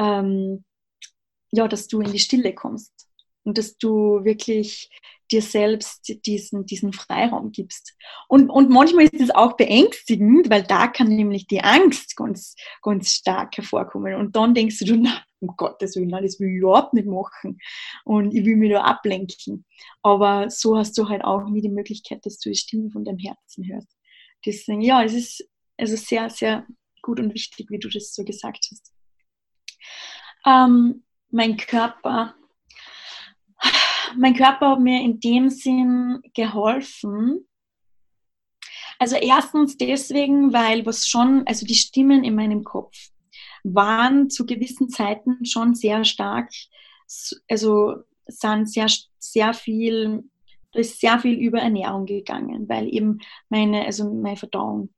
ähm, 0.00 0.64
ja, 1.52 1.68
dass 1.68 1.86
du 1.86 2.00
in 2.00 2.10
die 2.10 2.18
Stille 2.18 2.54
kommst 2.54 2.92
und 3.44 3.58
dass 3.58 3.76
du 3.76 4.24
wirklich 4.24 4.90
dir 5.30 5.42
selbst 5.42 6.12
diesen, 6.26 6.66
diesen 6.66 6.92
Freiraum 6.92 7.52
gibst. 7.52 7.96
Und, 8.28 8.50
und 8.50 8.68
manchmal 8.68 9.04
ist 9.04 9.20
es 9.20 9.30
auch 9.30 9.56
beängstigend, 9.56 10.50
weil 10.50 10.64
da 10.64 10.88
kann 10.88 11.08
nämlich 11.08 11.46
die 11.46 11.60
Angst 11.60 12.16
ganz, 12.16 12.56
ganz 12.82 13.12
stark 13.12 13.56
hervorkommen. 13.56 14.14
Und 14.14 14.34
dann 14.34 14.54
denkst 14.54 14.78
du, 14.80 14.96
na, 14.96 15.22
um 15.40 15.54
Gottes 15.56 15.94
Willen, 15.96 16.10
das 16.10 16.40
will 16.40 16.48
ich 16.48 16.56
überhaupt 16.56 16.94
nicht 16.94 17.06
machen. 17.06 17.58
Und 18.04 18.34
ich 18.34 18.44
will 18.44 18.56
mich 18.56 18.72
da 18.72 18.82
ablenken. 18.82 19.64
Aber 20.02 20.50
so 20.50 20.76
hast 20.76 20.98
du 20.98 21.08
halt 21.08 21.22
auch 21.22 21.48
nie 21.48 21.60
die 21.60 21.68
Möglichkeit, 21.68 22.26
dass 22.26 22.38
du 22.38 22.50
die 22.50 22.56
Stimme 22.56 22.90
von 22.90 23.04
deinem 23.04 23.18
Herzen 23.18 23.66
hörst. 23.68 23.96
Deswegen, 24.44 24.80
ja, 24.80 25.04
es 25.04 25.14
ist 25.14 25.48
also 25.76 25.96
sehr, 25.96 26.28
sehr 26.30 26.66
gut 27.02 27.20
und 27.20 27.32
wichtig, 27.34 27.70
wie 27.70 27.78
du 27.78 27.88
das 27.88 28.14
so 28.14 28.24
gesagt 28.24 28.66
hast. 28.70 28.92
Ähm, 30.46 31.02
mein 31.30 31.56
Körper 31.56 32.34
mein 34.16 34.34
Körper 34.34 34.70
hat 34.70 34.80
mir 34.80 35.02
in 35.02 35.20
dem 35.20 35.50
Sinn 35.50 36.20
geholfen. 36.34 37.46
Also 38.98 39.16
erstens 39.16 39.76
deswegen, 39.76 40.52
weil 40.52 40.84
was 40.84 41.08
schon, 41.08 41.46
also 41.46 41.64
die 41.64 41.74
Stimmen 41.74 42.22
in 42.24 42.34
meinem 42.34 42.64
Kopf 42.64 43.10
waren 43.62 44.30
zu 44.30 44.46
gewissen 44.46 44.88
Zeiten 44.88 45.44
schon 45.44 45.74
sehr 45.74 46.04
stark, 46.04 46.50
also 47.48 47.96
sind 48.26 48.70
sehr, 48.70 48.86
sehr 49.18 49.54
viel, 49.54 50.24
da 50.72 50.80
ist 50.80 51.00
sehr 51.00 51.18
viel 51.18 51.38
über 51.38 51.60
Ernährung 51.60 52.06
gegangen, 52.06 52.68
weil 52.68 52.92
eben 52.92 53.20
meine, 53.48 53.84
also 53.84 54.12
meine 54.12 54.36
Verdauung 54.36 54.90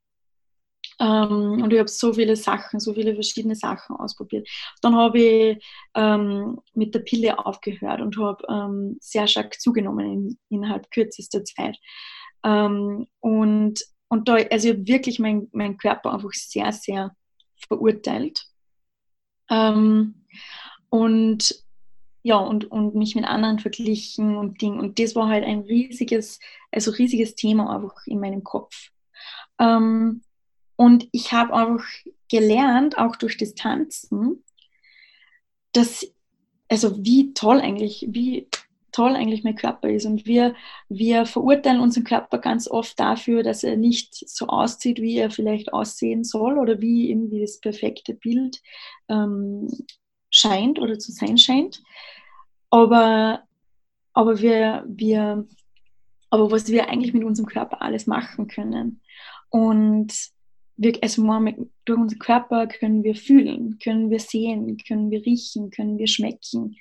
Ähm, 1.02 1.62
und 1.62 1.72
ich 1.72 1.80
habe 1.80 1.88
so 1.88 2.12
viele 2.12 2.36
Sachen, 2.36 2.78
so 2.78 2.94
viele 2.94 3.14
verschiedene 3.14 3.56
Sachen 3.56 3.96
ausprobiert. 3.96 4.48
Dann 4.82 4.94
habe 4.94 5.18
ich 5.18 5.64
ähm, 5.94 6.60
mit 6.74 6.94
der 6.94 7.00
Pille 7.00 7.44
aufgehört 7.44 8.00
und 8.00 8.16
habe 8.18 8.44
ähm, 8.48 8.98
sehr 9.00 9.26
stark 9.26 9.60
zugenommen 9.60 10.12
in, 10.12 10.38
innerhalb 10.48 10.88
kürzester 10.92 11.44
Zeit. 11.44 11.76
Ähm, 12.44 13.08
und, 13.18 13.84
und 14.08 14.28
da, 14.28 14.34
also 14.34 14.68
ich 14.68 14.74
habe 14.74 14.86
wirklich 14.86 15.18
meinen 15.18 15.48
mein 15.52 15.76
Körper 15.76 16.12
einfach 16.12 16.32
sehr, 16.34 16.72
sehr 16.72 17.16
verurteilt. 17.66 18.46
Ähm, 19.50 20.24
und 20.88 21.64
ja, 22.22 22.36
und, 22.36 22.70
und 22.70 22.94
mich 22.94 23.16
mit 23.16 23.24
anderen 23.24 23.58
verglichen 23.58 24.36
und 24.36 24.62
Ding. 24.62 24.78
Und 24.78 25.00
das 25.00 25.16
war 25.16 25.28
halt 25.28 25.42
ein 25.44 25.62
riesiges, 25.62 26.38
also 26.70 26.92
riesiges 26.92 27.34
Thema 27.34 27.74
einfach 27.74 28.06
in 28.06 28.20
meinem 28.20 28.44
Kopf. 28.44 28.90
Ähm, 29.58 30.22
und 30.76 31.08
ich 31.12 31.32
habe 31.32 31.54
einfach 31.54 31.84
gelernt, 32.30 32.98
auch 32.98 33.16
durch 33.16 33.36
das 33.36 33.54
Tanzen, 33.54 34.42
dass, 35.72 36.06
also 36.68 37.04
wie 37.04 37.34
toll 37.34 37.60
eigentlich, 37.60 38.06
wie 38.08 38.48
toll 38.92 39.16
eigentlich 39.16 39.42
mein 39.42 39.56
Körper 39.56 39.88
ist. 39.88 40.06
Und 40.06 40.26
wir, 40.26 40.54
wir 40.88 41.26
verurteilen 41.26 41.80
unseren 41.80 42.04
Körper 42.04 42.38
ganz 42.38 42.68
oft 42.68 43.00
dafür, 43.00 43.42
dass 43.42 43.64
er 43.64 43.76
nicht 43.76 44.28
so 44.28 44.46
aussieht, 44.46 45.00
wie 45.00 45.16
er 45.16 45.30
vielleicht 45.30 45.72
aussehen 45.72 46.24
soll 46.24 46.58
oder 46.58 46.80
wie 46.80 47.10
irgendwie 47.10 47.40
das 47.40 47.58
perfekte 47.58 48.14
Bild 48.14 48.60
ähm, 49.08 49.68
scheint 50.30 50.78
oder 50.78 50.98
zu 50.98 51.10
sein 51.10 51.38
scheint. 51.38 51.82
Aber, 52.70 53.42
aber, 54.12 54.40
wir, 54.40 54.84
wir, 54.86 55.46
aber 56.30 56.50
was 56.50 56.68
wir 56.68 56.88
eigentlich 56.88 57.14
mit 57.14 57.24
unserem 57.24 57.48
Körper 57.48 57.82
alles 57.82 58.06
machen 58.06 58.46
können. 58.46 59.00
Und 59.48 60.31
wir, 60.82 60.98
also 61.02 61.22
durch 61.84 61.98
unseren 61.98 62.18
Körper 62.18 62.66
können 62.66 63.04
wir 63.04 63.14
fühlen, 63.14 63.78
können 63.82 64.10
wir 64.10 64.20
sehen, 64.20 64.76
können 64.86 65.10
wir 65.10 65.24
riechen, 65.24 65.70
können 65.70 65.98
wir 65.98 66.06
schmecken, 66.06 66.76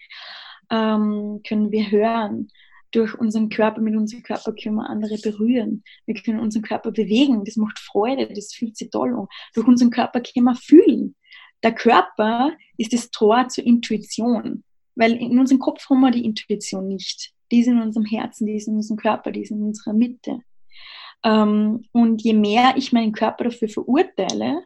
ähm, 0.69 1.41
können 1.47 1.71
wir 1.71 1.91
hören. 1.91 2.49
Durch 2.91 3.17
unseren 3.17 3.47
Körper, 3.47 3.79
mit 3.79 3.95
unserem 3.95 4.23
Körper 4.23 4.53
können 4.53 4.75
wir 4.75 4.89
andere 4.89 5.17
berühren. 5.17 5.83
Wir 6.05 6.15
können 6.15 6.41
unseren 6.41 6.63
Körper 6.63 6.91
bewegen. 6.91 7.45
Das 7.45 7.55
macht 7.55 7.79
Freude, 7.79 8.27
das 8.27 8.53
fühlt 8.53 8.75
sich 8.75 8.89
toll 8.89 9.15
an. 9.15 9.27
Durch 9.53 9.65
unseren 9.65 9.91
Körper 9.91 10.19
können 10.19 10.45
wir 10.45 10.55
fühlen. 10.55 11.15
Der 11.63 11.73
Körper 11.73 12.51
ist 12.77 12.91
das 12.91 13.11
Tor 13.11 13.47
zur 13.47 13.65
Intuition, 13.65 14.63
weil 14.95 15.13
in 15.13 15.39
unserem 15.39 15.59
Kopf 15.59 15.89
haben 15.89 16.01
wir 16.01 16.11
die 16.11 16.25
Intuition 16.25 16.87
nicht. 16.87 17.31
Die 17.51 17.59
ist 17.59 17.67
in 17.67 17.81
unserem 17.81 18.05
Herzen, 18.05 18.47
die 18.47 18.55
ist 18.55 18.67
in 18.67 18.75
unserem 18.75 18.97
Körper, 18.97 19.31
die 19.31 19.41
ist 19.41 19.51
in 19.51 19.61
unserer 19.61 19.93
Mitte. 19.93 20.39
Ähm, 21.23 21.85
und 21.91 22.21
je 22.21 22.33
mehr 22.33 22.73
ich 22.77 22.91
meinen 22.91 23.11
Körper 23.11 23.45
dafür 23.45 23.69
verurteile, 23.69 24.63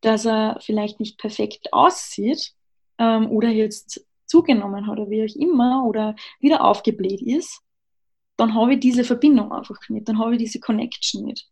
dass 0.00 0.24
er 0.26 0.58
vielleicht 0.60 1.00
nicht 1.00 1.18
perfekt 1.18 1.72
aussieht 1.72 2.52
ähm, 2.98 3.30
oder 3.30 3.48
jetzt 3.48 4.06
zugenommen 4.26 4.86
hat 4.86 4.98
oder 4.98 5.10
wie 5.10 5.24
auch 5.24 5.36
immer 5.36 5.84
oder 5.86 6.14
wieder 6.40 6.64
aufgebläht 6.64 7.22
ist, 7.22 7.62
dann 8.36 8.54
habe 8.54 8.74
ich 8.74 8.80
diese 8.80 9.04
Verbindung 9.04 9.52
einfach 9.52 9.76
nicht, 9.88 10.08
dann 10.08 10.18
habe 10.18 10.34
ich 10.34 10.38
diese 10.38 10.60
Connection 10.60 11.24
nicht. 11.24 11.48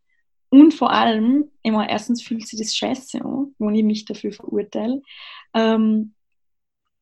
Und 0.49 0.73
vor 0.73 0.93
allem, 0.93 1.51
immer 1.63 1.89
erstens 1.89 2.23
fühlt 2.23 2.47
sich 2.47 2.59
das 2.59 2.77
scheiße 2.77 3.21
an, 3.25 3.55
wenn 3.59 3.75
ich 3.75 3.85
mich 3.85 4.05
dafür 4.05 4.33
verurteile. 4.33 5.03
Ähm, 5.53 6.15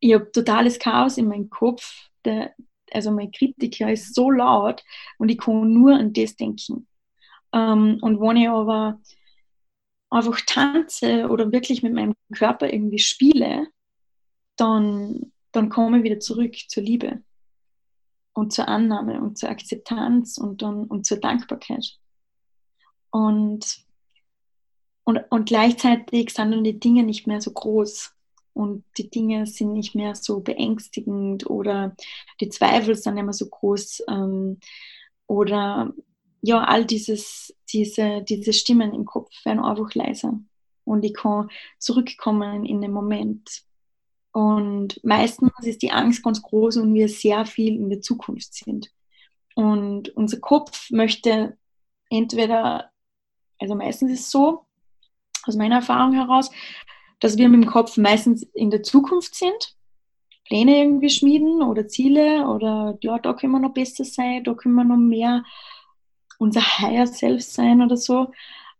ich 0.01 0.15
habe 0.15 0.31
totales 0.33 0.79
Chaos 0.79 1.19
in 1.19 1.29
meinem 1.29 1.51
Kopf. 1.51 2.09
Der, 2.25 2.55
also 2.91 3.11
mein 3.11 3.31
Kritiker 3.31 3.93
ist 3.93 4.15
so 4.15 4.31
laut 4.31 4.83
und 5.19 5.29
ich 5.29 5.39
kann 5.39 5.73
nur 5.73 5.95
an 5.95 6.13
das 6.13 6.37
denken. 6.37 6.87
Ähm, 7.55 7.99
und 8.03 8.21
wenn 8.21 8.37
ich 8.37 8.49
aber 8.49 9.01
einfach 10.11 10.41
tanze 10.47 11.29
oder 11.29 11.53
wirklich 11.53 11.83
mit 11.83 11.95
meinem 11.95 12.15
Körper 12.35 12.73
irgendwie 12.73 12.99
spiele, 12.99 13.69
dann, 14.57 15.33
dann 15.53 15.69
komme 15.69 15.99
ich 15.99 16.05
wieder 16.05 16.21
zurück 16.21 16.55
zur 16.69 16.83
Liebe 16.83 17.23
und 18.35 18.53
zur 18.53 18.69
Annahme 18.69 19.21
und 19.21 19.39
zur 19.39 19.49
Akzeptanz 19.49 20.37
und, 20.37 20.63
dann, 20.63 20.85
und 20.85 21.07
zur 21.07 21.19
Dankbarkeit. 21.19 21.99
Und, 23.11 23.85
und, 25.05 25.21
und 25.31 25.47
gleichzeitig 25.47 26.31
sind 26.31 26.51
dann 26.51 26.65
die 26.65 26.81
Dinge 26.81 27.05
nicht 27.05 27.29
mehr 27.29 27.41
so 27.41 27.53
groß 27.53 28.13
und 28.53 28.85
die 28.99 29.11
Dinge 29.11 29.47
sind 29.47 29.73
nicht 29.73 29.95
mehr 29.95 30.17
so 30.17 30.41
beängstigend 30.41 31.49
oder 31.49 31.95
die 32.41 32.49
Zweifel 32.49 32.97
sind 32.97 33.15
nicht 33.15 33.25
mehr 33.25 33.33
so 33.33 33.49
groß 33.49 34.03
ähm, 34.09 34.59
oder 35.27 35.93
ja, 36.45 36.63
all 36.63 36.85
dieses, 36.85 37.57
diese, 37.73 38.23
diese 38.23 38.53
Stimmen 38.53 38.93
im 38.93 39.07
Kopf 39.07 39.33
werden 39.45 39.65
einfach 39.65 39.95
leiser 39.95 40.39
und 40.85 41.03
ich 41.03 41.15
kann 41.15 41.49
zurückkommen 41.79 42.67
in 42.67 42.83
den 42.83 42.93
Moment. 42.93 43.63
Und 44.33 45.03
meistens 45.03 45.53
ist 45.63 45.81
die 45.81 45.93
Angst 45.93 46.23
ganz 46.23 46.43
groß 46.43 46.77
und 46.79 46.93
wir 46.93 47.09
sehr 47.09 47.47
viel 47.47 47.77
in 47.77 47.89
der 47.89 48.03
Zukunft 48.03 48.53
sind. 48.53 48.91
Und 49.55 50.11
unser 50.11 50.39
Kopf 50.41 50.91
möchte 50.91 51.57
entweder, 52.11 52.91
also 53.59 53.75
meistens 53.75 54.13
ist 54.13 54.21
es 54.21 54.31
so, 54.31 54.67
aus 55.45 55.57
meiner 55.57 55.77
Erfahrung 55.77 56.13
heraus, 56.13 56.51
dass 57.21 57.39
wir 57.39 57.49
mit 57.49 57.63
dem 57.63 57.71
Kopf 57.71 57.97
meistens 57.97 58.43
in 58.53 58.71
der 58.71 58.83
Zukunft 58.83 59.35
sind, 59.35 59.77
Pläne 60.45 60.77
irgendwie 60.77 61.09
schmieden 61.09 61.63
oder 61.63 61.89
Ziele 61.89 62.47
oder 62.49 62.99
ja, 63.01 63.19
da 63.19 63.33
können 63.33 63.53
wir 63.53 63.61
noch 63.61 63.73
besser 63.73 64.05
sein, 64.05 64.45
da 64.45 64.53
können 64.53 64.75
wir 64.75 64.85
noch 64.85 64.99
mehr 64.99 65.43
unser 66.45 66.61
Higher 66.79 67.07
Self 67.07 67.43
sein 67.43 67.83
oder 67.83 67.97
so, 67.97 68.33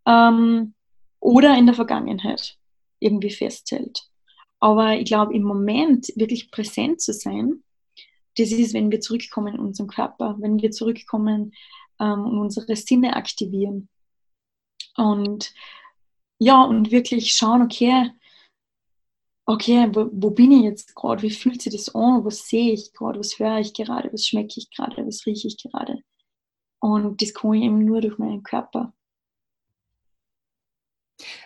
ähm, 0.05 0.73
oder 1.19 1.57
in 1.57 1.65
der 1.65 1.75
Vergangenheit 1.75 2.57
irgendwie 2.99 3.31
festhält. 3.31 4.03
Aber 4.59 4.95
ich 4.97 5.05
glaube, 5.05 5.33
im 5.33 5.43
Moment 5.43 6.13
wirklich 6.15 6.51
präsent 6.51 7.01
zu 7.01 7.13
sein, 7.13 7.63
das 8.37 8.51
ist, 8.51 8.73
wenn 8.73 8.91
wir 8.91 9.01
zurückkommen 9.01 9.55
in 9.55 9.59
unseren 9.59 9.87
Körper, 9.87 10.35
wenn 10.39 10.61
wir 10.61 10.71
zurückkommen 10.71 11.53
ähm, 11.99 12.25
und 12.25 12.37
unsere 12.37 12.75
Sinne 12.75 13.15
aktivieren. 13.15 13.89
Und 14.97 15.53
ja, 16.39 16.63
und 16.63 16.91
wirklich 16.91 17.31
schauen, 17.31 17.61
okay, 17.61 18.11
okay, 19.45 19.89
wo, 19.93 20.09
wo 20.11 20.31
bin 20.31 20.51
ich 20.51 20.63
jetzt 20.63 20.95
gerade? 20.95 21.21
Wie 21.21 21.31
fühlt 21.31 21.61
sich 21.61 21.73
das 21.73 21.93
an? 21.95 22.25
Was 22.25 22.47
sehe 22.47 22.73
ich 22.73 22.93
gerade? 22.93 23.19
Was 23.19 23.39
höre 23.39 23.59
ich 23.59 23.73
gerade? 23.73 24.11
Was 24.11 24.25
schmecke 24.25 24.55
ich 24.57 24.69
gerade? 24.69 25.05
Was 25.05 25.25
rieche 25.25 25.47
ich 25.47 25.57
gerade? 25.57 26.01
Und 26.79 27.21
das 27.21 27.33
kann 27.33 27.53
ich 27.53 27.63
eben 27.63 27.85
nur 27.85 28.01
durch 28.01 28.17
meinen 28.17 28.43
Körper. 28.43 28.93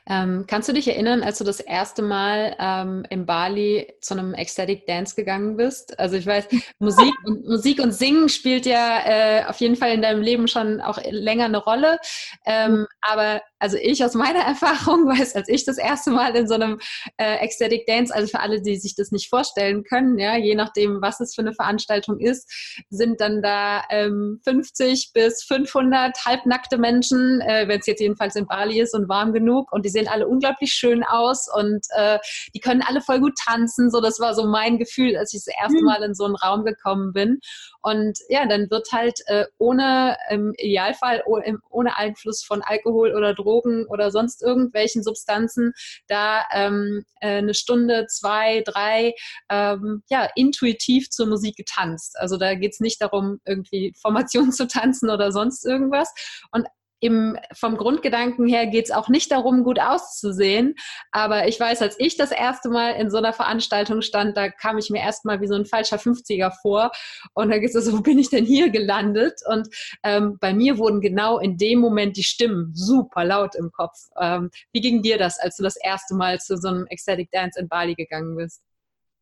Ähm, 0.08 0.46
kannst 0.48 0.68
du 0.68 0.74
dich 0.74 0.88
erinnern, 0.88 1.22
als 1.22 1.38
du 1.38 1.44
das 1.44 1.60
erste 1.60 2.02
Mal 2.02 2.56
ähm, 2.60 3.06
in 3.10 3.26
Bali 3.26 3.94
zu 4.02 4.16
einem 4.16 4.34
Ecstatic 4.34 4.86
Dance 4.88 5.16
gegangen 5.16 5.58
bist? 5.58 5.98
Also 6.00 6.18
ich 6.18 6.26
weiß, 6.26 6.48
Musik 6.80 7.14
und, 7.26 7.48
Musik 7.48 7.80
und 7.80 7.92
Singen 7.92 8.30
spielt 8.30 8.66
ja 8.66 9.00
äh, 9.06 9.46
auf 9.46 9.58
jeden 9.58 9.76
Fall 9.76 9.92
in 9.92 10.02
deinem 10.02 10.22
Leben 10.22 10.48
schon 10.48 10.82
auch 10.82 11.00
länger 11.10 11.46
eine 11.46 11.60
Rolle. 11.60 12.00
Ähm, 12.46 12.88
aber 13.02 13.42
also 13.60 13.78
ich 13.82 14.04
aus 14.04 14.14
meiner 14.16 14.40
Erfahrung 14.46 15.08
weiß, 15.08 15.36
als 15.36 15.50
ich 15.50 15.66
das 15.66 15.78
erste 15.78 16.12
Mal 16.12 16.36
in 16.36 16.48
so 16.48 16.56
einem 16.56 16.80
äh, 17.18 17.36
Ecstatic 17.38 17.86
Dance, 17.86 18.14
also 18.14 18.28
für 18.28 18.40
alle, 18.40 18.62
die 18.62 18.78
sich 18.78 18.96
das 18.96 19.12
nicht 19.12 19.30
vorstellen 19.30 19.84
können, 19.84 20.18
ja, 20.18 20.38
je 20.38 20.56
nachdem, 20.56 21.02
was 21.02 21.20
es 21.20 21.36
für 21.36 21.42
eine 21.42 21.54
Veranstaltung 21.54 22.20
ist, 22.20 22.50
sind 22.90 23.22
dann 23.22 23.42
da 23.42 23.84
ähm, 23.90 24.40
50 24.44 25.12
bis 25.14 25.44
500 25.44 26.26
halbnackte 26.26 26.78
Menschen, 26.78 27.42
äh, 27.42 27.68
wenn 27.68 27.80
es 27.80 27.88
jetzt 27.88 28.00
jedenfalls 28.00 28.36
in 28.36 28.48
Bali 28.48 28.80
ist 28.80 28.96
und 28.96 29.10
warm 29.10 29.34
genug 29.34 29.72
und 29.72 29.86
die 29.86 29.90
sehen 29.90 30.08
alle 30.08 30.28
unglaublich 30.28 30.72
schön 30.72 31.04
aus 31.04 31.48
und 31.54 31.86
äh, 31.92 32.20
die 32.56 32.60
können 32.60 32.82
alle 32.82 33.02
voll 33.02 33.20
gut 33.20 33.34
tanzen. 33.44 33.92
So, 33.92 34.02
das 34.02 34.20
war 34.20 34.34
so 34.34 34.46
mein 34.48 34.78
Gefühl, 34.78 35.18
als 35.18 35.34
ich 35.34 35.44
das 35.46 35.54
erste 35.62 35.80
mhm. 35.80 35.86
Mal 35.86 36.04
in 36.04 36.14
so 36.14 36.26
einen 36.26 36.36
Raum 36.36 36.64
gekommen 36.64 37.14
bin. 37.14 37.40
Und 37.82 38.20
ja, 38.30 38.46
dann 38.46 38.70
wird 38.70 38.88
halt 38.92 39.20
äh, 39.28 39.46
ohne, 39.58 40.18
im 40.30 40.54
Idealfall 40.58 41.24
ohne 41.26 41.98
Einfluss 41.98 42.44
von 42.44 42.62
Alkohol 42.62 43.16
oder 43.16 43.34
Drogen 43.34 43.86
oder 43.88 44.12
sonst 44.12 44.44
irgendwelchen 44.44 45.04
Substanzen 45.04 45.74
da 46.08 46.44
ähm, 46.54 47.06
äh, 47.22 47.38
eine 47.38 47.54
Stunde, 47.54 48.08
zwei, 48.08 48.62
drei, 48.66 49.14
ähm, 49.50 50.04
ja, 50.10 50.30
intuitiv 50.36 51.10
zur 51.10 51.28
Musik 51.28 51.56
getanzt. 51.56 52.18
Also 52.20 52.38
da 52.38 52.56
geht 52.56 52.74
es 52.74 52.80
nicht 52.80 53.02
darum, 53.02 53.40
irgendwie 53.46 53.94
Formation 54.02 54.52
zu 54.52 54.68
tanzen 54.68 55.10
oder 55.10 55.32
sonst 55.32 55.66
irgendwas. 55.66 56.14
Und 56.52 56.68
im, 57.00 57.38
vom 57.54 57.78
Grundgedanken 57.78 58.48
her 58.48 58.68
geht 58.68 58.86
es 58.86 58.92
auch 58.92 59.10
nicht 59.10 59.32
darum, 59.32 59.64
gut 59.64 59.80
auszusehen. 59.80 60.76
Aber 61.12 61.48
ich 61.48 61.60
weiß, 61.60 61.82
als 61.82 61.96
ich 62.00 62.18
das 62.18 62.32
erste 62.32 62.70
Mal 62.70 62.92
in 62.92 63.10
so 63.10 63.18
einer 63.18 63.34
Veranstaltung 63.34 64.02
stand, 64.02 64.36
da 64.36 64.50
kam 64.50 64.78
ich 64.78 64.90
mir 64.90 65.02
erstmal 65.02 65.42
wie 65.42 65.48
so 65.48 65.56
ein 65.56 65.66
falscher 65.66 65.98
50er 65.98 66.52
vor. 66.62 66.92
Und 67.34 67.50
da 67.50 67.58
geht 67.58 67.74
es 67.74 67.86
so, 67.86 67.98
wo 67.98 68.02
bin 68.02 68.20
ich 68.20 68.30
denn 68.30 68.46
hier 68.46 68.70
gelandet? 68.70 69.40
Und 69.48 69.68
ähm, 70.04 70.38
bei 70.40 70.54
mir 70.54 70.78
wurden 70.78 71.02
genau 71.02 71.40
in 71.40 71.58
dem 71.58 71.80
Moment 71.80 72.18
die 72.18 72.24
Stimmen 72.24 72.72
super 72.76 73.24
laut 73.24 73.56
im 73.56 73.72
Kopf. 73.72 73.98
Ähm, 74.20 74.50
wie 74.72 74.82
ging 74.82 75.02
dir 75.02 75.18
das, 75.18 75.40
als 75.40 75.56
du 75.58 75.64
das 75.64 75.78
erste 75.78 76.16
Mal 76.16 76.40
zu 76.40 76.58
so 76.58 76.68
einem 76.68 76.86
Ecstatic 76.88 77.32
Dance 77.32 77.60
in 77.60 77.68
Bali 77.68 77.96
gegangen 77.96 78.36
bist? 78.36 78.62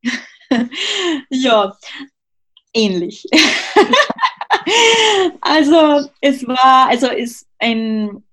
ja, 1.30 1.78
ähnlich. 2.74 3.26
also 5.42 6.10
es 6.22 6.48
war, 6.48 6.90
also 6.90 7.08
ist 7.08 7.48
ein, 7.60 8.24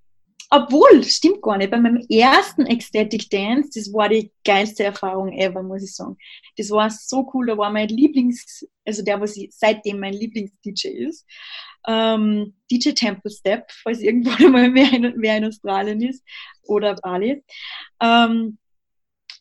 obwohl, 0.50 1.02
stimmt 1.04 1.42
gar 1.42 1.58
nicht. 1.58 1.70
Bei 1.70 1.80
meinem 1.80 2.04
ersten 2.08 2.66
Ecstatic 2.66 3.28
Dance, 3.30 3.70
das 3.74 3.92
war 3.92 4.08
die 4.08 4.30
geilste 4.44 4.84
Erfahrung 4.84 5.32
ever, 5.32 5.62
muss 5.62 5.82
ich 5.82 5.94
sagen. 5.94 6.16
Das 6.56 6.70
war 6.70 6.90
so 6.90 7.28
cool. 7.34 7.46
Da 7.46 7.58
war 7.58 7.70
mein 7.70 7.88
Lieblings, 7.88 8.66
also 8.84 9.02
der, 9.02 9.20
was 9.20 9.36
ich, 9.36 9.50
seitdem 9.52 10.00
mein 10.00 10.14
Lieblings-DJ 10.14 10.88
ist, 10.88 11.26
ähm, 11.86 12.54
DJ 12.70 12.90
Temple 12.90 13.30
Step, 13.30 13.70
falls 13.70 14.00
irgendwann 14.00 14.52
mal 14.52 14.74
wer 14.74 14.92
in, 14.92 15.14
wer 15.16 15.38
in 15.38 15.46
Australien 15.46 16.00
ist 16.02 16.22
oder 16.62 16.94
Bali. 16.94 17.42
Ähm, 18.00 18.58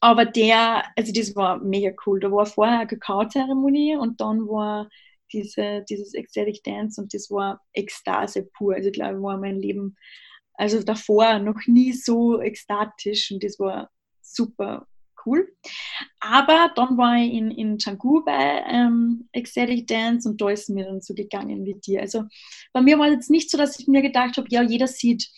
aber 0.01 0.25
der, 0.25 0.83
also 0.97 1.13
das 1.13 1.35
war 1.35 1.59
mega 1.59 1.91
cool. 2.05 2.19
Da 2.19 2.31
war 2.31 2.45
vorher 2.45 2.79
eine 2.79 2.87
Kakao-Zeremonie 2.87 3.95
und 3.95 4.19
dann 4.19 4.47
war 4.47 4.89
diese, 5.33 5.83
dieses 5.89 6.13
Ecstatic 6.13 6.63
Dance 6.63 7.01
und 7.01 7.13
das 7.13 7.29
war 7.31 7.61
Ekstase 7.73 8.43
pur. 8.43 8.75
Also 8.75 8.89
ich 8.89 8.93
glaube, 8.93 9.21
war 9.21 9.37
mein 9.37 9.59
Leben 9.59 9.97
also 10.55 10.81
davor 10.83 11.39
noch 11.39 11.59
nie 11.65 11.93
so 11.93 12.39
ekstatisch 12.41 13.31
und 13.31 13.43
das 13.43 13.59
war 13.59 13.89
super 14.21 14.87
cool. 15.25 15.47
Aber 16.19 16.71
dann 16.75 16.97
war 16.97 17.17
ich 17.17 17.33
in, 17.33 17.51
in 17.51 17.77
Canggu 17.77 18.23
bei 18.23 18.63
ähm, 18.67 19.29
Ecstatic 19.31 19.87
Dance 19.87 20.29
und 20.29 20.39
da 20.41 20.49
ist 20.49 20.69
mir 20.69 20.85
dann 20.85 21.01
so 21.01 21.13
gegangen 21.13 21.65
wie 21.65 21.75
dir. 21.75 22.01
Also 22.01 22.25
bei 22.71 22.81
mir 22.81 22.99
war 22.99 23.07
es 23.07 23.13
jetzt 23.13 23.29
nicht 23.29 23.49
so, 23.49 23.57
dass 23.57 23.79
ich 23.79 23.87
mir 23.87 24.01
gedacht 24.01 24.37
habe, 24.37 24.47
ja, 24.49 24.61
jeder 24.61 24.87
sieht 24.87 25.29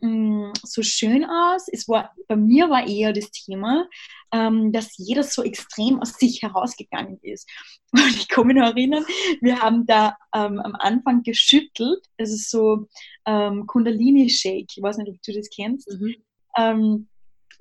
Mm, 0.00 0.52
so 0.62 0.82
schön 0.82 1.24
aus. 1.24 1.68
Es 1.68 1.86
war, 1.88 2.14
bei 2.26 2.36
mir 2.36 2.70
war 2.70 2.86
eher 2.86 3.12
das 3.12 3.30
Thema, 3.30 3.86
ähm, 4.32 4.72
dass 4.72 4.96
jeder 4.96 5.22
so 5.22 5.42
extrem 5.42 6.00
aus 6.00 6.14
sich 6.14 6.42
herausgegangen 6.42 7.18
ist. 7.22 7.48
Und 7.92 8.16
ich 8.16 8.28
kann 8.28 8.46
mich 8.46 8.56
noch 8.56 8.68
erinnern, 8.68 9.04
wir 9.40 9.60
haben 9.60 9.86
da 9.86 10.16
ähm, 10.34 10.58
am 10.60 10.74
Anfang 10.76 11.22
geschüttelt, 11.22 12.06
also 12.18 12.36
so 12.36 12.88
ähm, 13.26 13.66
Kundalini-Shake, 13.66 14.68
ich 14.74 14.82
weiß 14.82 14.98
nicht, 14.98 15.10
ob 15.10 15.22
du 15.22 15.32
das 15.32 15.48
kennst. 15.54 15.90
Mhm. 15.90 16.14
Ähm, 16.56 17.08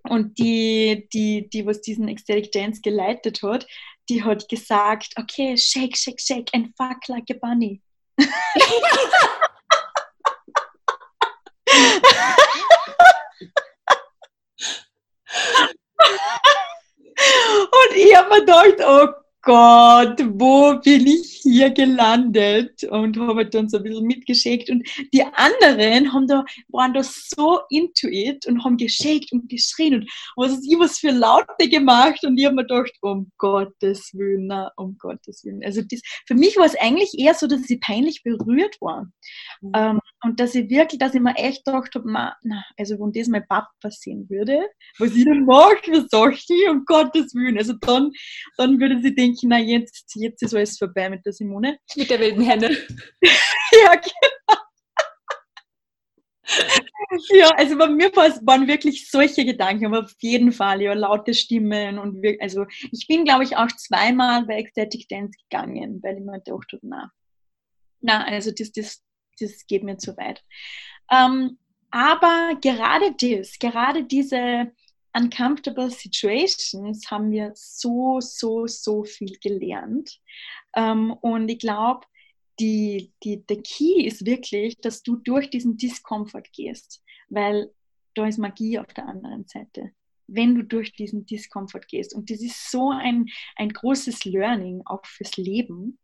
und 0.03 0.39
die, 0.39 1.09
die, 1.11 1.49
die, 1.49 1.65
was 1.65 1.81
diesen 1.81 2.07
Ecstatic 2.07 2.53
Dance 2.53 2.79
geleitet 2.81 3.43
hat, 3.43 3.67
die 4.07 4.23
hat 4.23 4.47
gesagt, 4.47 5.13
okay, 5.17 5.57
shake, 5.57 5.97
shake, 5.97 6.21
shake 6.21 6.49
and 6.53 6.73
fuck 6.77 7.07
like 7.09 7.29
a 7.29 7.33
bunny. 7.33 7.81
Und 17.71 17.95
ich 17.95 18.15
habe 18.15 18.29
mir 18.29 18.39
gedacht, 18.39 18.75
oh 18.85 19.07
Gott, 19.41 20.19
wo 20.33 20.75
bin 20.83 21.07
ich 21.07 21.39
hier 21.43 21.69
gelandet? 21.69 22.83
Und 22.83 23.17
habe 23.17 23.45
dann 23.45 23.69
so 23.69 23.77
ein 23.77 23.83
bisschen 23.83 24.05
mitgeschickt. 24.05 24.69
Und 24.69 24.87
die 25.13 25.23
anderen 25.23 26.11
haben 26.13 26.27
da, 26.27 26.43
waren 26.67 26.93
da 26.93 27.01
so 27.03 27.59
into 27.69 28.07
it 28.09 28.45
und 28.47 28.63
haben 28.63 28.75
geschickt 28.75 29.31
und 29.31 29.49
geschrien 29.49 29.95
und 29.95 30.09
was 30.35 30.51
ist 30.51 30.69
ich 30.69 30.77
was 30.77 30.99
für 30.99 31.11
Laute 31.11 31.69
gemacht. 31.69 32.23
Und 32.23 32.37
ich 32.37 32.45
habe 32.45 32.55
mir 32.55 32.65
gedacht, 32.65 32.91
um 33.01 33.31
Gottes 33.37 34.11
Willen, 34.13 34.47
na, 34.47 34.71
um 34.75 34.97
Gottes 34.97 35.45
Willen. 35.45 35.61
Also 35.63 35.81
das, 35.89 36.01
für 36.27 36.35
mich 36.35 36.57
war 36.57 36.65
es 36.65 36.75
eigentlich 36.75 37.17
eher 37.17 37.33
so, 37.33 37.47
dass 37.47 37.69
ich 37.69 37.79
peinlich 37.79 38.23
berührt 38.23 38.75
war. 38.81 39.09
Mhm. 39.61 39.71
Ähm, 39.75 39.99
und 40.23 40.39
dass 40.39 40.53
ich 40.53 40.69
wirklich, 40.69 40.99
dass 40.99 41.15
ich 41.15 41.21
mir 41.21 41.35
echt 41.35 41.63
gedacht 41.63 41.95
habe, 41.95 42.11
na, 42.11 42.65
also 42.77 42.99
wenn 42.99 43.13
das 43.13 43.29
mein 43.29 43.47
Papa 43.47 43.69
sehen 43.89 44.29
würde, 44.29 44.67
was 44.97 45.15
ich 45.15 45.23
dann 45.23 45.45
mache, 45.45 45.77
was 45.91 46.07
sag 46.09 46.33
ich, 46.33 46.69
um 46.69 46.83
Gottes 46.85 47.33
Willen. 47.33 47.57
Also 47.57 47.73
dann, 47.79 48.11
dann 48.57 48.79
würde 48.79 49.01
sie 49.01 49.15
denken, 49.15 49.28
na 49.43 49.59
jetzt, 49.59 50.15
jetzt 50.15 50.41
ist 50.43 50.53
alles 50.53 50.77
vorbei 50.77 51.09
mit 51.09 51.25
der 51.25 51.33
Simone. 51.33 51.79
Mit 51.95 52.09
der 52.09 52.19
wilden 52.19 52.43
Henne. 52.43 52.69
ja, 52.69 53.95
genau. 53.95 54.59
ja, 57.33 57.49
also 57.57 57.77
bei 57.77 57.87
mir 57.87 58.11
waren 58.15 58.67
wirklich 58.67 59.09
solche 59.09 59.45
Gedanken, 59.45 59.87
aber 59.87 60.05
auf 60.05 60.15
jeden 60.19 60.51
Fall, 60.51 60.81
ja, 60.81 60.93
laute 60.93 61.33
Stimmen 61.33 61.99
und 61.99 62.21
wir, 62.21 62.37
also 62.41 62.65
ich 62.91 63.07
bin, 63.07 63.25
glaube 63.25 63.43
ich, 63.43 63.55
auch 63.55 63.67
zweimal 63.67 64.45
bei 64.45 64.59
Ecstatic 64.59 65.07
Dance 65.07 65.37
gegangen, 65.49 65.99
weil 66.01 66.17
ich 66.17 66.23
mir 66.23 66.39
gedacht 66.41 66.71
habe, 66.73 66.81
na, 66.81 67.11
na, 68.01 68.25
also 68.25 68.51
das, 68.51 68.71
das, 68.71 69.03
das 69.39 69.65
geht 69.67 69.83
mir 69.83 69.97
zu 69.97 70.15
weit. 70.17 70.43
Ähm, 71.11 71.57
aber 71.91 72.57
gerade 72.61 73.15
das, 73.19 73.57
gerade 73.57 74.03
diese 74.03 74.71
uncomfortable 75.15 75.89
situations 75.89 77.09
haben 77.09 77.31
wir 77.31 77.51
so, 77.55 78.19
so, 78.21 78.67
so 78.67 79.03
viel 79.03 79.37
gelernt. 79.41 80.19
Ähm, 80.75 81.11
und 81.21 81.49
ich 81.49 81.59
glaube, 81.59 82.05
die, 82.59 83.13
die, 83.23 83.45
der 83.45 83.61
Key 83.61 84.05
ist 84.05 84.25
wirklich, 84.25 84.77
dass 84.81 85.01
du 85.01 85.15
durch 85.15 85.49
diesen 85.49 85.77
Discomfort 85.77 86.51
gehst, 86.53 87.03
weil 87.29 87.71
da 88.15 88.27
ist 88.27 88.37
Magie 88.37 88.79
auf 88.79 88.93
der 88.93 89.07
anderen 89.07 89.45
Seite 89.47 89.91
wenn 90.33 90.55
du 90.55 90.63
durch 90.63 90.93
diesen 90.93 91.25
Discomfort 91.25 91.87
gehst. 91.87 92.13
Und 92.13 92.29
das 92.29 92.41
ist 92.41 92.71
so 92.71 92.91
ein, 92.91 93.27
ein 93.55 93.69
großes 93.69 94.25
Learning 94.25 94.81
auch 94.85 95.05
fürs 95.05 95.37
Leben. 95.37 95.99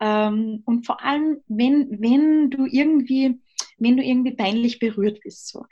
Ähm, 0.00 0.62
und 0.64 0.86
vor 0.86 1.02
allem, 1.02 1.40
wenn, 1.46 2.00
wenn 2.00 2.50
du 2.50 2.66
irgendwie, 2.66 3.40
wenn 3.78 3.96
du 3.96 4.02
irgendwie 4.02 4.34
peinlich 4.34 4.78
berührt 4.78 5.20
bist, 5.22 5.48
so, 5.48 5.66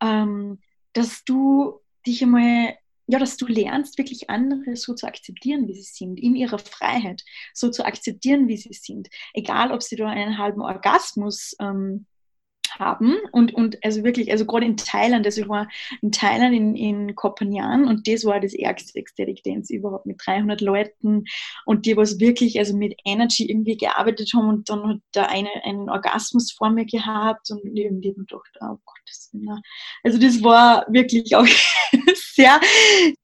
ähm, 0.00 0.60
dass 0.92 1.24
du 1.24 1.80
dich 2.06 2.22
einmal 2.22 2.74
ja, 3.08 3.18
dass 3.18 3.36
du 3.36 3.46
lernst, 3.46 3.98
wirklich 3.98 4.30
andere 4.30 4.76
so 4.76 4.94
zu 4.94 5.06
akzeptieren, 5.06 5.68
wie 5.68 5.74
sie 5.74 5.82
sind, 5.82 6.18
in 6.18 6.34
ihrer 6.34 6.58
Freiheit, 6.58 7.22
so 7.54 7.70
zu 7.70 7.84
akzeptieren, 7.84 8.48
wie 8.48 8.56
sie 8.56 8.72
sind. 8.72 9.08
Egal, 9.32 9.72
ob 9.72 9.82
sie 9.82 9.96
da 9.96 10.08
einen 10.08 10.38
halben 10.38 10.60
Orgasmus 10.60 11.54
ähm, 11.60 12.06
haben 12.78 13.16
und, 13.32 13.54
und 13.54 13.82
also 13.84 14.04
wirklich, 14.04 14.30
also 14.30 14.44
gerade 14.46 14.66
in 14.66 14.76
Thailand, 14.76 15.26
also 15.26 15.42
ich 15.42 15.48
war 15.48 15.68
in 16.02 16.12
Thailand 16.12 16.54
in, 16.54 16.74
in 16.74 17.14
Kopanjan 17.14 17.86
und 17.86 18.06
das 18.08 18.24
war 18.24 18.40
das 18.40 18.54
ärgste 18.54 18.98
Ecstatic 18.98 19.42
Dance 19.42 19.74
überhaupt 19.74 20.06
mit 20.06 20.20
300 20.24 20.60
Leuten 20.60 21.24
und 21.64 21.86
die 21.86 21.96
was 21.96 22.20
wirklich 22.20 22.58
also 22.58 22.76
mit 22.76 22.94
Energy 23.04 23.48
irgendwie 23.48 23.76
gearbeitet 23.76 24.32
haben 24.34 24.48
und 24.48 24.68
dann 24.68 24.88
hat 24.88 24.98
da 25.12 25.26
eine 25.26 25.50
einen 25.64 25.88
Orgasmus 25.88 26.52
vor 26.52 26.70
mir 26.70 26.86
gehabt 26.86 27.50
und 27.50 27.60
irgendwie 27.64 28.10
habe 28.10 28.24
gedacht, 28.24 28.58
oh 28.60 28.78
Gott, 28.84 29.00
das, 29.06 29.30
also 30.04 30.18
das 30.18 30.42
war 30.42 30.86
wirklich 30.88 31.34
auch 31.34 31.46
sehr, 32.14 32.60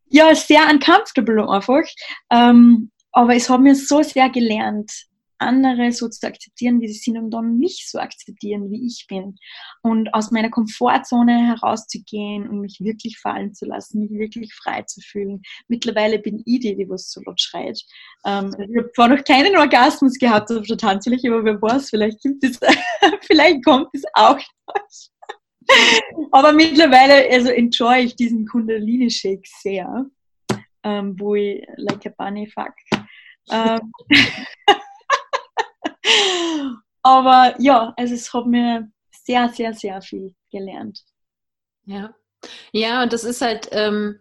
ja, 0.09 0.35
sehr 0.35 0.69
uncomfortable 0.71 1.49
einfach, 1.49 1.89
ähm, 2.31 2.91
aber 3.13 3.37
es 3.37 3.49
hat 3.49 3.61
mir 3.61 3.75
so 3.75 4.03
sehr 4.03 4.31
gelernt, 4.31 5.07
andere 5.43 5.93
so 5.93 6.09
zu 6.09 6.27
akzeptieren, 6.27 6.81
wie 6.81 6.89
sie 6.89 6.99
sind 6.99 7.19
und 7.19 7.31
dann 7.31 7.59
mich 7.59 7.87
so 7.91 7.99
akzeptieren, 7.99 8.71
wie 8.71 8.87
ich 8.87 9.07
bin. 9.09 9.37
Und 9.83 10.13
aus 10.15 10.31
meiner 10.31 10.51
Komfortzone 10.51 11.49
herauszugehen 11.49 12.49
und 12.49 12.61
mich 12.61 12.79
wirklich 12.81 13.19
fallen 13.19 13.55
zu 13.55 13.67
lassen, 13.67 14.01
mich 14.01 14.11
wirklich 14.13 14.55
frei 14.55 14.83
zu 14.83 15.01
fühlen. 15.01 15.43
Mittlerweile 15.69 16.19
bin 16.19 16.43
ich 16.45 16.61
die, 16.61 16.77
die 16.77 16.89
was 16.89 17.11
so 17.11 17.21
laut 17.25 17.41
schreit. 17.41 17.81
Ähm, 18.25 18.55
ich 18.59 18.77
habe 18.79 18.91
zwar 18.95 19.09
noch 19.09 19.25
keinen 19.25 19.57
Orgasmus 19.57 20.19
gehabt 20.19 20.51
auf 20.51 20.67
der 20.67 20.77
Tanzfläche, 20.77 21.29
aber 21.29 21.45
wer 21.45 21.61
weiß, 21.61 21.91
vielleicht, 21.91 22.21
gibt 22.23 22.45
es, 22.45 22.59
vielleicht 23.23 23.65
kommt 23.65 23.89
es 23.93 24.03
auch 24.15 24.39
noch. 24.39 25.13
Aber 26.33 26.53
mittlerweile 26.53 27.31
also 27.31 27.51
enjoy 27.51 28.05
ich 28.05 28.17
diesen 28.17 28.47
Kundalini-Shake 28.47 29.47
sehr, 29.47 30.07
ähm, 30.83 31.15
wo 31.19 31.35
ich 31.35 31.65
like 31.77 32.07
a 32.07 32.11
bunny 32.17 32.47
fuck. 32.47 32.75
Ähm, 33.51 33.93
Aber 37.03 37.55
ja, 37.59 37.93
also 37.97 38.15
es 38.15 38.33
hat 38.33 38.47
mir 38.47 38.89
sehr, 39.11 39.49
sehr, 39.49 39.75
sehr 39.75 40.01
viel 40.03 40.35
gelernt. 40.51 41.03
Ja. 41.85 42.15
Ja, 42.73 43.03
und 43.03 43.13
das 43.13 43.25
ist 43.25 43.41
halt, 43.41 43.69
ähm, 43.73 44.19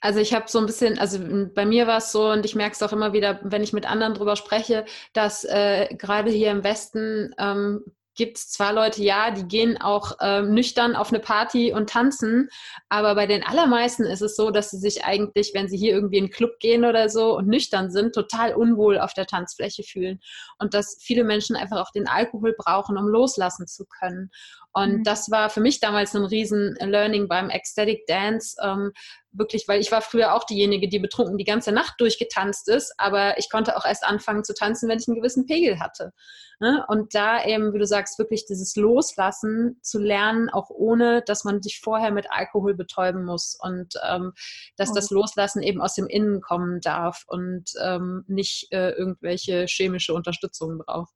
also 0.00 0.20
ich 0.20 0.34
habe 0.34 0.48
so 0.48 0.58
ein 0.58 0.66
bisschen, 0.66 0.98
also 0.98 1.18
bei 1.54 1.66
mir 1.66 1.86
war 1.86 1.98
es 1.98 2.12
so 2.12 2.30
und 2.30 2.44
ich 2.44 2.54
merke 2.54 2.72
es 2.72 2.82
auch 2.82 2.92
immer 2.92 3.12
wieder, 3.12 3.40
wenn 3.42 3.62
ich 3.62 3.72
mit 3.72 3.88
anderen 3.88 4.14
drüber 4.14 4.36
spreche, 4.36 4.84
dass 5.12 5.44
äh, 5.44 5.88
gerade 5.96 6.30
hier 6.30 6.50
im 6.50 6.64
Westen 6.64 7.34
ähm, 7.38 7.84
gibt 8.18 8.36
es 8.36 8.50
zwar 8.50 8.72
Leute, 8.72 9.02
ja, 9.02 9.30
die 9.30 9.46
gehen 9.46 9.80
auch 9.80 10.18
ähm, 10.20 10.52
nüchtern 10.52 10.96
auf 10.96 11.10
eine 11.10 11.20
Party 11.20 11.72
und 11.72 11.88
tanzen, 11.88 12.50
aber 12.88 13.14
bei 13.14 13.26
den 13.26 13.44
allermeisten 13.44 14.02
ist 14.02 14.22
es 14.22 14.34
so, 14.34 14.50
dass 14.50 14.70
sie 14.70 14.78
sich 14.78 15.04
eigentlich, 15.04 15.52
wenn 15.54 15.68
sie 15.68 15.78
hier 15.78 15.92
irgendwie 15.92 16.18
in 16.18 16.24
einen 16.24 16.32
Club 16.32 16.58
gehen 16.58 16.84
oder 16.84 17.08
so 17.08 17.36
und 17.36 17.46
nüchtern 17.46 17.92
sind, 17.92 18.14
total 18.14 18.54
unwohl 18.54 18.98
auf 18.98 19.14
der 19.14 19.26
Tanzfläche 19.26 19.84
fühlen. 19.84 20.18
Und 20.58 20.74
dass 20.74 20.98
viele 21.00 21.22
Menschen 21.22 21.54
einfach 21.54 21.80
auch 21.80 21.92
den 21.92 22.08
Alkohol 22.08 22.56
brauchen, 22.58 22.98
um 22.98 23.06
loslassen 23.06 23.68
zu 23.68 23.86
können. 23.86 24.30
Und 24.72 24.98
mhm. 24.98 25.04
das 25.04 25.30
war 25.30 25.50
für 25.50 25.60
mich 25.60 25.80
damals 25.80 26.14
ein 26.14 26.24
riesen 26.24 26.76
Learning 26.80 27.26
beim 27.26 27.50
Ecstatic 27.50 28.06
Dance, 28.06 28.56
ähm, 28.62 28.92
wirklich, 29.32 29.66
weil 29.66 29.80
ich 29.80 29.90
war 29.90 30.02
früher 30.02 30.34
auch 30.34 30.44
diejenige, 30.44 30.88
die 30.88 30.98
betrunken 30.98 31.38
die 31.38 31.44
ganze 31.44 31.72
Nacht 31.72 31.94
durchgetanzt 32.00 32.68
ist, 32.68 32.92
aber 32.98 33.38
ich 33.38 33.50
konnte 33.50 33.76
auch 33.76 33.84
erst 33.84 34.04
anfangen 34.04 34.44
zu 34.44 34.54
tanzen, 34.54 34.88
wenn 34.88 34.98
ich 34.98 35.08
einen 35.08 35.16
gewissen 35.16 35.46
Pegel 35.46 35.80
hatte. 35.80 36.12
Ne? 36.60 36.84
Und 36.88 37.14
da 37.14 37.44
eben, 37.44 37.72
wie 37.72 37.78
du 37.78 37.86
sagst, 37.86 38.18
wirklich 38.18 38.46
dieses 38.46 38.74
Loslassen 38.74 39.78
zu 39.82 39.98
lernen, 39.98 40.50
auch 40.50 40.70
ohne, 40.70 41.22
dass 41.22 41.44
man 41.44 41.62
sich 41.62 41.80
vorher 41.80 42.10
mit 42.10 42.26
Alkohol 42.30 42.74
betäuben 42.74 43.24
muss 43.24 43.56
und 43.60 43.94
ähm, 44.08 44.32
dass 44.76 44.92
das 44.92 45.10
Loslassen 45.10 45.62
eben 45.62 45.80
aus 45.80 45.94
dem 45.94 46.08
Innen 46.08 46.40
kommen 46.40 46.80
darf 46.80 47.24
und 47.26 47.70
ähm, 47.82 48.24
nicht 48.26 48.72
äh, 48.72 48.90
irgendwelche 48.90 49.66
chemische 49.66 50.14
Unterstützung 50.14 50.78
braucht. 50.78 51.12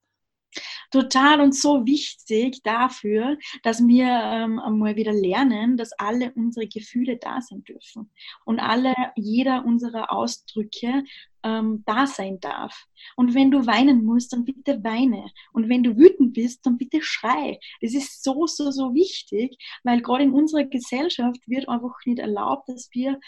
Total 0.90 1.40
und 1.40 1.54
so 1.54 1.86
wichtig 1.86 2.62
dafür, 2.62 3.38
dass 3.62 3.86
wir 3.86 4.06
ähm, 4.06 4.58
einmal 4.58 4.96
wieder 4.96 5.12
lernen, 5.12 5.76
dass 5.76 5.92
alle 5.98 6.32
unsere 6.34 6.66
Gefühle 6.66 7.16
da 7.16 7.40
sein 7.40 7.64
dürfen 7.64 8.10
und 8.44 8.60
alle, 8.60 8.94
jeder 9.16 9.64
unserer 9.64 10.12
Ausdrücke 10.12 11.04
ähm, 11.42 11.82
da 11.86 12.06
sein 12.06 12.38
darf. 12.40 12.86
Und 13.16 13.34
wenn 13.34 13.50
du 13.50 13.66
weinen 13.66 14.04
musst, 14.04 14.32
dann 14.32 14.44
bitte 14.44 14.82
weine. 14.84 15.30
Und 15.52 15.68
wenn 15.68 15.82
du 15.82 15.96
wütend 15.96 16.34
bist, 16.34 16.64
dann 16.66 16.78
bitte 16.78 17.02
schrei. 17.02 17.58
Das 17.80 17.94
ist 17.94 18.22
so, 18.22 18.46
so, 18.46 18.70
so 18.70 18.94
wichtig, 18.94 19.56
weil 19.82 20.02
gerade 20.02 20.24
in 20.24 20.32
unserer 20.32 20.64
Gesellschaft 20.64 21.40
wird 21.48 21.68
einfach 21.68 21.94
nicht 22.06 22.18
erlaubt, 22.18 22.68
dass 22.68 22.88
wir, 22.92 23.18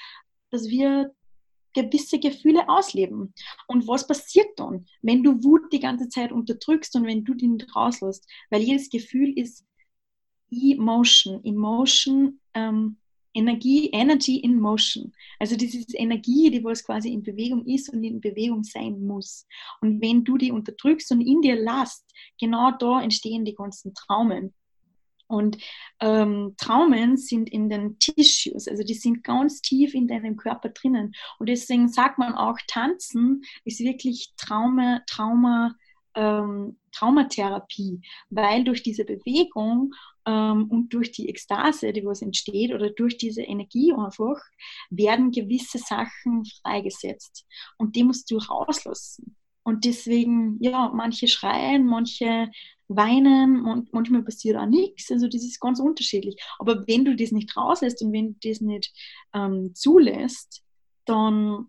dass 0.51 0.69
wir 0.69 1.13
gewisse 1.75 2.19
Gefühle 2.19 2.69
ausleben. 2.69 3.35
Und 3.67 3.87
was 3.87 4.07
passiert 4.07 4.49
dann, 4.57 4.87
wenn 5.03 5.23
du 5.23 5.43
Wut 5.45 5.73
die 5.73 5.81
ganze 5.81 6.09
Zeit 6.09 6.33
unterdrückst 6.33 6.97
und 6.97 7.07
wenn 7.07 7.25
du 7.25 7.35
die 7.35 7.49
nicht 7.49 7.75
rauslässt? 7.75 8.27
Weil 8.51 8.63
jedes 8.63 8.89
Gefühl 8.89 9.39
ist 9.39 9.65
Emotion. 10.51 11.45
Emotion, 11.45 12.41
ähm, 12.55 12.97
Energie, 13.35 13.91
Energy 13.91 14.37
in 14.37 14.61
Motion. 14.61 15.13
Also 15.41 15.57
das 15.57 15.75
ist 15.75 15.99
Energie, 15.99 16.51
die 16.51 16.63
was 16.63 16.85
quasi 16.85 17.13
in 17.13 17.23
Bewegung 17.23 17.67
ist 17.67 17.93
und 17.93 18.05
in 18.05 18.21
Bewegung 18.21 18.63
sein 18.63 19.05
muss. 19.05 19.47
Und 19.81 20.01
wenn 20.01 20.23
du 20.23 20.39
die 20.39 20.53
unterdrückst 20.53 21.11
und 21.11 21.21
in 21.21 21.43
dir 21.43 21.57
lasst, 21.57 22.05
genau 22.41 22.71
da 22.79 23.03
entstehen 23.03 23.45
die 23.45 23.55
ganzen 23.55 23.93
Traumen. 23.93 24.55
Und 25.27 25.59
ähm, 26.01 26.55
Traumen 26.59 27.17
sind 27.17 27.51
in 27.51 27.69
den 27.69 27.99
Tissues, 27.99 28.69
also 28.69 28.83
die 28.83 28.95
sind 28.95 29.25
ganz 29.25 29.63
tief 29.63 29.95
in 29.95 30.07
deinem 30.07 30.37
Körper 30.37 30.69
drinnen. 30.69 31.15
Und 31.39 31.49
deswegen 31.49 31.89
sagt 31.89 32.19
man 32.19 32.35
auch, 32.35 32.59
Tanzen 32.69 33.43
ist 33.65 33.81
wirklich 33.81 34.35
Trauma, 34.37 35.01
Trauma, 35.07 35.75
ähm, 36.15 36.79
Traumatherapie, 36.93 38.01
weil 38.31 38.65
durch 38.65 38.83
diese 38.83 39.05
Bewegung 39.05 39.95
ähm, 40.27 40.71
und 40.71 40.93
durch 40.93 41.11
die 41.13 41.29
Ekstase, 41.29 41.93
die 41.93 42.05
was 42.05 42.23
entsteht, 42.23 42.73
oder 42.73 42.91
durch 42.91 43.17
diese 43.19 43.43
Energie 43.43 43.93
einfach, 43.93 44.41
werden 44.91 45.31
gewisse 45.31 45.79
Sachen 45.79 46.45
freigesetzt. 46.63 47.47
Und 47.79 47.97
die 47.97 48.05
musst 48.05 48.31
du 48.31 48.39
rauslassen. 48.39 49.37
Und 49.65 49.87
deswegen, 49.87 50.59
ja, 50.63 50.91
manche 50.95 51.27
schreien, 51.27 51.87
manche 51.87 52.51
weinen 52.89 53.65
und 53.65 53.93
manchmal 53.93 54.23
passiert 54.23 54.57
auch 54.57 54.67
nichts. 54.67 55.11
Also 55.11 55.27
das 55.27 55.43
ist 55.43 55.61
ganz 55.61 55.81
unterschiedlich. 55.81 56.41
Aber 56.59 56.87
wenn 56.87 57.05
du 57.05 57.17
das 57.17 57.33
nicht 57.33 57.57
rauslässt 57.57 58.03
und 58.03 58.13
wenn 58.13 58.35
du 58.35 58.49
das 58.49 58.61
nicht 58.61 58.93
ähm, 59.35 59.75
zulässt, 59.75 60.63
dann 61.05 61.69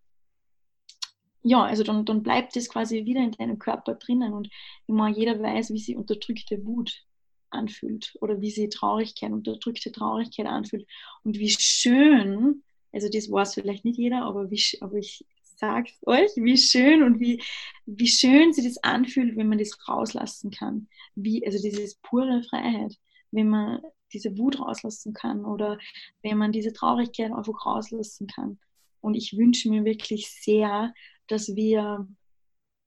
ja, 1.47 1.63
also 1.63 1.83
dann, 1.83 2.05
dann 2.05 2.23
bleibt 2.23 2.55
das 2.55 2.69
quasi 2.69 3.05
wieder 3.05 3.21
in 3.21 3.31
deinem 3.31 3.59
Körper 3.59 3.93
drinnen 3.93 4.33
und 4.33 4.49
immer 4.87 5.09
jeder 5.09 5.39
weiß, 5.39 5.71
wie 5.71 5.77
sich 5.77 5.95
unterdrückte 5.95 6.65
Wut 6.65 7.03
anfühlt 7.51 8.15
oder 8.19 8.41
wie 8.41 8.49
sie 8.49 8.67
Traurigkeit, 8.67 9.31
unterdrückte 9.31 9.91
Traurigkeit 9.91 10.47
anfühlt 10.47 10.87
und 11.23 11.37
wie 11.37 11.49
schön, 11.51 12.63
also 12.91 13.09
das 13.09 13.29
weiß 13.29 13.53
vielleicht 13.53 13.85
nicht 13.85 13.99
jeder, 13.99 14.23
aber, 14.23 14.49
wie, 14.49 14.59
aber 14.81 14.95
ich 14.95 15.23
sage 15.55 15.89
es 15.89 16.07
euch, 16.07 16.31
wie 16.35 16.57
schön 16.57 17.03
und 17.03 17.19
wie, 17.19 17.41
wie 17.85 18.07
schön 18.07 18.53
sich 18.53 18.65
das 18.65 18.77
anfühlt, 18.83 19.37
wenn 19.37 19.49
man 19.49 19.57
das 19.57 19.77
rauslassen 19.87 20.51
kann. 20.51 20.87
Wie, 21.15 21.45
also 21.45 21.61
diese 21.61 21.95
pure 22.01 22.43
Freiheit, 22.43 22.95
wenn 23.31 23.49
man 23.49 23.81
diese 24.13 24.37
Wut 24.37 24.59
rauslassen 24.59 25.13
kann 25.13 25.45
oder 25.45 25.77
wenn 26.21 26.37
man 26.37 26.51
diese 26.51 26.73
Traurigkeit 26.73 27.31
einfach 27.31 27.65
rauslassen 27.65 28.27
kann. 28.27 28.59
Und 29.01 29.15
ich 29.15 29.37
wünsche 29.37 29.69
mir 29.69 29.85
wirklich 29.85 30.29
sehr, 30.29 30.93
dass 31.27 31.55
wir, 31.55 32.07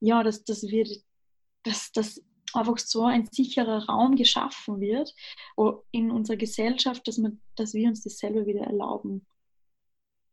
ja, 0.00 0.22
dass, 0.22 0.44
dass 0.44 0.62
wir, 0.62 0.86
dass, 1.62 1.92
dass 1.92 2.22
einfach 2.54 2.78
so 2.78 3.04
ein 3.04 3.28
sicherer 3.30 3.86
Raum 3.86 4.16
geschaffen 4.16 4.80
wird 4.80 5.14
in 5.90 6.10
unserer 6.10 6.36
Gesellschaft, 6.36 7.06
dass, 7.06 7.18
man, 7.18 7.40
dass 7.56 7.74
wir 7.74 7.88
uns 7.88 8.02
das 8.02 8.18
selber 8.18 8.46
wieder 8.46 8.62
erlauben. 8.62 9.26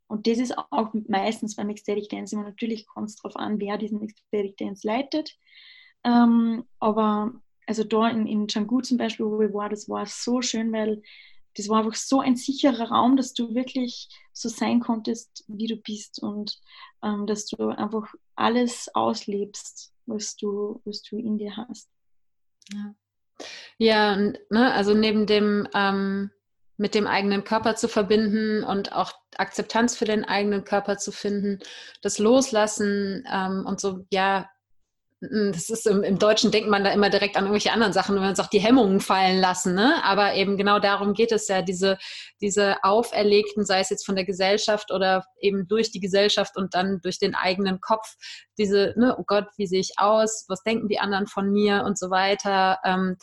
Und 0.08 0.28
das 0.28 0.38
ist 0.38 0.58
auch 0.58 0.94
meistens 1.08 1.56
beim 1.56 1.70
Ecstatic 1.70 2.10
Dance 2.10 2.36
immer 2.36 2.46
natürlich 2.46 2.86
kommt 2.86 3.10
es 3.10 3.16
darauf 3.16 3.36
an, 3.36 3.60
wer 3.60 3.78
diesen 3.78 4.02
Ecstatic 4.02 4.58
Dance 4.58 4.86
leitet. 4.86 5.36
Ähm, 6.04 6.66
aber 6.80 7.34
also 7.66 7.84
da 7.84 8.10
in, 8.10 8.28
in 8.28 8.48
Canggu 8.48 8.82
zum 8.82 8.98
Beispiel, 8.98 9.26
wo 9.26 9.42
ich 9.42 9.54
war, 9.54 9.70
das 9.70 9.90
war 9.90 10.06
so 10.06 10.42
schön, 10.42 10.72
weil 10.72 11.02
das 11.56 11.70
war 11.70 11.80
einfach 11.80 11.96
so 11.96 12.20
ein 12.20 12.36
sicherer 12.36 12.90
Raum, 12.90 13.18
dass 13.18 13.34
du 13.34 13.56
wirklich 13.56 14.10
so 14.34 14.50
sein 14.50 14.80
konntest, 14.80 15.46
wie 15.48 15.68
du 15.68 15.78
bist 15.78 16.22
und 16.22 16.60
ähm, 17.02 17.26
dass 17.26 17.46
du 17.46 17.70
einfach 17.70 18.14
alles 18.36 18.90
auslebst, 18.94 19.94
was 20.06 20.36
du, 20.36 20.82
was 20.86 21.02
du 21.02 21.18
in 21.18 21.38
dir 21.38 21.56
hast. 21.56 21.90
Ja, 22.74 22.96
ja 23.78 24.16
ne, 24.18 24.74
also 24.74 24.94
neben 24.94 25.26
dem 25.26 25.68
ähm, 25.74 26.30
mit 26.78 26.96
dem 26.96 27.08
eigenen 27.08 27.44
Körper 27.44 27.76
zu 27.76 27.88
verbinden 27.88 28.64
und 28.64 28.94
auch 28.94 29.14
Akzeptanz 29.38 29.96
für 29.96 30.06
den 30.06 30.26
eigenen 30.26 30.64
Körper 30.64 30.98
zu 30.98 31.12
finden, 31.12 31.60
das 32.02 32.20
Loslassen 32.20 33.26
ähm, 33.32 33.66
und 33.66 33.80
so, 33.80 34.06
ja, 34.12 34.50
das 35.52 35.70
ist 35.70 35.88
im, 35.88 36.04
im, 36.04 36.20
Deutschen 36.20 36.52
denkt 36.52 36.70
man 36.70 36.84
da 36.84 36.92
immer 36.92 37.10
direkt 37.10 37.38
an 37.38 37.44
irgendwelche 37.44 37.72
anderen 37.72 37.94
Sachen, 37.94 38.16
wenn 38.16 38.22
man 38.22 38.36
sagt, 38.36 38.54
die 38.54 38.60
Hemmungen 38.60 39.00
fallen 39.00 39.40
lassen, 39.40 39.74
ne? 39.74 40.04
Aber 40.04 40.34
eben 40.36 40.58
genau 40.58 40.80
darum 40.80 41.14
geht 41.14 41.32
es 41.32 41.48
ja, 41.48 41.62
diese, 41.62 41.98
diese 42.42 42.84
auferlegten, 42.84 43.66
sei 43.66 43.80
es 43.80 43.90
jetzt 43.90 44.06
von 44.06 44.16
der 44.16 44.26
Gesellschaft 44.26 44.92
oder 44.92 45.26
eben 45.40 45.68
durch 45.68 45.92
die 45.92 46.00
Gesellschaft 46.00 46.58
und 46.58 46.74
dann 46.74 47.00
durch 47.02 47.20
den 47.20 47.36
eigenen 47.36 47.80
Kopf, 47.82 48.16
diese, 48.58 48.94
ne, 48.98 49.16
oh 49.18 49.24
Gott, 49.26 49.48
wie 49.58 49.68
sehe 49.68 49.80
ich 49.80 49.94
aus, 49.98 50.46
was 50.48 50.64
denken 50.64 50.88
die 50.88 51.00
anderen 51.00 51.28
von 51.28 51.52
mir 51.52 51.84
und 51.86 51.98
so 51.98 52.10
weiter, 52.10 52.80
ähm, 52.84 53.18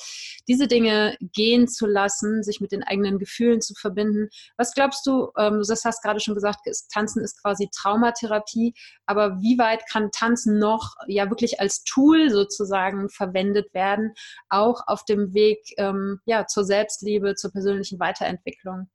diese 0.48 0.66
Dinge 0.66 1.16
gehen 1.20 1.68
zu 1.68 1.86
lassen, 1.86 2.42
sich 2.42 2.60
mit 2.60 2.72
den 2.72 2.82
eigenen 2.82 3.18
Gefühlen 3.18 3.60
zu 3.60 3.74
verbinden. 3.74 4.28
Was 4.56 4.74
glaubst 4.74 5.06
du, 5.06 5.30
ähm, 5.38 5.62
du 5.62 5.74
hast 5.84 6.02
gerade 6.02 6.20
schon 6.20 6.34
gesagt, 6.34 6.60
Tanzen 6.92 7.22
ist 7.22 7.40
quasi 7.40 7.68
Traumatherapie, 7.74 8.74
aber 9.06 9.40
wie 9.40 9.58
weit 9.58 9.82
kann 9.90 10.10
Tanzen 10.10 10.58
noch 10.58 10.94
ja 11.06 11.30
wirklich 11.30 11.60
als 11.60 11.84
Tool 11.92 12.30
sozusagen 12.30 13.08
verwendet 13.08 13.72
werden, 13.74 14.12
auch 14.48 14.82
auf 14.86 15.04
dem 15.04 15.34
Weg 15.34 15.58
ähm, 15.78 16.20
ja, 16.24 16.46
zur 16.46 16.64
Selbstliebe, 16.64 17.34
zur 17.34 17.52
persönlichen 17.52 17.98
Weiterentwicklung? 17.98 18.88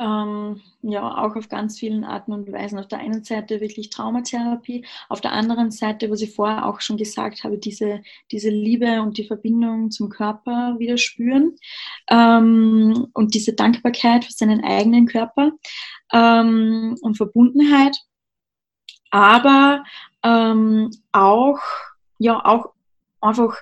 Ähm, 0.00 0.60
ja, 0.82 1.24
auch 1.24 1.34
auf 1.34 1.48
ganz 1.48 1.78
vielen 1.78 2.04
Arten 2.04 2.32
und 2.32 2.52
Weisen. 2.52 2.78
Auf 2.78 2.86
der 2.86 3.00
einen 3.00 3.24
Seite 3.24 3.60
wirklich 3.60 3.90
Traumatherapie, 3.90 4.86
auf 5.08 5.20
der 5.20 5.32
anderen 5.32 5.72
Seite, 5.72 6.08
was 6.08 6.20
ich 6.20 6.34
vorher 6.36 6.66
auch 6.66 6.80
schon 6.80 6.96
gesagt 6.96 7.42
habe, 7.42 7.58
diese, 7.58 8.02
diese 8.30 8.48
Liebe 8.48 9.02
und 9.02 9.18
die 9.18 9.24
Verbindung 9.24 9.90
zum 9.90 10.08
Körper 10.08 10.76
wieder 10.78 10.98
spüren 10.98 11.56
ähm, 12.08 13.08
und 13.12 13.34
diese 13.34 13.54
Dankbarkeit 13.54 14.24
für 14.24 14.32
seinen 14.32 14.62
eigenen 14.62 15.06
Körper 15.06 15.50
ähm, 16.12 16.96
und 17.00 17.16
Verbundenheit. 17.16 17.96
Aber 19.10 19.82
ähm, 20.22 20.90
auch, 21.12 21.58
ja, 22.18 22.44
auch 22.44 22.72
einfach, 23.20 23.56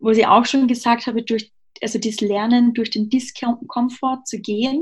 was 0.00 0.18
ich 0.18 0.26
auch 0.26 0.44
schon 0.44 0.68
gesagt 0.68 1.06
habe, 1.06 1.22
durch 1.22 1.52
also 1.82 1.98
das 1.98 2.20
Lernen 2.20 2.74
durch 2.74 2.90
den 2.90 3.08
Diskomfort 3.08 4.26
zu 4.26 4.40
gehen 4.40 4.80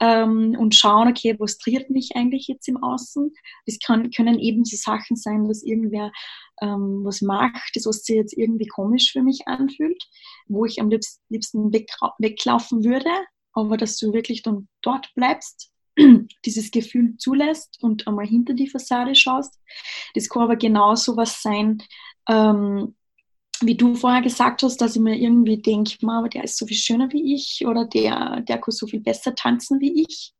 ähm, 0.00 0.56
und 0.58 0.74
schauen, 0.74 1.08
okay, 1.08 1.36
was 1.38 1.58
triert 1.58 1.90
mich 1.90 2.10
eigentlich 2.14 2.48
jetzt 2.48 2.68
im 2.68 2.82
Außen? 2.82 3.32
Das 3.66 3.78
kann, 3.78 4.10
können 4.10 4.38
eben 4.38 4.64
so 4.64 4.76
Sachen 4.76 5.16
sein, 5.16 5.46
dass 5.46 5.62
irgendwer 5.62 6.12
ähm, 6.62 7.00
was 7.04 7.22
macht, 7.22 7.70
das 7.74 7.86
was 7.86 8.02
sich 8.04 8.16
jetzt 8.16 8.36
irgendwie 8.36 8.66
komisch 8.66 9.12
für 9.12 9.22
mich 9.22 9.46
anfühlt, 9.46 10.02
wo 10.48 10.64
ich 10.64 10.80
am 10.80 10.90
liebsten, 10.90 11.22
liebsten 11.28 11.72
weg, 11.72 11.90
weglaufen 12.18 12.84
würde, 12.84 13.10
aber 13.52 13.76
dass 13.76 13.98
du 13.98 14.12
wirklich 14.12 14.42
dann 14.42 14.68
dort 14.82 15.12
bleibst 15.14 15.70
dieses 16.44 16.70
Gefühl 16.70 17.16
zulässt 17.18 17.78
und 17.82 18.06
einmal 18.06 18.26
hinter 18.26 18.54
die 18.54 18.68
Fassade 18.68 19.14
schaust. 19.14 19.58
Das 20.14 20.28
kann 20.28 20.42
aber 20.42 20.56
genauso 20.56 21.16
was 21.16 21.42
sein, 21.42 21.82
ähm, 22.28 22.94
wie 23.62 23.76
du 23.76 23.94
vorher 23.94 24.22
gesagt 24.22 24.62
hast, 24.62 24.78
dass 24.80 24.96
ich 24.96 25.02
mir 25.02 25.18
irgendwie 25.18 25.60
denke, 25.60 25.96
aber 26.06 26.28
der 26.28 26.44
ist 26.44 26.56
so 26.56 26.66
viel 26.66 26.78
schöner 26.78 27.12
wie 27.12 27.34
ich 27.34 27.66
oder 27.66 27.84
der, 27.84 28.40
der 28.40 28.58
kann 28.58 28.72
so 28.72 28.86
viel 28.86 29.00
besser 29.00 29.34
tanzen 29.34 29.80
wie 29.80 30.02
ich. 30.02 30.32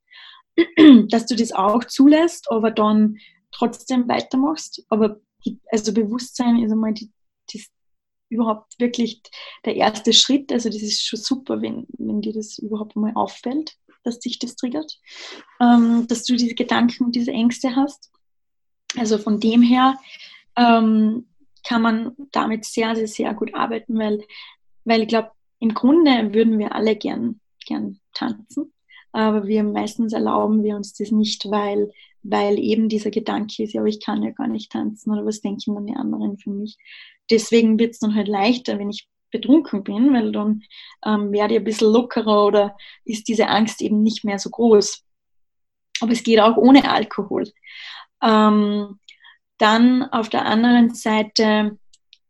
dass 1.08 1.26
du 1.26 1.36
das 1.36 1.52
auch 1.52 1.84
zulässt, 1.84 2.50
aber 2.50 2.70
dann 2.70 3.18
trotzdem 3.50 4.08
weitermachst. 4.08 4.84
Aber 4.88 5.20
also 5.70 5.92
Bewusstsein 5.92 6.62
ist 6.62 6.72
einmal 6.72 6.94
die, 6.94 7.10
die, 7.50 7.64
überhaupt 8.28 8.78
wirklich 8.78 9.22
der 9.64 9.76
erste 9.76 10.12
Schritt. 10.12 10.52
Also 10.52 10.68
das 10.68 10.82
ist 10.82 11.04
schon 11.04 11.18
super, 11.18 11.62
wenn, 11.62 11.86
wenn 11.98 12.20
dir 12.20 12.32
das 12.32 12.58
überhaupt 12.58 12.96
mal 12.96 13.12
auffällt 13.14 13.76
dass 14.02 14.20
dich 14.20 14.38
das 14.38 14.56
triggert, 14.56 14.98
ähm, 15.60 16.06
dass 16.08 16.24
du 16.24 16.36
diese 16.36 16.54
Gedanken 16.54 17.04
und 17.04 17.14
diese 17.14 17.32
Ängste 17.32 17.76
hast. 17.76 18.10
Also 18.96 19.18
von 19.18 19.40
dem 19.40 19.62
her 19.62 19.98
ähm, 20.56 21.26
kann 21.66 21.82
man 21.82 22.12
damit 22.32 22.64
sehr, 22.64 22.96
sehr, 22.96 23.06
sehr 23.06 23.34
gut 23.34 23.54
arbeiten, 23.54 23.98
weil, 23.98 24.24
weil 24.84 25.02
ich 25.02 25.08
glaube, 25.08 25.30
im 25.58 25.74
Grunde 25.74 26.32
würden 26.32 26.58
wir 26.58 26.74
alle 26.74 26.96
gern, 26.96 27.40
gern 27.66 28.00
tanzen. 28.14 28.72
aber 29.12 29.46
wir 29.46 29.62
meistens 29.62 30.12
erlauben 30.12 30.62
wir 30.64 30.76
uns 30.76 30.94
das 30.94 31.10
nicht, 31.10 31.50
weil, 31.50 31.92
weil 32.22 32.58
eben 32.58 32.88
dieser 32.88 33.10
Gedanke 33.10 33.62
ist, 33.62 33.74
ja, 33.74 33.80
aber 33.80 33.88
ich 33.88 34.00
kann 34.00 34.22
ja 34.22 34.30
gar 34.30 34.48
nicht 34.48 34.72
tanzen 34.72 35.12
oder 35.12 35.24
was 35.24 35.40
denken 35.42 35.74
dann 35.74 35.86
die 35.86 35.96
anderen 35.96 36.38
für 36.38 36.50
mich. 36.50 36.76
Deswegen 37.30 37.78
wird 37.78 37.92
es 37.92 37.98
dann 38.00 38.14
halt 38.14 38.28
leichter, 38.28 38.78
wenn 38.78 38.90
ich 38.90 39.08
betrunken 39.30 39.84
bin, 39.84 40.12
weil 40.12 40.32
dann 40.32 40.62
ähm, 41.04 41.32
werde 41.32 41.54
ich 41.54 41.60
ein 41.60 41.64
bisschen 41.64 41.92
lockerer 41.92 42.46
oder 42.46 42.76
ist 43.04 43.28
diese 43.28 43.48
Angst 43.48 43.82
eben 43.82 44.02
nicht 44.02 44.24
mehr 44.24 44.38
so 44.38 44.50
groß. 44.50 45.04
Aber 46.00 46.12
es 46.12 46.22
geht 46.22 46.40
auch 46.40 46.56
ohne 46.56 46.90
Alkohol. 46.90 47.44
Ähm, 48.22 48.98
dann 49.58 50.04
auf 50.04 50.28
der 50.28 50.46
anderen 50.46 50.94
Seite, 50.94 51.78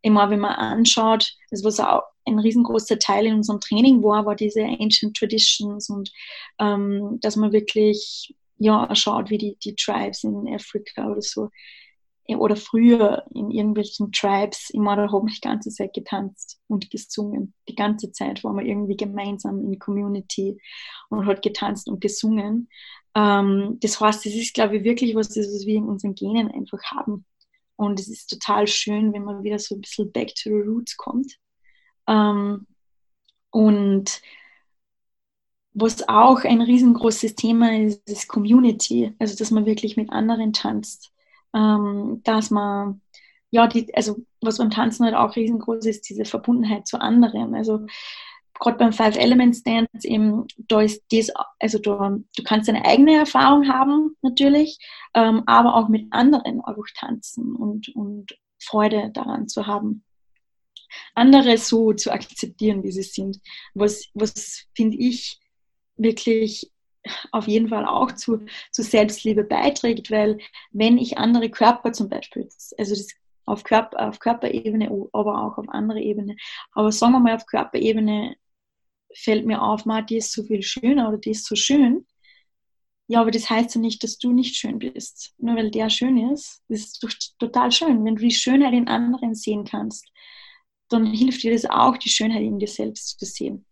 immer 0.02 0.30
wenn 0.30 0.40
man 0.40 0.54
anschaut, 0.54 1.32
das 1.50 1.64
was 1.64 1.78
auch 1.80 2.02
ein 2.26 2.38
riesengroßer 2.38 2.98
Teil 2.98 3.26
in 3.26 3.34
unserem 3.36 3.60
Training 3.60 4.02
war, 4.02 4.26
war 4.26 4.34
diese 4.34 4.62
Ancient 4.62 5.16
Traditions 5.16 5.88
und 5.88 6.10
ähm, 6.58 7.18
dass 7.20 7.36
man 7.36 7.52
wirklich 7.52 8.34
ja, 8.58 8.94
schaut, 8.94 9.30
wie 9.30 9.38
die, 9.38 9.56
die 9.64 9.74
Tribes 9.74 10.22
in 10.22 10.46
Afrika 10.54 11.08
oder 11.10 11.22
so 11.22 11.48
oder 12.38 12.56
früher 12.56 13.24
in 13.34 13.50
irgendwelchen 13.50 14.12
Tribes 14.12 14.70
habe 14.74 15.28
ich 15.28 15.40
die 15.40 15.48
ganze 15.48 15.70
Zeit 15.70 15.92
getanzt 15.92 16.60
und 16.68 16.90
gesungen. 16.90 17.54
Die 17.68 17.74
ganze 17.74 18.12
Zeit 18.12 18.44
war 18.44 18.52
man 18.52 18.66
irgendwie 18.66 18.96
gemeinsam 18.96 19.64
in 19.64 19.78
Community 19.78 20.60
und 21.08 21.26
hat 21.26 21.42
getanzt 21.42 21.88
und 21.88 22.00
gesungen. 22.00 22.68
Ähm, 23.14 23.78
das 23.80 24.00
heißt, 24.00 24.26
es 24.26 24.34
ist, 24.34 24.54
glaube 24.54 24.78
ich, 24.78 24.84
wirklich 24.84 25.14
was, 25.14 25.28
das 25.28 25.46
was 25.46 25.66
wir 25.66 25.76
in 25.76 25.84
unseren 25.84 26.14
Genen 26.14 26.50
einfach 26.50 26.82
haben. 26.84 27.24
Und 27.76 27.98
es 27.98 28.08
ist 28.08 28.28
total 28.28 28.66
schön, 28.66 29.12
wenn 29.12 29.24
man 29.24 29.42
wieder 29.42 29.58
so 29.58 29.74
ein 29.74 29.80
bisschen 29.80 30.12
back 30.12 30.34
to 30.34 30.50
the 30.50 30.68
roots 30.68 30.96
kommt. 30.96 31.38
Ähm, 32.06 32.66
und 33.50 34.20
was 35.72 36.08
auch 36.08 36.44
ein 36.44 36.60
riesengroßes 36.60 37.36
Thema 37.36 37.76
ist, 37.78 38.08
ist 38.08 38.28
Community. 38.28 39.14
Also, 39.18 39.36
dass 39.36 39.50
man 39.50 39.66
wirklich 39.66 39.96
mit 39.96 40.10
anderen 40.10 40.52
tanzt. 40.52 41.12
Ähm, 41.54 42.20
dass 42.24 42.50
man, 42.50 43.00
ja, 43.50 43.66
die, 43.66 43.92
also 43.94 44.24
was 44.40 44.58
beim 44.58 44.70
Tanzen 44.70 45.04
halt 45.04 45.14
auch 45.14 45.34
riesengroß 45.36 45.84
ist, 45.86 46.08
diese 46.08 46.24
Verbundenheit 46.24 46.86
zu 46.86 47.00
anderen. 47.00 47.54
Also, 47.54 47.86
gerade 48.60 48.76
beim 48.76 48.92
Five 48.92 49.16
Elements 49.16 49.62
Dance 49.62 49.88
eben, 50.06 50.46
da 50.56 50.82
ist 50.82 51.02
das, 51.10 51.30
also 51.58 51.78
da, 51.78 52.18
du 52.36 52.42
kannst 52.44 52.68
deine 52.68 52.84
eigene 52.84 53.16
Erfahrung 53.16 53.68
haben, 53.68 54.16
natürlich, 54.22 54.78
ähm, 55.14 55.42
aber 55.46 55.74
auch 55.74 55.88
mit 55.88 56.06
anderen 56.12 56.60
einfach 56.60 56.86
tanzen 56.94 57.56
und, 57.56 57.88
und 57.96 58.38
Freude 58.62 59.10
daran 59.12 59.48
zu 59.48 59.66
haben. 59.66 60.04
Andere 61.14 61.56
so 61.56 61.92
zu 61.92 62.12
akzeptieren, 62.12 62.82
wie 62.82 62.92
sie 62.92 63.02
sind. 63.02 63.38
Was, 63.74 64.08
was 64.14 64.66
finde 64.74 64.98
ich 64.98 65.40
wirklich 65.96 66.70
auf 67.32 67.48
jeden 67.48 67.68
Fall 67.68 67.86
auch 67.86 68.12
zu, 68.12 68.44
zu 68.70 68.82
Selbstliebe 68.82 69.44
beiträgt, 69.44 70.10
weil 70.10 70.38
wenn 70.70 70.98
ich 70.98 71.18
andere 71.18 71.50
Körper 71.50 71.92
zum 71.92 72.08
Beispiel, 72.08 72.48
also 72.78 72.94
das 72.94 73.08
auf, 73.46 73.64
Körper, 73.64 74.08
auf 74.08 74.18
Körperebene, 74.18 74.90
aber 75.12 75.42
auch 75.42 75.58
auf 75.58 75.68
andere 75.68 76.00
Ebene, 76.00 76.36
aber 76.72 76.92
sagen 76.92 77.12
wir 77.12 77.20
mal 77.20 77.34
auf 77.36 77.46
Körperebene 77.46 78.36
fällt 79.14 79.46
mir 79.46 79.62
auf, 79.62 79.86
ma, 79.86 80.02
die 80.02 80.18
ist 80.18 80.32
so 80.32 80.42
viel 80.44 80.62
schöner 80.62 81.08
oder 81.08 81.18
die 81.18 81.30
ist 81.30 81.46
so 81.46 81.56
schön. 81.56 82.06
Ja, 83.08 83.22
aber 83.22 83.32
das 83.32 83.50
heißt 83.50 83.74
ja 83.74 83.80
nicht, 83.80 84.04
dass 84.04 84.18
du 84.18 84.32
nicht 84.32 84.54
schön 84.54 84.78
bist. 84.78 85.34
Nur 85.38 85.56
weil 85.56 85.70
der 85.72 85.90
schön 85.90 86.32
ist, 86.32 86.62
das 86.68 86.80
ist 87.02 87.34
total 87.40 87.72
schön. 87.72 88.04
Wenn 88.04 88.14
du 88.14 88.22
die 88.22 88.30
Schönheit 88.30 88.72
in 88.72 88.86
anderen 88.86 89.34
sehen 89.34 89.64
kannst, 89.64 90.08
dann 90.88 91.06
hilft 91.06 91.42
dir 91.42 91.52
das 91.52 91.66
auch, 91.66 91.96
die 91.96 92.08
Schönheit 92.08 92.42
in 92.42 92.60
dir 92.60 92.68
selbst 92.68 93.18
zu 93.18 93.26
sehen. 93.26 93.66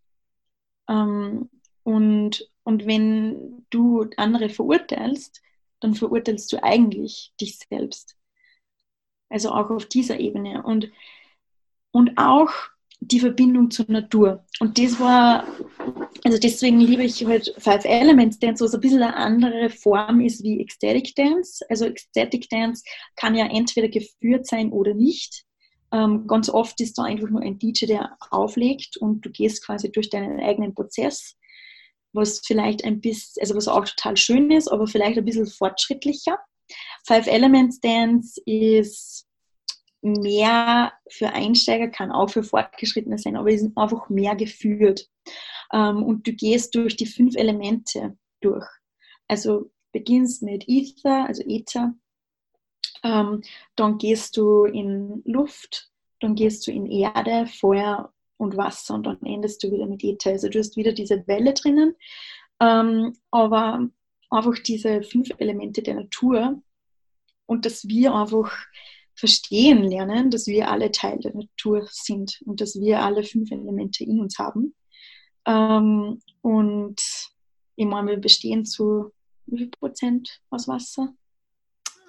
Ähm, 0.89 1.49
und, 1.85 2.49
und 2.69 2.85
wenn 2.85 3.65
du 3.71 4.05
andere 4.19 4.51
verurteilst, 4.51 5.41
dann 5.81 5.95
verurteilst 5.95 6.53
du 6.53 6.63
eigentlich 6.63 7.33
dich 7.41 7.59
selbst. 7.59 8.15
Also 9.31 9.53
auch 9.53 9.71
auf 9.71 9.87
dieser 9.87 10.21
Ebene. 10.21 10.63
Und, 10.63 10.91
und 11.93 12.19
auch 12.19 12.51
die 13.01 13.21
Verbindung 13.21 13.71
zur 13.71 13.87
Natur. 13.89 14.45
Und 14.61 14.77
das 14.77 15.01
war, 15.01 15.47
also 16.25 16.37
deswegen 16.39 16.79
liebe 16.79 17.05
ich 17.05 17.25
halt 17.25 17.55
Five 17.57 17.87
Elements 17.87 18.39
Dance, 18.39 18.63
was 18.63 18.75
ein 18.75 18.83
bisschen 18.83 19.03
eine 19.03 19.17
andere 19.17 19.71
Form 19.71 20.21
ist 20.21 20.43
wie 20.43 20.61
Ecstatic 20.61 21.15
Dance. 21.15 21.65
Also 21.71 21.87
Ecstatic 21.87 22.51
Dance 22.51 22.85
kann 23.17 23.35
ja 23.35 23.47
entweder 23.47 23.89
geführt 23.89 24.47
sein 24.47 24.73
oder 24.73 24.93
nicht. 24.93 25.47
Ähm, 25.91 26.27
ganz 26.27 26.51
oft 26.51 26.79
ist 26.83 26.99
da 26.99 27.05
einfach 27.05 27.31
nur 27.31 27.41
ein 27.41 27.59
DJ, 27.59 27.87
der 27.87 28.19
auflegt 28.31 28.99
und 28.99 29.25
du 29.25 29.31
gehst 29.31 29.65
quasi 29.65 29.91
durch 29.91 30.11
deinen 30.11 30.39
eigenen 30.39 30.75
Prozess, 30.75 31.39
was 32.13 32.41
vielleicht 32.45 32.85
ein 32.85 33.01
bisschen, 33.01 33.41
also 33.41 33.55
was 33.55 33.69
auch 33.69 33.85
total 33.85 34.17
schön 34.17 34.51
ist, 34.51 34.69
aber 34.69 34.87
vielleicht 34.87 35.19
ein 35.19 35.25
bisschen 35.25 35.47
fortschrittlicher. 35.47 36.39
Five 37.07 37.27
Elements 37.27 37.81
Dance 37.81 38.41
ist 38.45 39.27
mehr 40.03 40.93
für 41.11 41.31
Einsteiger, 41.31 41.89
kann 41.89 42.13
auch 42.13 42.31
für 42.31 42.43
Fortgeschrittene 42.43 43.19
sein, 43.19 43.37
aber 43.37 43.51
ist 43.51 43.71
einfach 43.77 44.09
mehr 44.09 44.37
geführt. 44.37 45.09
Ähm, 45.73 46.03
und 46.03 46.27
du 46.27 46.33
gehst 46.33 46.75
durch 46.75 46.97
die 46.97 47.07
fünf 47.07 47.37
Elemente 47.37 48.17
durch. 48.41 48.67
Also 49.27 49.71
beginnst 49.93 50.43
mit 50.43 50.65
Ether, 50.69 51.27
also 51.27 51.43
Ether, 51.47 51.95
ähm, 53.03 53.43
dann 53.77 53.99
gehst 53.99 54.37
du 54.37 54.65
in 54.65 55.23
Luft, 55.25 55.91
dann 56.21 56.35
gehst 56.35 56.67
du 56.67 56.73
in 56.73 56.87
Erde, 56.87 57.47
Feuer 57.47 58.13
und 58.39 58.57
Wasser 58.57 58.95
und 58.95 59.07
dann 59.07 59.21
endest 59.23 59.63
du 59.63 59.71
wieder 59.71 59.87
mit 59.87 60.03
Ether. 60.03 60.31
Also 60.31 60.49
du 60.49 60.59
hast 60.59 60.77
wieder 60.77 60.93
diese 60.93 61.27
Welle 61.27 61.53
drinnen, 61.53 61.95
ähm, 62.61 63.15
aber 63.31 63.89
einfach 64.31 64.59
diese 64.61 65.03
fünf 65.03 65.29
Elemente 65.39 65.83
der 65.83 65.97
Natur 65.97 66.63
und 67.47 67.67
dass 67.67 67.87
wir 67.87 68.15
einfach 68.15 68.53
verstehen 69.15 69.83
lernen, 69.83 70.31
dass 70.31 70.47
wir 70.47 70.71
alle 70.71 70.93
Teil 70.93 71.19
der 71.19 71.35
Natur 71.35 71.87
sind 71.91 72.41
und 72.47 72.61
dass 72.61 72.81
wir 72.81 73.03
alle 73.03 73.25
fünf 73.25 73.51
Elemente 73.51 74.05
in 74.05 74.21
uns 74.21 74.39
haben. 74.39 74.75
Ähm, 75.45 76.21
und 76.41 77.01
ich 77.75 77.87
meine, 77.87 78.13
wir 78.13 78.19
bestehen 78.19 78.65
zu 78.65 79.13
wie 79.47 79.59
viel 79.59 79.71
Prozent 79.71 80.41
aus 80.51 80.69
Wasser? 80.69 81.15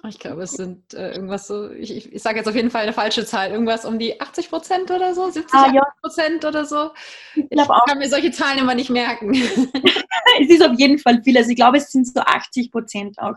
Ich 0.08 0.18
glaube, 0.18 0.42
es 0.42 0.52
sind 0.52 0.94
äh, 0.94 1.12
irgendwas 1.12 1.46
so, 1.46 1.70
ich, 1.70 1.94
ich, 1.94 2.12
ich 2.12 2.22
sage 2.22 2.38
jetzt 2.38 2.48
auf 2.48 2.54
jeden 2.54 2.70
Fall 2.70 2.82
eine 2.82 2.92
falsche 2.92 3.26
Zahl, 3.26 3.50
irgendwas 3.50 3.84
um 3.84 3.98
die 3.98 4.18
80 4.18 4.48
Prozent 4.48 4.90
oder 4.90 5.14
so, 5.14 5.28
70 5.28 5.52
ah, 5.52 5.70
ja. 5.74 5.82
Prozent 6.00 6.44
oder 6.44 6.64
so. 6.64 6.90
Ich, 7.34 7.44
ich 7.50 7.68
kann 7.86 7.98
mir 7.98 8.08
solche 8.08 8.30
Zahlen 8.30 8.58
immer 8.58 8.74
nicht 8.74 8.88
merken. 8.88 9.34
es 10.40 10.48
ist 10.48 10.62
auf 10.62 10.78
jeden 10.78 10.98
Fall 10.98 11.22
viel. 11.22 11.36
Also 11.36 11.50
ich 11.50 11.56
glaube, 11.56 11.76
es 11.76 11.92
sind 11.92 12.06
so 12.06 12.20
80 12.20 12.70
Prozent 12.70 13.18
auch. 13.18 13.36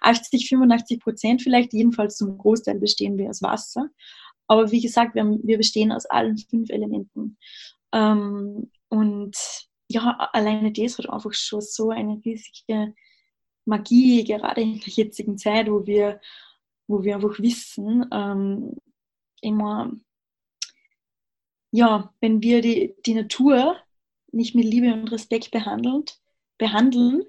80, 0.00 0.48
85 0.48 1.00
Prozent 1.00 1.42
vielleicht, 1.42 1.72
jedenfalls 1.72 2.16
zum 2.16 2.36
Großteil 2.36 2.80
bestehen 2.80 3.16
wir 3.16 3.30
aus 3.30 3.40
Wasser. 3.42 3.88
Aber 4.48 4.72
wie 4.72 4.80
gesagt, 4.80 5.14
wir, 5.14 5.24
wir 5.24 5.58
bestehen 5.58 5.92
aus 5.92 6.06
allen 6.06 6.38
fünf 6.38 6.70
Elementen. 6.70 7.36
Ähm, 7.92 8.70
und 8.88 9.36
ja, 9.88 10.28
alleine 10.32 10.72
das 10.72 10.98
hat 10.98 11.08
einfach 11.08 11.34
schon 11.34 11.60
so 11.60 11.90
eine 11.90 12.20
riesige 12.24 12.94
Magie, 13.70 14.24
gerade 14.24 14.60
in 14.60 14.80
der 14.80 14.92
jetzigen 14.92 15.38
Zeit, 15.38 15.70
wo 15.70 15.86
wir, 15.86 16.20
wo 16.86 17.02
wir 17.02 17.14
einfach 17.14 17.38
wissen, 17.38 18.04
ähm, 18.12 18.76
immer, 19.40 19.92
ja, 21.70 22.12
wenn 22.20 22.42
wir 22.42 22.60
die, 22.60 22.94
die 23.06 23.14
Natur 23.14 23.76
nicht 24.32 24.54
mit 24.54 24.64
Liebe 24.64 24.92
und 24.92 25.10
Respekt 25.10 25.50
behandelt, 25.50 26.20
behandeln, 26.58 27.24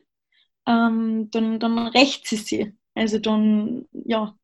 ähm, 0.68 1.30
dann, 1.32 1.60
dann 1.60 1.78
rächt 1.88 2.28
sie 2.28 2.38
sie. 2.38 2.74
Also 2.94 3.20
dann, 3.20 3.88
ja, 3.94 4.38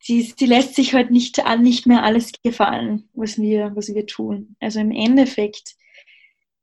sie, 0.00 0.22
sie 0.22 0.46
lässt 0.46 0.74
sich 0.74 0.94
halt 0.94 1.10
nicht, 1.10 1.42
nicht 1.60 1.86
mehr 1.86 2.02
alles 2.02 2.32
gefallen, 2.42 3.08
was 3.12 3.38
wir, 3.38 3.74
was 3.76 3.94
wir 3.94 4.06
tun. 4.06 4.56
Also 4.60 4.80
im 4.80 4.90
Endeffekt 4.90 5.76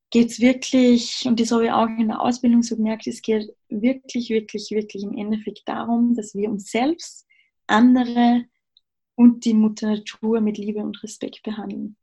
geht 0.10 0.30
es 0.30 0.40
wirklich, 0.40 1.26
und 1.26 1.40
das 1.40 1.52
habe 1.52 1.66
ich 1.66 1.72
auch 1.72 1.88
in 1.88 2.08
der 2.10 2.22
Ausbildung 2.22 2.64
so 2.64 2.76
gemerkt, 2.76 3.08
es 3.08 3.22
geht 3.22 3.54
wirklich, 3.70 4.30
wirklich, 4.30 4.72
wirklich 4.72 5.04
im 5.04 5.18
Endeffekt 5.18 5.62
darum, 5.66 6.16
dass 6.16 6.36
wir 6.36 6.50
uns 6.50 6.72
selbst, 6.72 7.26
andere 7.68 8.46
und 9.16 9.46
die 9.46 9.54
Mutter 9.54 9.88
Natur 9.88 10.42
mit 10.42 10.58
Liebe 10.58 10.80
und 10.80 11.02
Respekt 11.04 11.44
behandeln. 11.44 11.98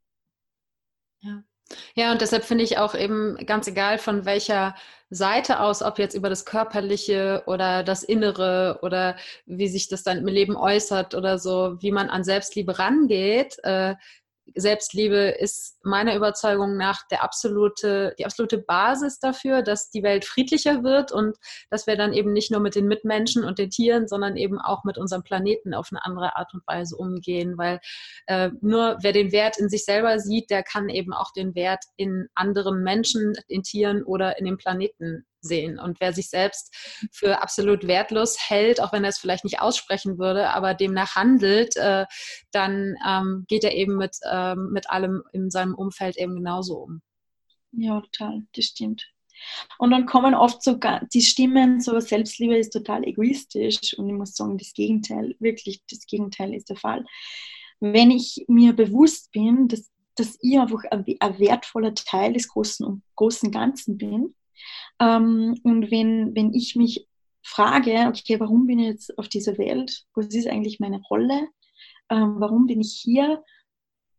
Ja. 1.21 1.43
Ja, 1.95 2.11
und 2.11 2.21
deshalb 2.21 2.43
finde 2.43 2.63
ich 2.63 2.77
auch 2.77 2.93
eben 2.93 3.37
ganz 3.45 3.67
egal 3.67 3.97
von 3.97 4.25
welcher 4.25 4.75
Seite 5.09 5.59
aus, 5.59 5.81
ob 5.81 5.97
jetzt 5.97 6.13
über 6.13 6.29
das 6.29 6.45
Körperliche 6.45 7.43
oder 7.47 7.83
das 7.83 8.03
Innere 8.03 8.79
oder 8.83 9.15
wie 9.47 9.67
sich 9.67 9.87
das 9.87 10.03
dann 10.03 10.19
im 10.19 10.27
Leben 10.27 10.55
äußert 10.55 11.15
oder 11.15 11.39
so, 11.39 11.77
wie 11.81 11.91
man 11.91 12.09
an 12.09 12.23
Selbstliebe 12.23 12.77
rangeht, 12.77 13.57
äh, 13.63 13.95
Selbstliebe 14.53 15.35
ist 15.39 15.79
meiner 15.83 16.15
Überzeugung 16.15 16.77
nach 16.77 17.07
der 17.09 17.23
absolute, 17.23 18.13
die 18.19 18.25
absolute 18.25 18.59
Basis 18.59 19.19
dafür, 19.19 19.63
dass 19.63 19.89
die 19.89 20.03
Welt 20.03 20.25
friedlicher 20.25 20.83
wird 20.83 21.11
und 21.11 21.37
dass 21.69 21.87
wir 21.87 21.95
dann 21.95 22.13
eben 22.13 22.31
nicht 22.31 22.51
nur 22.51 22.61
mit 22.61 22.75
den 22.75 22.87
Mitmenschen 22.87 23.43
und 23.43 23.57
den 23.57 23.69
Tieren, 23.69 24.07
sondern 24.07 24.37
eben 24.37 24.59
auch 24.59 24.83
mit 24.83 24.97
unserem 24.97 25.23
Planeten 25.23 25.73
auf 25.73 25.89
eine 25.91 26.05
andere 26.05 26.35
Art 26.35 26.53
und 26.53 26.65
Weise 26.67 26.95
umgehen. 26.95 27.57
Weil 27.57 27.79
äh, 28.27 28.51
nur 28.61 28.97
wer 29.01 29.13
den 29.13 29.31
Wert 29.31 29.57
in 29.57 29.69
sich 29.69 29.85
selber 29.85 30.19
sieht, 30.19 30.49
der 30.49 30.63
kann 30.63 30.89
eben 30.89 31.13
auch 31.13 31.31
den 31.33 31.55
Wert 31.55 31.83
in 31.95 32.27
anderen 32.35 32.83
Menschen, 32.83 33.33
in 33.47 33.63
Tieren 33.63 34.03
oder 34.03 34.37
in 34.37 34.45
dem 34.45 34.57
Planeten 34.57 35.25
sehen. 35.45 35.79
Und 35.79 35.99
wer 35.99 36.13
sich 36.13 36.29
selbst 36.29 36.73
für 37.11 37.41
absolut 37.41 37.87
wertlos 37.87 38.37
hält, 38.39 38.81
auch 38.81 38.93
wenn 38.93 39.03
er 39.03 39.09
es 39.09 39.17
vielleicht 39.17 39.43
nicht 39.43 39.61
aussprechen 39.61 40.17
würde, 40.17 40.49
aber 40.49 40.73
demnach 40.73 41.15
handelt, 41.15 41.75
äh, 41.77 42.05
dann 42.51 42.95
ähm, 43.07 43.45
geht 43.47 43.63
er 43.63 43.73
eben 43.73 43.95
mit, 43.97 44.17
ähm, 44.29 44.69
mit 44.71 44.89
allem 44.89 45.23
in 45.33 45.49
seinem 45.49 45.75
Umfeld 45.75 46.17
eben 46.17 46.35
genauso 46.35 46.75
um. 46.77 47.01
Ja, 47.71 48.01
total, 48.01 48.43
das 48.55 48.65
stimmt. 48.65 49.05
Und 49.77 49.91
dann 49.91 50.05
kommen 50.05 50.33
oft 50.33 50.63
so 50.63 50.79
die 51.13 51.21
Stimmen, 51.21 51.81
so 51.81 51.99
Selbstliebe 51.99 52.57
ist 52.57 52.71
total 52.71 53.03
egoistisch 53.03 53.97
und 53.97 54.09
ich 54.09 54.15
muss 54.15 54.35
sagen, 54.35 54.57
das 54.57 54.73
Gegenteil, 54.73 55.35
wirklich 55.39 55.81
das 55.89 56.05
Gegenteil 56.07 56.53
ist 56.53 56.69
der 56.69 56.77
Fall. 56.77 57.05
Wenn 57.79 58.11
ich 58.11 58.45
mir 58.47 58.73
bewusst 58.73 59.31
bin, 59.31 59.67
dass, 59.67 59.91
dass 60.15 60.37
ich 60.41 60.57
einfach 60.57 60.83
ein, 60.91 61.05
ein 61.19 61.39
wertvoller 61.39 61.93
Teil 61.93 62.33
des 62.33 62.47
großen, 62.47 63.03
großen 63.15 63.51
Ganzen 63.51 63.97
bin 63.97 64.33
ähm, 64.99 65.59
und 65.63 65.91
wenn, 65.91 66.35
wenn 66.35 66.53
ich 66.53 66.75
mich 66.75 67.07
frage, 67.41 68.07
okay, 68.07 68.39
warum 68.39 68.65
bin 68.65 68.79
ich 68.79 68.87
jetzt 68.87 69.17
auf 69.17 69.29
dieser 69.29 69.57
Welt? 69.57 70.05
Was 70.15 70.27
ist 70.27 70.47
eigentlich 70.47 70.79
meine 70.79 71.01
Rolle? 71.01 71.47
Ähm, 72.09 72.35
warum 72.39 72.65
bin 72.65 72.81
ich 72.81 72.99
hier? 73.03 73.43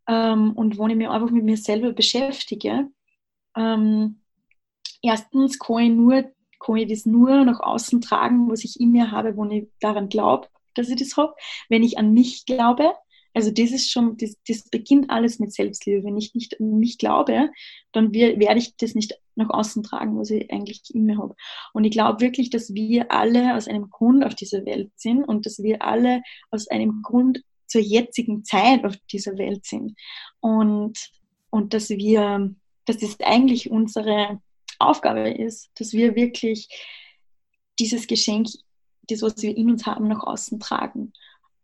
Ähm, 0.09 0.53
und 0.53 0.79
wenn 0.79 0.91
ich 0.91 0.97
mich 0.97 1.09
einfach 1.09 1.31
mit 1.31 1.45
mir 1.45 1.57
selber 1.57 1.93
beschäftige, 1.93 2.89
ähm, 3.57 4.21
erstens 5.03 5.59
kann 5.59 5.79
ich, 5.79 5.91
nur, 5.91 6.25
kann 6.61 6.77
ich 6.77 6.89
das 6.89 7.07
nur 7.07 7.45
nach 7.45 7.61
außen 7.61 8.01
tragen, 8.01 8.51
was 8.51 8.65
ich 8.65 8.79
in 8.81 8.93
mir 8.93 9.11
habe, 9.11 9.37
wo 9.37 9.45
ich 9.47 9.69
daran 9.81 10.09
glaube, 10.09 10.49
dass 10.75 10.89
ich 10.89 10.97
das 10.97 11.17
habe. 11.17 11.35
Wenn 11.69 11.83
ich 11.83 11.99
an 11.99 12.13
mich 12.13 12.47
glaube, 12.47 12.95
also 13.37 13.51
das 13.51 13.71
ist 13.71 13.91
schon, 13.91 14.17
das, 14.17 14.35
das 14.49 14.63
beginnt 14.71 15.11
alles 15.11 15.39
mit 15.39 15.53
Selbstliebe. 15.53 16.05
Wenn 16.05 16.17
ich 16.17 16.35
nicht 16.35 16.59
an 16.59 16.79
mich 16.79 16.97
glaube, 16.97 17.51
dann 17.93 18.15
werde 18.15 18.59
ich 18.59 18.79
das 18.79 18.95
nicht 18.95 19.21
nach 19.35 19.51
außen 19.51 19.83
tragen, 19.83 20.19
was 20.19 20.31
ich 20.31 20.51
eigentlich 20.51 20.83
in 20.95 21.05
mir 21.05 21.19
habe. 21.19 21.37
Und 21.75 21.85
ich 21.85 21.91
glaube 21.91 22.23
wirklich, 22.23 22.49
dass 22.49 22.73
wir 22.73 23.13
alle 23.13 23.55
aus 23.55 23.69
einem 23.69 23.91
Grund 23.91 24.25
auf 24.25 24.35
dieser 24.35 24.65
Welt 24.65 24.91
sind 24.97 25.23
und 25.23 25.45
dass 25.45 25.63
wir 25.63 25.83
alle 25.83 26.23
aus 26.51 26.67
einem 26.69 27.03
Grund 27.03 27.43
zur 27.67 27.83
jetzigen 27.83 28.43
Zeit 28.43 28.87
auf 28.87 28.97
dieser 29.13 29.37
Welt 29.37 29.67
sind. 29.67 29.99
Und, 30.41 30.99
und 31.51 31.75
dass 31.75 31.91
wir, 31.91 32.55
dass 32.87 32.97
das 32.97 33.21
eigentlich 33.21 33.71
unsere 33.71 34.41
Aufgabe 34.79 35.29
ist, 35.29 35.69
dass 35.75 35.93
wir 35.93 36.17
wirklich 36.17 36.71
dieses 37.79 38.07
Geschenk, 38.07 38.49
das, 39.11 39.21
was 39.21 39.43
wir 39.43 39.55
in 39.55 39.73
uns 39.73 39.85
haben, 39.85 40.09
nach 40.09 40.23
außen 40.23 40.59
tragen. 40.59 41.13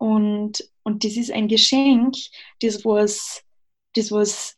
Und, 0.03 0.69
und 0.83 1.05
das 1.05 1.17
ist 1.17 1.31
ein 1.31 1.47
Geschenk, 1.47 2.17
das, 2.61 2.85
was, 2.85 3.45
das, 3.95 4.11
was 4.11 4.57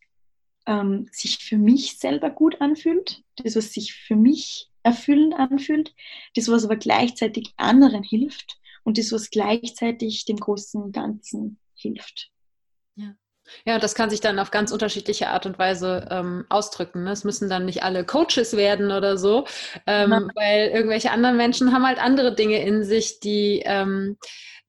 ähm, 0.65 1.07
sich 1.13 1.37
für 1.45 1.59
mich 1.59 1.99
selber 1.99 2.31
gut 2.31 2.63
anfühlt, 2.63 3.21
das, 3.37 3.55
was 3.55 3.75
sich 3.75 3.93
für 3.93 4.17
mich 4.17 4.71
erfüllend 4.85 5.35
anfühlt, 5.35 5.93
das, 6.35 6.49
was 6.49 6.65
aber 6.65 6.77
gleichzeitig 6.77 7.53
anderen 7.59 8.03
hilft 8.03 8.57
und 8.85 8.97
das, 8.97 9.13
was 9.13 9.29
gleichzeitig 9.29 10.25
dem 10.25 10.39
großen 10.39 10.93
Ganzen 10.93 11.59
hilft. 11.75 12.31
Ja. 12.95 13.15
Ja, 13.67 13.79
das 13.79 13.95
kann 13.95 14.09
sich 14.09 14.21
dann 14.21 14.39
auf 14.39 14.51
ganz 14.51 14.73
unterschiedliche 14.73 15.29
Art 15.29 15.45
und 15.45 15.59
Weise 15.59 16.09
ähm, 16.11 16.47
ausdrücken. 16.49 17.05
Ne? 17.05 17.11
Es 17.11 17.25
müssen 17.25 17.51
dann 17.51 17.67
nicht 17.67 17.83
alle 17.83 18.07
Coaches 18.07 18.57
werden 18.57 18.91
oder 18.91 19.19
so, 19.19 19.47
ähm, 19.87 20.11
ja. 20.11 20.29
weil 20.35 20.69
irgendwelche 20.69 21.11
anderen 21.11 21.37
Menschen 21.37 21.75
haben 21.75 21.87
halt 21.87 21.99
andere 21.99 22.35
Dinge 22.35 22.65
in 22.65 22.83
sich, 22.83 23.21
die, 23.21 23.63
ähm, 23.67 24.17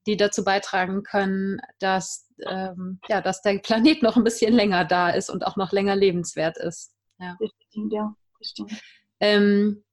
die 0.06 0.16
dazu 0.16 0.44
beitragen 0.44 1.02
können, 1.02 1.60
dass, 1.78 2.28
ähm, 2.46 3.00
ja, 3.08 3.20
dass 3.20 3.42
der 3.42 3.58
Planet 3.58 4.02
noch 4.02 4.16
ein 4.16 4.24
bisschen 4.24 4.52
länger 4.54 4.84
da 4.84 5.10
ist 5.10 5.30
und 5.30 5.46
auch 5.46 5.56
noch 5.56 5.72
länger 5.72 5.96
lebenswert 5.96 6.56
ist. 6.58 6.94
Ja, 7.18 7.36
das 7.40 7.50
stimmt, 7.70 7.92
ja. 7.92 8.14
Das 8.38 8.48
stimmt. 8.50 8.72
Ähm, 9.20 9.84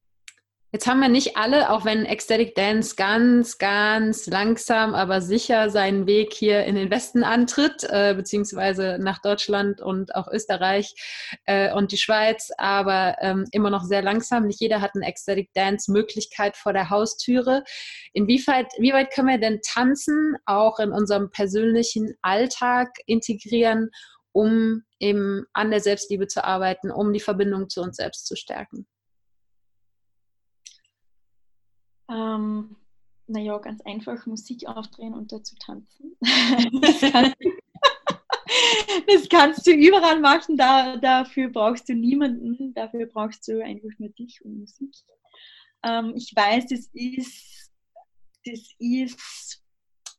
Jetzt 0.74 0.88
haben 0.88 1.02
wir 1.02 1.08
nicht 1.08 1.38
alle, 1.38 1.70
auch 1.70 1.86
wenn 1.86 2.04
Ecstatic 2.04 2.56
Dance 2.56 2.96
ganz, 2.96 3.60
ganz 3.60 4.26
langsam, 4.26 4.96
aber 4.96 5.22
sicher 5.22 5.70
seinen 5.70 6.08
Weg 6.08 6.34
hier 6.34 6.64
in 6.64 6.74
den 6.74 6.90
Westen 6.90 7.24
antritt, 7.24 7.84
äh, 7.84 8.16
beziehungsweise 8.16 8.98
nach 9.00 9.22
Deutschland 9.22 9.82
und 9.82 10.16
auch 10.16 10.28
Österreich 10.28 10.96
äh, 11.46 11.72
und 11.72 11.92
die 11.92 11.98
Schweiz, 11.98 12.50
aber 12.58 13.18
ähm, 13.22 13.46
immer 13.52 13.70
noch 13.70 13.84
sehr 13.84 14.02
langsam. 14.02 14.48
Nicht 14.48 14.62
jeder 14.62 14.82
hat 14.82 14.96
eine 14.96 15.06
Ecstatic 15.06 15.54
Dance 15.54 15.92
Möglichkeit 15.92 16.58
vor 16.58 16.74
der 16.74 16.90
Haustüre. 16.90 17.64
Inwieweit 18.12 18.74
wie 18.80 18.94
weit 18.94 19.14
können 19.14 19.28
wir 19.28 19.38
denn 19.38 19.60
tanzen 19.62 20.38
auch 20.48 20.80
in 20.80 20.92
unserem 20.92 21.30
persönlichen 21.30 22.16
Alltag 22.24 22.90
integrieren, 23.06 23.92
um 24.32 24.82
eben 24.98 25.46
an 25.54 25.70
der 25.70 25.82
Selbstliebe 25.82 26.26
zu 26.26 26.44
arbeiten, 26.44 26.90
um 26.90 27.14
die 27.14 27.20
Verbindung 27.20 27.70
zu 27.70 27.84
uns 27.84 27.98
selbst 27.98 28.26
zu 28.26 28.36
stärken? 28.36 28.88
Ähm, 32.14 32.76
naja, 33.28 33.58
ganz 33.58 33.82
einfach 33.82 34.26
Musik 34.26 34.68
aufdrehen 34.68 35.14
und 35.14 35.32
dazu 35.32 35.56
tanzen. 35.56 36.16
das, 39.08 39.30
kannst 39.30 39.66
du 39.66 39.72
überall 39.72 40.20
machen, 40.20 40.58
da, 40.58 40.98
dafür 40.98 41.50
brauchst 41.50 41.88
du 41.90 41.96
niemanden, 41.96 42.74
dafür 42.74 43.08
brauchst 43.08 43.48
du 43.48 43.64
einfach 43.64 43.90
nur 43.98 44.10
dich 44.10 44.44
und 44.44 44.60
Musik. 44.60 44.94
Ähm, 45.84 46.14
ich 46.16 46.36
weiß, 46.36 46.68
das 46.68 46.90
ist, 46.94 47.72
das 48.46 48.76
ist 48.78 49.64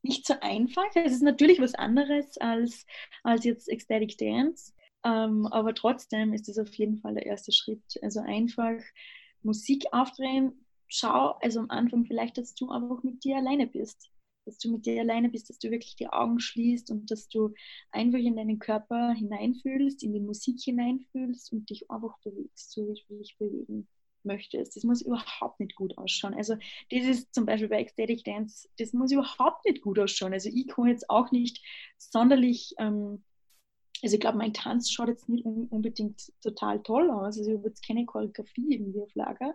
nicht 0.02 0.26
so 0.26 0.34
einfach. 0.40 0.88
Es 0.94 1.12
ist 1.12 1.22
natürlich 1.22 1.60
was 1.60 1.74
anderes 1.74 2.38
als, 2.38 2.86
als 3.22 3.44
jetzt 3.44 3.68
Ecstatic 3.68 4.18
Dance, 4.18 4.72
ähm, 5.04 5.46
aber 5.46 5.74
trotzdem 5.74 6.32
ist 6.32 6.48
es 6.48 6.58
auf 6.58 6.74
jeden 6.74 6.98
Fall 6.98 7.14
der 7.14 7.26
erste 7.26 7.52
Schritt. 7.52 7.82
Also 8.02 8.20
einfach 8.20 8.80
Musik 9.42 9.84
aufdrehen, 9.92 10.63
schau, 10.88 11.36
also 11.40 11.60
am 11.60 11.70
Anfang 11.70 12.04
vielleicht, 12.04 12.38
dass 12.38 12.54
du 12.54 12.70
einfach 12.70 13.02
mit 13.02 13.24
dir 13.24 13.36
alleine 13.36 13.66
bist. 13.66 14.10
Dass 14.46 14.58
du 14.58 14.70
mit 14.70 14.84
dir 14.84 15.00
alleine 15.00 15.30
bist, 15.30 15.48
dass 15.48 15.58
du 15.58 15.70
wirklich 15.70 15.96
die 15.96 16.08
Augen 16.08 16.38
schließt 16.38 16.90
und 16.90 17.10
dass 17.10 17.28
du 17.28 17.54
einfach 17.90 18.18
in 18.18 18.36
deinen 18.36 18.58
Körper 18.58 19.12
hineinfühlst, 19.12 20.02
in 20.02 20.12
die 20.12 20.20
Musik 20.20 20.60
hineinfühlst 20.60 21.52
und 21.52 21.70
dich 21.70 21.90
einfach 21.90 22.18
bewegst, 22.18 22.72
so 22.72 22.86
wie 22.86 23.00
du 23.08 23.18
dich 23.18 23.36
bewegen 23.38 23.88
möchtest. 24.24 24.76
Das 24.76 24.84
muss 24.84 25.02
überhaupt 25.02 25.60
nicht 25.60 25.74
gut 25.76 25.96
ausschauen. 25.98 26.34
Also 26.34 26.56
das 26.90 27.04
ist 27.04 27.34
zum 27.34 27.46
Beispiel 27.46 27.68
bei 27.68 27.80
Ecstatic 27.80 28.24
Dance, 28.24 28.68
das 28.78 28.92
muss 28.92 29.12
überhaupt 29.12 29.64
nicht 29.64 29.82
gut 29.82 29.98
ausschauen. 29.98 30.32
Also 30.32 30.50
ich 30.52 30.66
kann 30.68 30.86
jetzt 30.86 31.08
auch 31.10 31.30
nicht 31.30 31.62
sonderlich, 31.98 32.74
ähm, 32.78 33.22
also 34.02 34.14
ich 34.14 34.20
glaube, 34.20 34.38
mein 34.38 34.52
Tanz 34.52 34.90
schaut 34.90 35.08
jetzt 35.08 35.28
nicht 35.28 35.44
unbedingt 35.46 36.32
total 36.42 36.82
toll 36.82 37.10
aus. 37.10 37.38
Also 37.38 37.50
ich 37.50 37.56
habe 37.56 37.68
jetzt 37.68 37.86
keine 37.86 38.04
Choreografie 38.04 38.74
irgendwie 38.74 39.00
auf 39.00 39.14
Lager. 39.14 39.54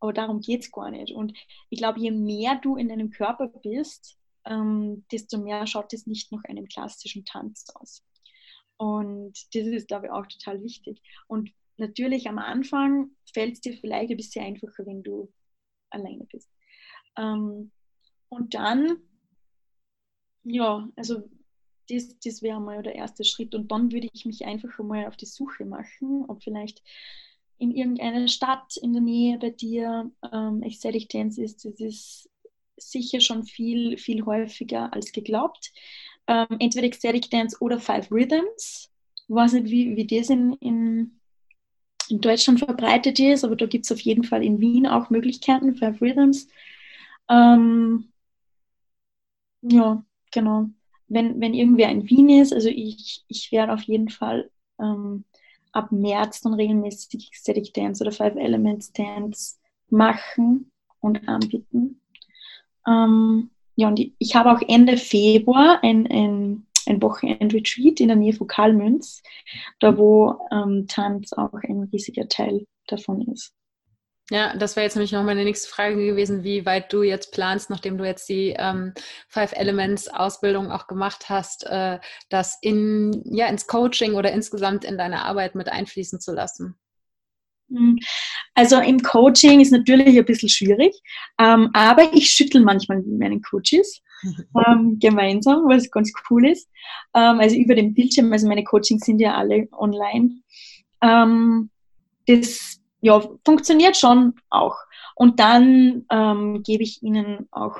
Aber 0.00 0.12
darum 0.12 0.40
geht 0.40 0.62
es 0.62 0.70
gar 0.70 0.90
nicht. 0.90 1.14
Und 1.14 1.32
ich 1.70 1.78
glaube, 1.78 2.00
je 2.00 2.10
mehr 2.10 2.56
du 2.56 2.76
in 2.76 2.88
deinem 2.88 3.10
Körper 3.10 3.48
bist, 3.48 4.18
ähm, 4.44 5.04
desto 5.10 5.38
mehr 5.38 5.66
schaut 5.66 5.92
es 5.92 6.06
nicht 6.06 6.32
nach 6.32 6.44
einem 6.44 6.66
klassischen 6.66 7.24
Tanz 7.24 7.66
aus. 7.74 8.04
Und 8.76 9.32
das 9.54 9.66
ist, 9.66 9.88
glaube 9.88 10.06
ich, 10.06 10.12
auch 10.12 10.26
total 10.26 10.62
wichtig. 10.62 11.02
Und 11.26 11.50
natürlich 11.76 12.28
am 12.28 12.38
Anfang 12.38 13.10
fällt 13.32 13.54
es 13.54 13.60
dir 13.60 13.76
vielleicht 13.76 14.10
ein 14.10 14.16
bisschen 14.16 14.44
einfacher, 14.44 14.86
wenn 14.86 15.02
du 15.02 15.32
alleine 15.90 16.24
bist. 16.26 16.48
Ähm, 17.16 17.72
und 18.28 18.54
dann, 18.54 18.98
ja, 20.44 20.88
also 20.96 21.28
das, 21.88 22.18
das 22.20 22.42
wäre 22.42 22.60
mal 22.60 22.82
der 22.82 22.94
erste 22.94 23.24
Schritt. 23.24 23.54
Und 23.54 23.70
dann 23.72 23.90
würde 23.92 24.08
ich 24.12 24.24
mich 24.24 24.44
einfach 24.44 24.78
mal 24.78 25.06
auf 25.06 25.16
die 25.16 25.26
Suche 25.26 25.64
machen, 25.64 26.24
ob 26.28 26.42
vielleicht 26.42 26.82
in 27.58 27.74
irgendeiner 27.74 28.28
Stadt 28.28 28.76
in 28.76 28.92
der 28.92 29.02
Nähe 29.02 29.38
bei 29.38 29.50
dir 29.50 30.10
ähm, 30.32 30.62
Ecstatic 30.62 31.08
Dance 31.08 31.42
ist, 31.42 31.64
das 31.64 31.80
ist 31.80 32.28
sicher 32.76 33.20
schon 33.20 33.44
viel, 33.44 33.98
viel 33.98 34.24
häufiger 34.24 34.92
als 34.92 35.12
geglaubt. 35.12 35.72
Ähm, 36.26 36.46
entweder 36.60 36.86
Ecstatic 36.86 37.30
Dance 37.30 37.56
oder 37.60 37.80
Five 37.80 38.10
Rhythms. 38.12 38.90
Ich 39.14 39.34
weiß 39.34 39.54
nicht, 39.54 39.70
wie, 39.70 39.96
wie 39.96 40.06
das 40.06 40.30
in, 40.30 40.52
in, 40.54 41.20
in 42.08 42.20
Deutschland 42.20 42.60
verbreitet 42.60 43.18
ist, 43.18 43.44
aber 43.44 43.56
da 43.56 43.66
gibt 43.66 43.84
es 43.84 43.92
auf 43.92 44.00
jeden 44.00 44.24
Fall 44.24 44.44
in 44.44 44.60
Wien 44.60 44.86
auch 44.86 45.10
Möglichkeiten, 45.10 45.74
Five 45.74 46.00
Rhythms. 46.00 46.48
Ähm, 47.28 48.12
ja, 49.62 50.04
genau. 50.30 50.70
Wenn, 51.08 51.40
wenn 51.40 51.54
irgendwer 51.54 51.90
in 51.90 52.08
Wien 52.08 52.28
ist, 52.28 52.52
also 52.52 52.68
ich, 52.68 53.24
ich 53.28 53.50
werde 53.50 53.72
auf 53.72 53.82
jeden 53.82 54.10
Fall 54.10 54.50
ähm, 54.78 55.24
ab 55.72 55.92
März 55.92 56.40
dann 56.40 56.54
regelmäßig 56.54 57.30
Static 57.32 57.74
Dance 57.74 58.02
oder 58.02 58.12
Five 58.12 58.36
Elements 58.36 58.92
Dance 58.92 59.56
machen 59.90 60.70
und 61.00 61.28
anbieten. 61.28 62.00
Ähm, 62.86 63.50
ja, 63.76 63.88
und 63.88 64.00
ich 64.18 64.34
habe 64.34 64.52
auch 64.52 64.62
Ende 64.66 64.96
Februar 64.96 65.80
ein, 65.82 66.06
ein, 66.10 66.66
ein 66.86 67.02
Wochenend-Retreat 67.02 68.00
in 68.00 68.08
der 68.08 68.16
Nähe 68.16 68.32
von 68.32 68.46
Kalmünz, 68.46 69.22
da 69.80 69.96
wo 69.96 70.36
ähm, 70.50 70.86
Tanz 70.88 71.32
auch 71.32 71.52
ein 71.54 71.88
riesiger 71.92 72.28
Teil 72.28 72.66
davon 72.86 73.22
ist. 73.32 73.54
Ja, 74.30 74.54
das 74.56 74.76
wäre 74.76 74.84
jetzt 74.84 74.94
nämlich 74.94 75.12
noch 75.12 75.24
meine 75.24 75.44
nächste 75.44 75.70
Frage 75.70 75.96
gewesen, 75.96 76.44
wie 76.44 76.66
weit 76.66 76.92
du 76.92 77.02
jetzt 77.02 77.32
planst, 77.32 77.70
nachdem 77.70 77.96
du 77.96 78.04
jetzt 78.04 78.28
die 78.28 78.54
ähm, 78.58 78.92
Five 79.28 79.52
Elements 79.52 80.08
Ausbildung 80.08 80.70
auch 80.70 80.86
gemacht 80.86 81.30
hast, 81.30 81.64
äh, 81.66 81.98
das 82.28 82.58
in, 82.60 83.22
ja, 83.24 83.46
ins 83.46 83.66
Coaching 83.66 84.14
oder 84.14 84.30
insgesamt 84.32 84.84
in 84.84 84.98
deine 84.98 85.24
Arbeit 85.24 85.54
mit 85.54 85.68
einfließen 85.68 86.20
zu 86.20 86.32
lassen. 86.32 86.76
Hm. 87.70 87.98
Also 88.54 88.78
im 88.80 89.02
Coaching 89.02 89.60
ist 89.60 89.72
natürlich 89.72 90.18
ein 90.18 90.24
bisschen 90.26 90.50
schwierig, 90.50 90.94
ähm, 91.40 91.70
aber 91.72 92.12
ich 92.12 92.28
schüttel 92.28 92.62
manchmal 92.62 92.98
mit 92.98 93.18
meinen 93.18 93.40
Coaches 93.40 94.02
ähm, 94.66 94.98
gemeinsam, 95.00 95.64
was 95.68 95.90
ganz 95.90 96.12
cool 96.28 96.48
ist. 96.48 96.68
Ähm, 97.14 97.40
also 97.40 97.56
über 97.56 97.74
den 97.74 97.94
Bildschirm, 97.94 98.30
also 98.30 98.46
meine 98.46 98.64
Coachings 98.64 99.06
sind 99.06 99.20
ja 99.20 99.36
alle 99.36 99.68
online. 99.72 100.42
Ähm, 101.02 101.70
das 102.26 102.78
ja, 103.00 103.22
funktioniert 103.44 103.96
schon 103.96 104.34
auch. 104.50 104.76
Und 105.14 105.40
dann 105.40 106.06
ähm, 106.10 106.62
gebe 106.62 106.82
ich 106.82 107.02
ihnen 107.02 107.48
auch 107.50 107.78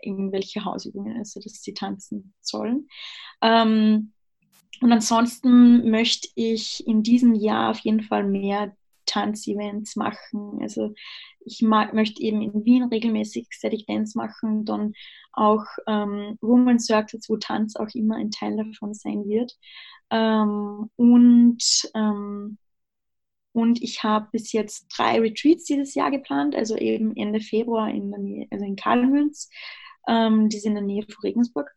irgendwelche 0.00 0.64
Hausübungen, 0.64 1.16
also 1.16 1.40
dass 1.40 1.62
sie 1.62 1.74
tanzen 1.74 2.34
sollen. 2.40 2.88
Ähm, 3.42 4.12
und 4.80 4.92
ansonsten 4.92 5.90
möchte 5.90 6.28
ich 6.34 6.86
in 6.86 7.02
diesem 7.02 7.34
Jahr 7.34 7.70
auf 7.70 7.78
jeden 7.80 8.02
Fall 8.02 8.24
mehr 8.24 8.76
Tanzevents 9.06 9.96
machen. 9.96 10.58
Also 10.60 10.94
ich 11.44 11.62
mag, 11.62 11.94
möchte 11.94 12.22
eben 12.22 12.42
in 12.42 12.64
Wien 12.64 12.84
regelmäßig 12.84 13.46
Static 13.50 13.86
Dance 13.86 14.18
machen, 14.18 14.64
dann 14.64 14.92
auch 15.32 15.64
ähm, 15.86 16.36
Woman 16.40 16.78
Circles, 16.78 17.28
wo 17.28 17.36
Tanz 17.36 17.76
auch 17.76 17.88
immer 17.94 18.16
ein 18.16 18.30
Teil 18.30 18.56
davon 18.56 18.94
sein 18.94 19.24
wird. 19.26 19.56
Ähm, 20.10 20.90
und, 20.96 21.90
ähm, 21.94 22.58
und 23.56 23.82
ich 23.82 24.02
habe 24.02 24.28
bis 24.32 24.52
jetzt 24.52 24.86
drei 24.94 25.18
Retreats 25.18 25.64
dieses 25.64 25.94
Jahr 25.94 26.10
geplant, 26.10 26.54
also 26.54 26.76
eben 26.76 27.16
Ende 27.16 27.40
Februar 27.40 27.88
in 27.88 28.10
der 28.10 28.20
Nähe, 28.20 28.46
also 28.50 28.66
in 28.66 28.76
Karlmünz, 28.76 29.48
ähm, 30.06 30.50
die 30.50 30.58
sind 30.58 30.72
in 30.76 30.86
der 30.86 30.94
Nähe 30.94 31.02
von 31.04 31.14
Regensburg. 31.22 31.74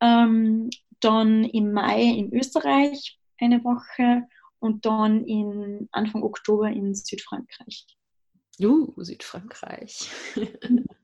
Ähm, 0.00 0.70
dann 1.00 1.44
im 1.44 1.72
Mai 1.72 2.02
in 2.02 2.32
Österreich 2.32 3.20
eine 3.38 3.62
Woche 3.62 4.22
und 4.58 4.86
dann 4.86 5.26
in 5.26 5.90
Anfang 5.92 6.22
Oktober 6.22 6.70
in 6.70 6.94
Südfrankreich. 6.94 7.84
Uh, 8.58 8.90
Südfrankreich. 8.96 10.08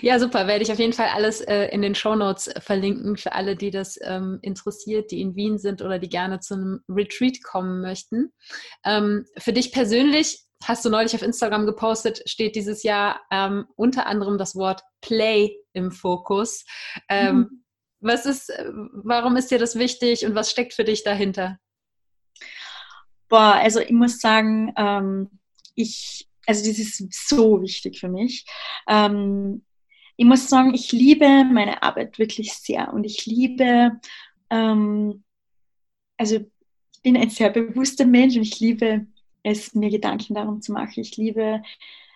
ja, 0.00 0.18
super. 0.18 0.46
Werde 0.46 0.62
ich 0.62 0.72
auf 0.72 0.78
jeden 0.78 0.92
Fall 0.92 1.08
alles 1.14 1.40
äh, 1.40 1.66
in 1.66 1.82
den 1.82 1.94
Show 1.94 2.14
Notes 2.14 2.50
verlinken 2.58 3.16
für 3.16 3.32
alle, 3.32 3.56
die 3.56 3.70
das 3.70 3.98
ähm, 4.02 4.38
interessiert, 4.42 5.10
die 5.10 5.20
in 5.20 5.36
Wien 5.36 5.58
sind 5.58 5.82
oder 5.82 5.98
die 5.98 6.08
gerne 6.08 6.40
zu 6.40 6.54
einem 6.54 6.80
Retreat 6.88 7.42
kommen 7.42 7.80
möchten. 7.80 8.32
Ähm, 8.84 9.26
für 9.38 9.52
dich 9.52 9.72
persönlich 9.72 10.46
hast 10.64 10.84
du 10.84 10.90
neulich 10.90 11.14
auf 11.14 11.22
Instagram 11.22 11.66
gepostet, 11.66 12.22
steht 12.28 12.56
dieses 12.56 12.82
Jahr 12.82 13.20
ähm, 13.30 13.66
unter 13.76 14.06
anderem 14.06 14.38
das 14.38 14.54
Wort 14.54 14.82
Play 15.00 15.56
im 15.72 15.90
Fokus. 15.92 16.64
Ähm, 17.08 17.36
mhm. 17.36 17.64
Was 18.00 18.26
ist, 18.26 18.50
äh, 18.50 18.70
warum 18.70 19.36
ist 19.36 19.50
dir 19.50 19.58
das 19.58 19.76
wichtig 19.76 20.24
und 20.24 20.34
was 20.34 20.50
steckt 20.50 20.74
für 20.74 20.84
dich 20.84 21.04
dahinter? 21.04 21.58
Boah, 23.28 23.54
also 23.54 23.80
ich 23.80 23.90
muss 23.90 24.18
sagen, 24.18 24.72
ähm, 24.76 25.40
ich, 25.74 26.25
also 26.46 26.68
das 26.68 26.78
ist 26.78 27.28
so 27.28 27.60
wichtig 27.60 27.98
für 27.98 28.08
mich. 28.08 28.46
Ähm, 28.88 29.62
ich 30.16 30.24
muss 30.24 30.48
sagen, 30.48 30.74
ich 30.74 30.92
liebe 30.92 31.44
meine 31.44 31.82
Arbeit 31.82 32.18
wirklich 32.18 32.54
sehr 32.54 32.92
und 32.92 33.04
ich 33.04 33.26
liebe, 33.26 34.00
ähm, 34.50 35.24
also 36.16 36.36
ich 36.36 37.02
bin 37.02 37.16
ein 37.16 37.30
sehr 37.30 37.50
bewusster 37.50 38.06
Mensch 38.06 38.36
und 38.36 38.42
ich 38.42 38.58
liebe 38.60 39.06
es, 39.42 39.74
mir 39.74 39.90
Gedanken 39.90 40.34
darum 40.34 40.62
zu 40.62 40.72
machen. 40.72 41.00
Ich 41.00 41.16
liebe 41.16 41.62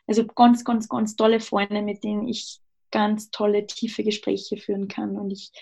also 0.07 0.27
ganz, 0.27 0.65
ganz, 0.65 0.89
ganz 0.89 1.15
tolle 1.15 1.41
Freunde, 1.41 1.83
mit 1.83 2.03
denen 2.03 2.27
ich 2.27 2.59
ganz 2.91 3.31
tolle, 3.31 3.67
tiefe 3.67 4.03
Gespräche 4.03 4.57
führen 4.57 4.89
kann 4.89 5.17
und 5.17 5.31
ich, 5.31 5.53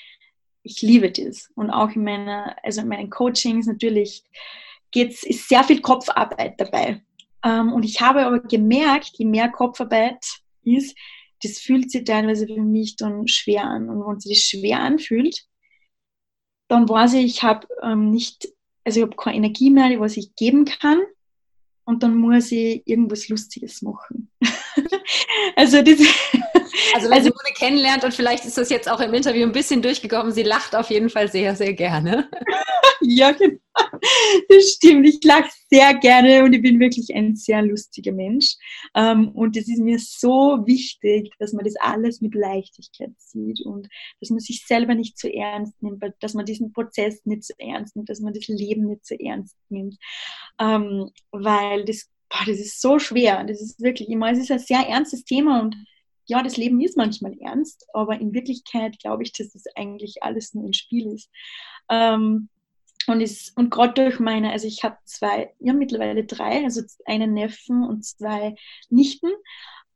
ich 0.62 0.81
liebe 0.81 1.11
das. 1.11 1.51
Und 1.55 1.71
auch 1.71 1.91
in 1.91 2.05
meiner, 2.05 2.57
also 2.62 2.81
in 2.81 2.89
meinen 2.89 3.11
Coachings 3.11 3.66
natürlich 3.66 4.25
geht's, 4.91 5.25
ist 5.25 5.49
sehr 5.49 5.64
viel 5.64 5.81
Kopfarbeit 5.81 6.59
dabei. 6.59 7.03
Ähm, 7.45 7.72
und 7.72 7.84
ich 7.84 8.01
habe 8.01 8.26
aber 8.26 8.41
gemerkt, 8.41 9.12
je 9.14 9.24
mehr 9.24 9.49
Kopfarbeit 9.49 10.24
ist, 10.62 10.97
das 11.43 11.59
fühlt 11.59 11.91
sich 11.91 12.05
teilweise 12.05 12.47
für 12.47 12.62
mich 12.62 12.97
dann 12.97 13.28
schwer 13.28 13.64
an. 13.64 13.89
Und 13.89 14.07
wenn 14.07 14.20
sich 14.20 14.32
das 14.32 14.61
schwer 14.61 14.80
anfühlt, 14.80 15.45
dann 16.68 16.89
weiß 16.89 17.14
ich, 17.14 17.24
ich 17.24 17.43
habe 17.43 17.66
ähm, 17.82 18.11
nicht, 18.11 18.49
also 18.84 19.01
ich 19.01 19.07
habe 19.07 19.16
keine 19.16 19.36
Energie 19.36 19.70
mehr, 19.70 19.99
was 20.01 20.16
ich 20.16 20.34
geben 20.34 20.64
kann. 20.64 21.01
Und 21.84 22.03
dann 22.03 22.16
muss 22.16 22.53
ich 22.53 22.82
irgendwas 22.86 23.28
Lustiges 23.28 23.80
machen. 23.80 24.30
also 25.57 25.80
das, 25.80 25.99
also 26.95 27.07
wenn 27.07 27.14
also, 27.14 27.31
Simone 27.31 27.55
kennenlernt 27.55 28.05
und 28.05 28.14
vielleicht 28.14 28.45
ist 28.45 28.59
das 28.59 28.70
jetzt 28.70 28.91
auch 28.91 29.01
im 29.01 29.14
Interview 29.14 29.45
ein 29.45 29.53
bisschen 29.53 29.83
durchgekommen, 29.83 30.33
sie 30.33 30.43
lacht 30.43 30.76
auf 30.76 30.91
jeden 30.91 31.11
Fall 31.11 31.31
sehr, 31.31 31.55
sehr 31.55 31.72
gerne. 31.74 32.29
ja, 33.01 33.33
genau. 33.33 33.59
Das 34.49 34.70
stimmt. 34.72 35.07
Ich 35.07 35.22
lache 35.22 35.51
sehr 35.70 35.95
gerne 35.95 36.43
und 36.45 36.53
ich 36.53 36.62
bin 36.62 36.81
wirklich 36.81 37.14
ein 37.14 37.37
sehr 37.37 37.62
lustiger 37.62 38.12
Mensch. 38.12 38.57
Ähm, 38.95 39.31
und 39.31 39.57
es 39.57 39.68
ist 39.68 39.79
mir 39.79 39.99
so 39.99 40.62
wichtig, 40.66 41.31
dass 41.39 41.53
man 41.53 41.64
das 41.64 41.76
alles 41.76 42.20
mit 42.20 42.35
Leichtigkeit 42.35 43.12
sieht 43.16 43.61
und 43.64 43.89
dass 44.20 44.31
man 44.31 44.41
sich 44.41 44.64
selber 44.66 44.95
nicht 44.95 45.18
zu 45.18 45.33
ernst 45.33 45.81
nimmt, 45.83 46.03
dass 46.20 46.35
man 46.35 46.45
diesen 46.45 46.72
Prozess 46.72 47.24
nicht 47.24 47.45
zu 47.45 47.55
ernst 47.59 47.97
nimmt, 47.97 48.09
dass 48.09 48.20
man 48.20 48.35
das 48.35 48.49
Leben 48.49 48.87
nicht 48.87 49.07
zu 49.07 49.18
ernst 49.18 49.57
nimmt. 49.68 49.97
Ähm, 50.61 51.11
weil 51.31 51.85
das, 51.85 52.09
boah, 52.29 52.45
das 52.47 52.59
ist 52.59 52.81
so 52.81 52.99
schwer. 52.99 53.45
Das 53.45 53.61
ist 53.61 53.81
wirklich 53.81 54.09
immer, 54.09 54.31
es 54.33 54.39
ist 54.39 54.51
ein 54.51 54.59
sehr 54.59 54.81
ernstes 54.81 55.24
Thema 55.24 55.61
und 55.61 55.76
ja, 56.29 56.43
das 56.43 56.57
Leben 56.57 56.81
ist 56.81 56.97
manchmal 56.97 57.37
ernst, 57.41 57.87
aber 57.95 58.20
in 58.20 58.35
Wirklichkeit 58.35 58.99
glaube 58.99 59.22
ich, 59.22 59.33
dass 59.33 59.53
das 59.53 59.64
eigentlich 59.74 60.22
alles 60.22 60.55
nur 60.55 60.66
ein 60.66 60.74
Spiel 60.74 61.12
ist. 61.12 61.31
Ähm, 61.89 62.51
und, 63.07 63.53
und 63.57 63.70
gerade 63.70 63.95
durch 63.95 64.20
meine, 64.20 64.53
also 64.53 64.66
ich 64.66 64.85
habe 64.85 64.99
zwei, 65.05 65.55
ja 65.59 65.72
mittlerweile 65.72 66.24
drei, 66.24 66.64
also 66.64 66.83
einen 67.07 67.33
Neffen 67.33 67.83
und 67.83 68.05
zwei 68.05 68.55
Nichten. 68.91 69.31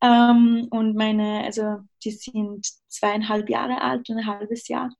Ähm, 0.02 0.68
und 0.70 0.96
meine, 0.96 1.44
also 1.44 1.80
die 2.02 2.12
sind 2.12 2.66
zweieinhalb 2.88 3.50
Jahre 3.50 3.82
alt 3.82 4.08
und 4.08 4.18
ein 4.18 4.26
halbes 4.26 4.68
Jahr. 4.68 4.90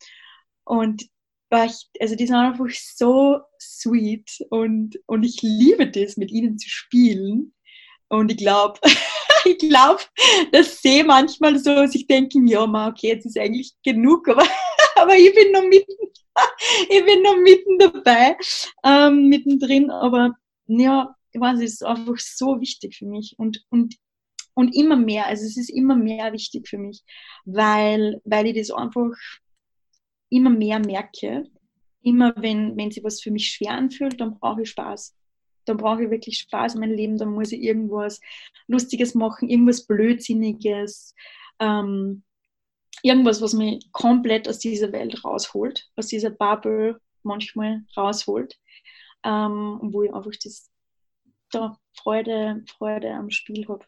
Und 0.64 1.02
ich, 1.02 1.88
also 2.00 2.14
die 2.14 2.26
sind 2.26 2.36
einfach 2.36 2.68
so 2.70 3.40
sweet 3.58 4.30
und, 4.50 4.98
und 5.06 5.22
ich 5.22 5.40
liebe 5.42 5.90
das, 5.90 6.16
mit 6.18 6.30
ihnen 6.30 6.58
zu 6.58 6.68
spielen. 6.68 7.54
Und 8.08 8.30
ich 8.30 8.36
glaube, 8.36 8.78
ich 9.44 9.58
glaube, 9.58 10.00
das 10.52 10.80
sehe 10.80 11.04
manchmal 11.04 11.58
so, 11.58 11.74
dass 11.74 11.94
ich 11.94 12.06
denke, 12.06 12.38
ja, 12.46 12.62
okay, 12.88 13.08
jetzt 13.08 13.26
ist 13.26 13.38
eigentlich 13.38 13.72
genug, 13.84 14.28
aber, 14.28 14.44
aber 14.96 15.16
ich 15.16 15.34
bin 15.34 15.52
noch 15.52 15.64
mitten, 15.64 15.92
ich 16.88 17.04
bin 17.04 17.22
noch 17.22 17.36
mitten 17.36 17.78
dabei, 17.78 18.36
ähm, 18.84 19.28
mittendrin, 19.28 19.90
aber 19.90 20.34
ja, 20.66 21.14
ich 21.32 21.40
weiß, 21.40 21.58
es 21.58 21.74
ist 21.74 21.84
einfach 21.84 22.18
so 22.18 22.60
wichtig 22.60 22.96
für 22.96 23.06
mich 23.06 23.34
und, 23.38 23.64
und, 23.70 23.96
und 24.54 24.74
immer 24.74 24.96
mehr, 24.96 25.26
also 25.26 25.44
es 25.44 25.56
ist 25.56 25.70
immer 25.70 25.96
mehr 25.96 26.32
wichtig 26.32 26.68
für 26.68 26.78
mich, 26.78 27.02
weil, 27.44 28.20
weil 28.24 28.46
ich 28.46 28.56
das 28.56 28.70
einfach 28.70 29.10
immer 30.28 30.50
mehr 30.50 30.78
merke. 30.78 31.44
Immer 32.04 32.34
wenn, 32.36 32.76
wenn 32.76 32.90
sich 32.90 33.04
was 33.04 33.22
für 33.22 33.30
mich 33.30 33.48
schwer 33.48 33.72
anfühlt, 33.72 34.20
dann 34.20 34.38
brauche 34.38 34.62
ich 34.62 34.70
Spaß 34.70 35.14
da 35.64 35.74
brauche 35.74 36.04
ich 36.04 36.10
wirklich 36.10 36.38
Spaß 36.38 36.74
in 36.74 36.80
meinem 36.80 36.94
Leben, 36.94 37.18
da 37.18 37.24
muss 37.24 37.52
ich 37.52 37.62
irgendwas 37.62 38.20
Lustiges 38.66 39.14
machen, 39.14 39.48
irgendwas 39.48 39.86
Blödsinniges, 39.86 41.14
ähm, 41.58 42.22
irgendwas, 43.02 43.40
was 43.40 43.52
mich 43.52 43.90
komplett 43.92 44.48
aus 44.48 44.58
dieser 44.58 44.92
Welt 44.92 45.24
rausholt, 45.24 45.88
aus 45.96 46.06
dieser 46.06 46.30
Bubble 46.30 47.00
manchmal 47.22 47.84
rausholt, 47.96 48.58
ähm, 49.24 49.78
wo 49.82 50.02
ich 50.02 50.12
einfach 50.12 50.32
das, 50.42 50.70
da 51.50 51.78
Freude, 51.94 52.64
Freude 52.66 53.12
am 53.12 53.30
Spiel 53.30 53.66
habe. 53.68 53.84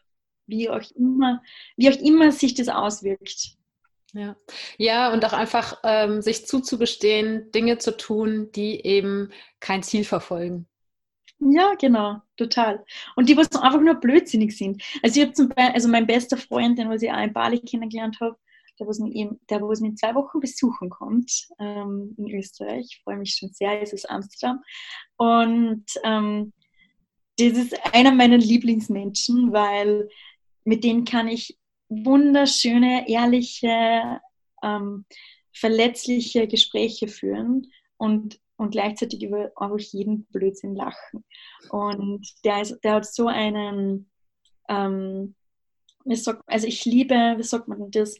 Wie 0.47 0.69
auch 0.69 0.83
immer, 0.95 1.41
wie 1.75 1.89
auch 1.89 1.97
immer 1.97 2.31
sich 2.31 2.53
das 2.53 2.69
auswirkt. 2.69 3.57
Ja. 4.13 4.37
ja, 4.77 5.11
und 5.11 5.25
auch 5.25 5.33
einfach 5.33 5.79
ähm, 5.83 6.21
sich 6.21 6.47
zuzugestehen, 6.47 7.51
Dinge 7.51 7.79
zu 7.79 7.97
tun, 7.97 8.49
die 8.53 8.85
eben 8.85 9.33
kein 9.59 9.83
Ziel 9.83 10.05
verfolgen. 10.05 10.69
Ja, 11.39 11.75
genau, 11.75 12.21
total. 12.37 12.83
Und 13.15 13.29
die, 13.29 13.37
was 13.37 13.51
einfach 13.55 13.81
nur 13.81 13.95
blödsinnig 13.95 14.57
sind. 14.57 14.81
Also 15.03 15.19
ich 15.19 15.25
habe 15.25 15.33
zum 15.33 15.49
Beispiel, 15.49 15.73
also 15.73 15.89
mein 15.89 16.07
bester 16.07 16.37
Freund, 16.37 16.77
den 16.79 16.89
was 16.89 17.01
ich 17.01 17.11
auch 17.11 17.21
in 17.21 17.33
Bali 17.33 17.59
kennengelernt 17.59 18.19
habe, 18.21 18.37
der 18.79 18.87
was 18.87 18.99
mich, 18.99 19.27
der 19.49 19.61
was 19.61 19.79
mich 19.81 19.91
in 19.91 19.97
zwei 19.97 20.15
Wochen 20.15 20.39
besuchen 20.39 20.89
kommt 20.89 21.47
ähm, 21.59 22.15
in 22.17 22.29
Österreich. 22.31 22.87
Ich 22.89 23.01
freue 23.03 23.17
mich 23.17 23.35
schon 23.35 23.49
sehr, 23.49 23.81
es 23.81 23.93
ist 23.93 24.09
Amsterdam. 24.09 24.63
Und 25.17 25.85
ähm, 26.03 26.53
das 27.37 27.57
ist 27.57 27.93
einer 27.93 28.11
meiner 28.11 28.37
Lieblingsmenschen, 28.37 29.51
weil 29.51 30.09
mit 30.63 30.83
denen 30.83 31.03
kann 31.05 31.27
ich 31.27 31.57
wunderschöne, 31.89 33.07
ehrliche, 33.09 34.21
ähm, 34.63 35.05
verletzliche 35.53 36.47
Gespräche 36.47 37.07
führen. 37.07 37.71
Und 37.97 38.39
und 38.57 38.71
gleichzeitig 38.71 39.23
über 39.23 39.51
einfach 39.55 39.79
jeden 39.79 40.25
Blödsinn 40.25 40.75
lachen. 40.75 41.23
Und 41.69 42.27
der, 42.43 42.61
ist, 42.61 42.79
der 42.83 42.93
hat 42.95 43.05
so 43.05 43.27
einen, 43.27 44.09
ähm, 44.69 45.35
wie 46.05 46.15
sagt, 46.15 46.43
also 46.47 46.67
ich 46.67 46.85
liebe, 46.85 47.35
wie 47.37 47.43
sagt 47.43 47.67
man 47.67 47.91
das? 47.91 48.15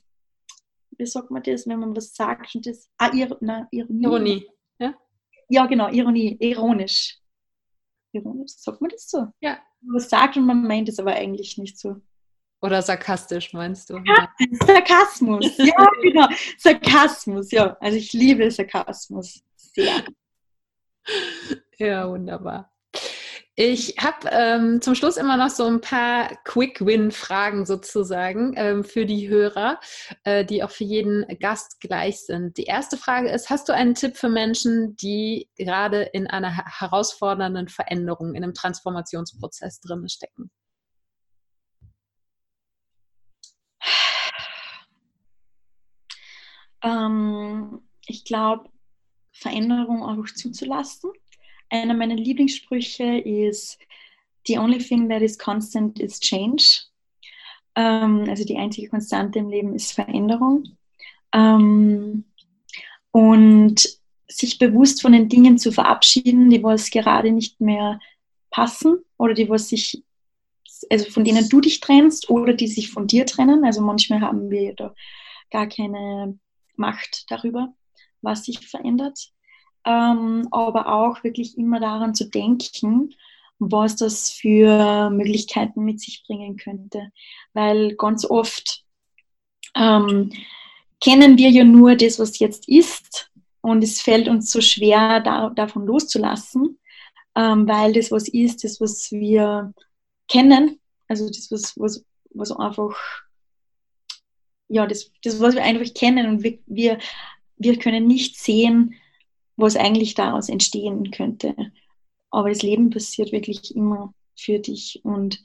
Wie 0.97 1.05
sagt 1.05 1.31
man 1.31 1.43
das, 1.43 1.67
wenn 1.67 1.79
man 1.79 1.95
was 1.95 2.13
sagt 2.15 2.55
und 2.55 2.65
das, 2.65 2.89
ah, 2.97 3.11
Ir, 3.13 3.35
na, 3.41 3.67
Ironie. 3.71 4.03
Ironie, 4.03 4.49
ja? 4.79 4.93
Ja, 5.49 5.65
genau, 5.65 5.89
Ironie, 5.89 6.37
ironisch. 6.39 7.19
ironisch, 8.13 8.53
sagt 8.57 8.81
man 8.81 8.89
das 8.89 9.09
so? 9.09 9.27
Ja. 9.41 9.59
Man 9.81 9.99
sagt 9.99 10.37
und 10.37 10.45
man 10.45 10.65
meint 10.65 10.89
es 10.89 10.99
aber 10.99 11.13
eigentlich 11.13 11.57
nicht 11.57 11.77
so. 11.77 11.97
Oder 12.61 12.81
sarkastisch, 12.81 13.53
meinst 13.53 13.89
du? 13.89 13.99
Ja, 14.05 14.33
Sarkasmus, 14.65 15.57
ja, 15.57 15.87
genau. 16.01 16.27
Sarkasmus, 16.57 17.51
ja. 17.51 17.77
Also 17.79 17.97
ich 17.97 18.11
liebe 18.13 18.49
Sarkasmus 18.49 19.43
sehr. 19.55 20.03
Ja, 21.77 22.09
wunderbar. 22.09 22.71
Ich 23.57 23.95
habe 23.99 24.29
ähm, 24.31 24.81
zum 24.81 24.95
Schluss 24.95 25.15
immer 25.15 25.37
noch 25.37 25.49
so 25.49 25.65
ein 25.65 25.79
paar 25.79 26.27
Quick-Win-Fragen 26.43 27.65
sozusagen 27.65 28.53
ähm, 28.57 28.83
für 28.83 29.05
die 29.05 29.29
Hörer, 29.29 29.79
äh, 30.25 30.43
die 30.43 30.61
auch 30.61 30.71
für 30.71 30.83
jeden 30.83 31.25
Gast 31.39 31.79
gleich 31.79 32.19
sind. 32.25 32.57
Die 32.57 32.65
erste 32.65 32.97
Frage 32.97 33.29
ist, 33.29 33.49
hast 33.49 33.69
du 33.69 33.73
einen 33.73 33.95
Tipp 33.95 34.17
für 34.17 34.27
Menschen, 34.27 34.97
die 34.97 35.49
gerade 35.57 36.01
in 36.03 36.27
einer 36.27 36.51
herausfordernden 36.51 37.69
Veränderung, 37.69 38.35
in 38.35 38.43
einem 38.43 38.53
Transformationsprozess 38.53 39.79
drin 39.79 40.09
stecken? 40.09 40.51
Ähm, 46.83 47.87
ich 48.05 48.25
glaube, 48.25 48.69
Veränderung 49.37 50.03
auch 50.03 50.25
zuzulassen 50.33 51.11
einer 51.69 51.93
meiner 51.93 52.15
Lieblingssprüche 52.15 53.17
ist, 53.19 53.79
The 54.47 54.59
only 54.59 54.77
thing 54.77 55.09
that 55.09 55.21
is 55.21 55.37
constant 55.37 55.99
is 55.99 56.19
change. 56.19 56.81
Ähm, 57.75 58.25
also 58.29 58.45
die 58.45 58.57
einzige 58.57 58.89
Konstante 58.89 59.39
im 59.39 59.49
Leben 59.49 59.73
ist 59.73 59.93
Veränderung. 59.93 60.77
Ähm, 61.33 62.25
und 63.11 63.89
sich 64.27 64.59
bewusst 64.59 65.01
von 65.01 65.13
den 65.13 65.29
Dingen 65.29 65.57
zu 65.57 65.71
verabschieden, 65.71 66.49
die 66.49 66.61
was 66.61 66.91
gerade 66.91 67.31
nicht 67.31 67.59
mehr 67.59 67.99
passen 68.51 68.99
oder 69.17 69.33
die 69.33 69.49
was 69.49 69.69
sich, 69.69 70.03
also 70.91 71.09
von 71.09 71.23
denen 71.23 71.49
du 71.49 71.59
dich 71.59 71.79
trennst 71.79 72.29
oder 72.29 72.53
die 72.53 72.67
sich 72.67 72.91
von 72.91 73.07
dir 73.07 73.25
trennen. 73.25 73.65
Also 73.65 73.81
manchmal 73.81 74.21
haben 74.21 74.51
wir 74.51 74.75
da 74.75 74.93
gar 75.49 75.67
keine 75.67 76.37
Macht 76.75 77.25
darüber, 77.31 77.73
was 78.25 78.45
sich 78.45 78.67
verändert 78.67 79.31
ähm, 79.85 80.47
aber 80.51 80.91
auch 80.91 81.23
wirklich 81.23 81.57
immer 81.57 81.79
daran 81.79 82.15
zu 82.15 82.29
denken, 82.29 83.13
was 83.59 83.95
das 83.95 84.31
für 84.31 85.09
Möglichkeiten 85.11 85.85
mit 85.85 86.01
sich 86.01 86.23
bringen 86.27 86.57
könnte. 86.57 87.11
Weil 87.53 87.95
ganz 87.95 88.25
oft 88.25 88.83
ähm, 89.75 90.31
kennen 91.01 91.37
wir 91.37 91.49
ja 91.49 91.63
nur 91.63 91.95
das, 91.95 92.19
was 92.19 92.39
jetzt 92.39 92.67
ist 92.67 93.31
und 93.61 93.83
es 93.83 94.01
fällt 94.01 94.27
uns 94.27 94.51
so 94.51 94.59
schwer, 94.59 95.21
da, 95.21 95.49
davon 95.49 95.85
loszulassen, 95.85 96.79
ähm, 97.35 97.67
weil 97.67 97.93
das, 97.93 98.11
was 98.11 98.27
ist, 98.27 98.63
das, 98.63 98.81
was 98.81 99.11
wir 99.11 99.73
kennen, 100.27 100.79
also 101.07 101.27
das, 101.27 101.51
was, 101.51 101.73
was, 101.77 102.03
was 102.31 102.51
einfach, 102.51 102.95
ja, 104.67 104.87
das, 104.87 105.11
das, 105.23 105.39
was 105.39 105.53
wir 105.53 105.63
einfach 105.63 105.93
kennen 105.93 106.27
und 106.27 106.43
wir, 106.43 106.57
wir, 106.65 106.97
wir 107.57 107.77
können 107.79 108.07
nicht 108.07 108.37
sehen, 108.37 108.95
was 109.55 109.75
eigentlich 109.75 110.15
daraus 110.15 110.49
entstehen 110.49 111.11
könnte. 111.11 111.55
Aber 112.29 112.49
das 112.49 112.61
Leben 112.61 112.89
passiert 112.89 113.31
wirklich 113.31 113.75
immer 113.75 114.13
für 114.35 114.59
dich 114.59 114.99
und 115.03 115.41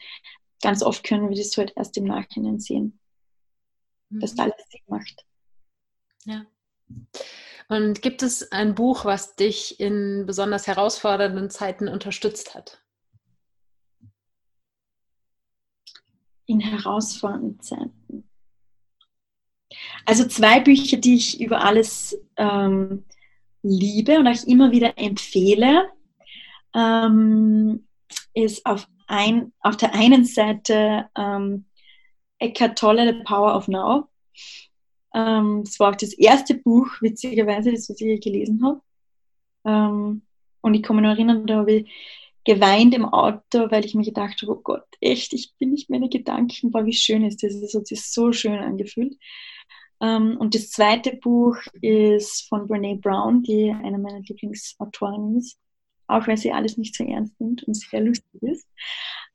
ganz 0.63 0.83
oft 0.83 1.05
können 1.05 1.29
wir 1.29 1.37
das 1.37 1.57
halt 1.57 1.73
erst 1.77 1.97
im 1.97 2.05
Nachhinein 2.05 2.59
sehen, 2.59 2.99
mhm. 4.09 4.21
dass 4.21 4.39
alles 4.39 4.57
Sinn 4.71 4.81
macht. 4.89 5.25
Ja. 6.25 6.47
Und 7.69 8.03
gibt 8.03 8.23
es 8.23 8.51
ein 8.51 8.75
Buch, 8.75 9.05
was 9.05 9.37
dich 9.37 9.79
in 9.79 10.27
besonders 10.27 10.67
herausfordernden 10.67 11.51
Zeiten 11.51 11.89
unterstützt 11.89 12.55
hat? 12.55 12.83
In 16.47 16.59
herausfordernden 16.59 17.61
Zeiten. 17.61 18.30
Also 20.05 20.27
zwei 20.27 20.61
Bücher, 20.61 20.97
die 20.97 21.15
ich 21.15 21.41
über 21.41 21.65
alles 21.65 22.21
ähm, 22.37 23.05
liebe 23.63 24.19
und 24.19 24.27
euch 24.27 24.45
immer 24.45 24.73
wieder 24.73 24.99
empfehle, 24.99 25.91
ähm, 26.75 27.87
ist 28.35 28.65
auf, 28.67 28.89
ein, 29.07 29.53
auf 29.61 29.77
der 29.77 29.95
einen 29.95 30.25
Seite 30.25 31.09
ähm, 31.17 31.67
Eckhart 32.39 32.79
Tolle, 32.79 33.13
The 33.13 33.23
Power 33.25 33.55
of 33.55 33.69
Now. 33.69 34.09
Ähm, 35.15 35.63
das 35.65 35.79
war 35.79 35.91
auch 35.91 35.97
das 35.97 36.13
erste 36.15 36.55
Buch, 36.55 36.89
witzigerweise, 37.01 37.73
das 37.73 37.91
ich 37.91 38.21
gelesen 38.21 38.65
habe. 38.65 38.81
Ähm, 39.65 40.23
und 40.63 40.75
ich 40.75 40.83
kann 40.83 40.97
mich 40.97 41.03
noch 41.03 41.11
erinnern, 41.11 41.47
da 41.47 41.57
habe 41.57 41.73
ich 41.73 41.91
geweint 42.45 42.95
im 42.95 43.05
Auto, 43.05 43.71
weil 43.71 43.85
ich 43.85 43.95
mir 43.95 44.05
gedacht 44.05 44.41
habe, 44.43 44.53
oh 44.53 44.61
Gott, 44.63 44.87
echt, 45.01 45.33
ich 45.33 45.55
bin 45.59 45.71
nicht 45.71 45.91
meine 45.91 46.09
Gedanken, 46.09 46.71
boah, 46.71 46.87
wie 46.87 46.93
schön 46.93 47.25
ist 47.25 47.43
das, 47.43 47.55
es 47.55 47.75
hat 47.75 47.87
sich 47.87 48.03
so 48.03 48.33
schön 48.33 48.59
angefühlt. 48.59 49.17
Ähm, 50.01 50.37
und 50.39 50.55
das 50.55 50.71
zweite 50.71 51.17
Buch 51.17 51.57
ist 51.83 52.49
von 52.49 52.67
Brene 52.67 52.97
Brown, 52.97 53.43
die 53.43 53.71
eine 53.71 53.99
meiner 53.99 54.21
Lieblingsautorinnen 54.21 55.37
ist, 55.37 55.59
auch 56.07 56.27
weil 56.27 56.39
sie 56.39 56.53
alles 56.53 56.79
nicht 56.79 56.97
so 56.97 57.05
ernst 57.05 57.39
nimmt 57.39 57.63
und 57.65 57.75
sehr 57.75 58.01
lustig 58.01 58.43
ist. 58.43 58.67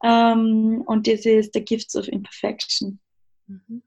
Ähm, 0.03 0.83
und 0.85 1.07
das 1.07 1.25
ist 1.25 1.53
The 1.53 1.63
Gifts 1.63 1.95
of 1.95 2.07
Imperfection. 2.07 2.99
Mhm. 3.47 3.83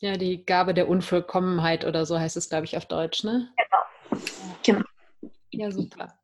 Ja, 0.00 0.16
die 0.16 0.44
Gabe 0.44 0.74
der 0.74 0.88
Unvollkommenheit 0.88 1.84
oder 1.84 2.06
so 2.06 2.20
heißt 2.20 2.36
es, 2.36 2.50
glaube 2.50 2.66
ich, 2.66 2.76
auf 2.76 2.86
Deutsch, 2.86 3.24
ne? 3.24 3.48
Genau. 4.62 4.82
genau. 4.82 5.30
Ja, 5.50 5.70
super 5.72 6.17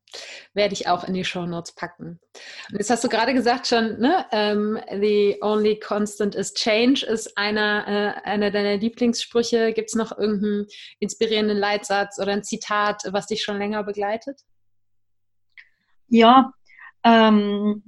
werde 0.53 0.75
ich 0.75 0.89
auch 0.89 1.05
in 1.05 1.15
die 1.15 1.25
Show 1.25 1.47
Notes 1.47 1.73
packen. 1.75 2.21
Und 2.71 2.79
jetzt 2.79 2.91
hast 2.91 3.05
du 3.05 3.09
gerade 3.09 3.35
gesagt 3.35 3.67
schon, 3.67 3.99
ne, 3.99 4.27
ähm, 4.33 4.79
the 4.91 5.39
only 5.41 5.79
constant 5.79 6.35
is 6.35 6.55
change 6.55 7.05
ist 7.07 7.37
einer, 7.37 7.87
äh, 7.87 8.29
einer 8.29 8.51
deiner 8.51 8.77
Lieblingssprüche. 8.77 9.73
Gibt 9.73 9.91
es 9.91 9.95
noch 9.95 10.17
irgendeinen 10.17 10.67
inspirierenden 11.01 11.59
Leitsatz 11.59 12.19
oder 12.19 12.33
ein 12.33 12.45
Zitat, 12.45 13.03
was 13.11 13.27
dich 13.27 13.43
schon 13.43 13.59
länger 13.59 13.85
begleitet? 13.85 14.41
Ja, 16.09 16.53
ähm, 17.03 17.83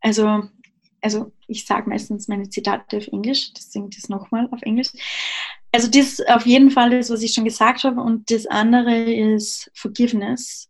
also, 0.00 0.42
also 1.00 1.32
ich 1.46 1.64
sage 1.66 1.88
meistens 1.88 2.28
meine 2.28 2.48
Zitate 2.48 2.98
auf 2.98 3.08
Englisch, 3.08 3.52
deswegen 3.54 3.90
das 3.90 4.08
nochmal 4.08 4.48
auf 4.50 4.62
Englisch. 4.62 4.90
Also 5.72 5.88
das 5.90 6.20
auf 6.20 6.46
jeden 6.46 6.70
Fall 6.70 6.92
ist, 6.92 7.10
was 7.10 7.22
ich 7.22 7.34
schon 7.34 7.44
gesagt 7.44 7.84
habe. 7.84 8.00
Und 8.00 8.30
das 8.30 8.46
andere 8.46 9.10
ist 9.10 9.70
Forgiveness. 9.74 10.68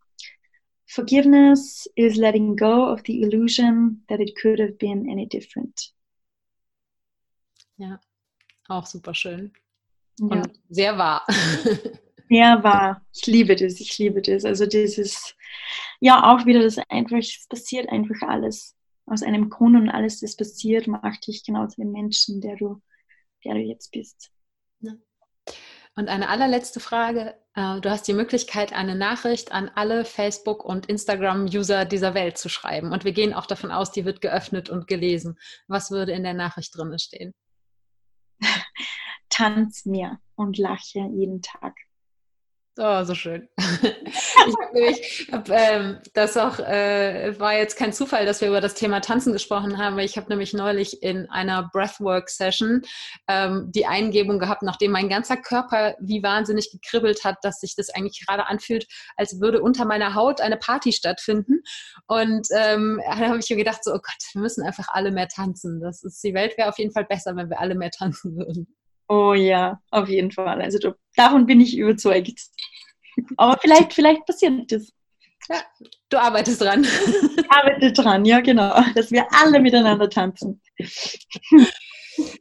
Forgiveness 0.94 1.88
is 1.96 2.16
letting 2.16 2.54
go 2.54 2.86
of 2.86 3.02
the 3.04 3.22
illusion 3.22 4.02
that 4.08 4.20
it 4.20 4.36
could 4.40 4.60
have 4.60 4.78
been 4.78 5.10
any 5.10 5.26
different. 5.26 5.92
Ja, 7.76 7.98
auch 8.68 8.86
super 8.86 9.12
schön. 9.12 9.52
Und 10.20 10.36
ja. 10.36 10.42
sehr 10.68 10.96
wahr. 10.96 11.26
Sehr 12.30 12.64
wahr. 12.64 13.06
Ich 13.12 13.26
liebe 13.26 13.54
das, 13.54 13.80
ich 13.80 13.98
liebe 13.98 14.22
das. 14.22 14.46
Also 14.46 14.64
das 14.64 14.96
ist 14.96 15.36
ja 16.00 16.32
auch 16.32 16.46
wieder 16.46 16.62
das 16.62 16.78
einfach, 16.88 17.18
es 17.18 17.46
passiert 17.48 17.88
einfach 17.90 18.26
alles. 18.26 18.74
Aus 19.04 19.22
einem 19.22 19.50
Grund 19.50 19.76
und 19.76 19.90
alles, 19.90 20.20
das 20.20 20.34
passiert, 20.34 20.86
macht 20.86 21.26
dich 21.26 21.44
genau 21.44 21.66
zu 21.66 21.82
dem 21.82 21.92
Menschen, 21.92 22.40
der 22.40 22.56
du, 22.56 22.80
der 23.44 23.54
du 23.54 23.60
jetzt 23.60 23.90
bist. 23.90 24.30
Ja. 24.80 24.94
Und 25.96 26.08
eine 26.08 26.28
allerletzte 26.28 26.80
Frage. 26.80 27.36
Äh, 27.54 27.80
du 27.80 27.90
hast 27.90 28.08
die 28.08 28.14
Möglichkeit, 28.14 28.72
eine 28.72 28.96
Nachricht 28.96 29.52
an 29.52 29.70
alle 29.74 30.04
Facebook- 30.04 30.64
und 30.64 30.86
Instagram-User 30.86 31.84
dieser 31.84 32.14
Welt 32.14 32.36
zu 32.36 32.48
schreiben. 32.48 32.92
Und 32.92 33.04
wir 33.04 33.12
gehen 33.12 33.32
auch 33.32 33.46
davon 33.46 33.70
aus, 33.70 33.92
die 33.92 34.04
wird 34.04 34.20
geöffnet 34.20 34.70
und 34.70 34.88
gelesen. 34.88 35.38
Was 35.68 35.90
würde 35.90 36.12
in 36.12 36.24
der 36.24 36.34
Nachricht 36.34 36.76
drin 36.76 36.98
stehen? 36.98 37.32
Tanz 39.28 39.84
mir 39.84 40.18
und 40.34 40.58
lache 40.58 40.98
jeden 40.98 41.42
Tag. 41.42 41.74
Oh, 42.76 43.04
so 43.04 43.14
schön. 43.14 43.48
ich 43.58 44.56
habe 44.60 44.74
nämlich, 44.74 45.28
hab, 45.30 45.48
ähm, 45.48 45.98
das 46.12 46.36
auch, 46.36 46.58
äh, 46.58 47.38
war 47.38 47.56
jetzt 47.56 47.76
kein 47.76 47.92
Zufall, 47.92 48.26
dass 48.26 48.40
wir 48.40 48.48
über 48.48 48.60
das 48.60 48.74
Thema 48.74 48.98
Tanzen 48.98 49.32
gesprochen 49.32 49.78
haben, 49.78 49.96
weil 49.96 50.06
ich 50.06 50.16
habe 50.16 50.28
nämlich 50.28 50.54
neulich 50.54 51.00
in 51.00 51.30
einer 51.30 51.70
Breathwork-Session 51.72 52.82
ähm, 53.28 53.70
die 53.72 53.86
Eingebung 53.86 54.40
gehabt, 54.40 54.62
nachdem 54.62 54.90
mein 54.90 55.08
ganzer 55.08 55.36
Körper 55.36 55.94
wie 56.00 56.24
wahnsinnig 56.24 56.72
gekribbelt 56.72 57.22
hat, 57.22 57.36
dass 57.42 57.60
sich 57.60 57.76
das 57.76 57.90
eigentlich 57.90 58.26
gerade 58.26 58.48
anfühlt, 58.48 58.88
als 59.16 59.40
würde 59.40 59.62
unter 59.62 59.84
meiner 59.84 60.16
Haut 60.16 60.40
eine 60.40 60.56
Party 60.56 60.90
stattfinden. 60.90 61.62
Und 62.08 62.48
ähm, 62.56 63.00
da 63.06 63.16
habe 63.18 63.38
ich 63.38 63.48
mir 63.50 63.56
gedacht, 63.56 63.84
so, 63.84 63.92
oh 63.92 64.00
Gott, 64.02 64.32
wir 64.32 64.42
müssen 64.42 64.66
einfach 64.66 64.88
alle 64.88 65.12
mehr 65.12 65.28
tanzen. 65.28 65.80
Das 65.80 66.02
ist, 66.02 66.24
die 66.24 66.34
Welt 66.34 66.58
wäre 66.58 66.70
auf 66.70 66.78
jeden 66.80 66.92
Fall 66.92 67.04
besser, 67.04 67.36
wenn 67.36 67.50
wir 67.50 67.60
alle 67.60 67.76
mehr 67.76 67.92
tanzen 67.92 68.36
würden. 68.36 68.66
Oh 69.08 69.34
ja, 69.34 69.80
auf 69.90 70.08
jeden 70.08 70.30
Fall. 70.30 70.62
Also 70.62 70.94
davon 71.14 71.46
bin 71.46 71.60
ich 71.60 71.76
überzeugt. 71.76 72.40
Aber 73.36 73.58
vielleicht, 73.60 73.92
vielleicht 73.92 74.26
passiert 74.26 74.70
das. 74.70 74.92
Ja, 75.48 75.62
du 76.08 76.18
arbeitest 76.18 76.60
dran. 76.60 76.84
Ich 76.84 77.50
arbeite 77.50 77.92
dran, 77.92 78.24
ja 78.24 78.40
genau, 78.40 78.74
dass 78.94 79.10
wir 79.10 79.26
alle 79.30 79.60
miteinander 79.60 80.08
tanzen. 80.08 80.60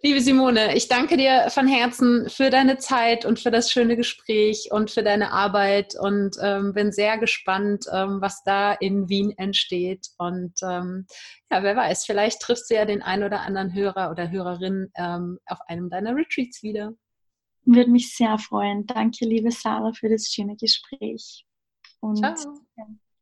Liebe 0.03 0.21
Simone, 0.21 0.75
ich 0.75 0.87
danke 0.87 1.17
dir 1.17 1.47
von 1.49 1.67
Herzen 1.67 2.29
für 2.29 2.49
deine 2.49 2.77
Zeit 2.77 3.25
und 3.25 3.39
für 3.39 3.49
das 3.49 3.71
schöne 3.71 3.97
Gespräch 3.97 4.69
und 4.71 4.91
für 4.91 5.01
deine 5.01 5.31
Arbeit 5.31 5.95
und 5.99 6.35
ähm, 6.41 6.73
bin 6.73 6.91
sehr 6.91 7.17
gespannt, 7.17 7.85
ähm, 7.91 8.21
was 8.21 8.43
da 8.43 8.73
in 8.73 9.09
Wien 9.09 9.33
entsteht. 9.37 10.09
Und 10.17 10.53
ähm, 10.61 11.07
ja, 11.51 11.63
wer 11.63 11.75
weiß, 11.75 12.05
vielleicht 12.05 12.41
triffst 12.41 12.69
du 12.69 12.75
ja 12.75 12.85
den 12.85 13.01
einen 13.01 13.23
oder 13.23 13.41
anderen 13.41 13.73
Hörer 13.73 14.11
oder 14.11 14.29
Hörerin 14.29 14.91
ähm, 14.95 15.39
auf 15.47 15.59
einem 15.67 15.89
deiner 15.89 16.15
Retreats 16.15 16.61
wieder. 16.61 16.93
Würde 17.65 17.91
mich 17.91 18.15
sehr 18.15 18.37
freuen. 18.37 18.85
Danke, 18.85 19.25
liebe 19.25 19.51
Sarah, 19.51 19.93
für 19.93 20.09
das 20.09 20.27
schöne 20.27 20.55
Gespräch. 20.55 21.45
Und 22.01 22.19
ja, 22.19 22.35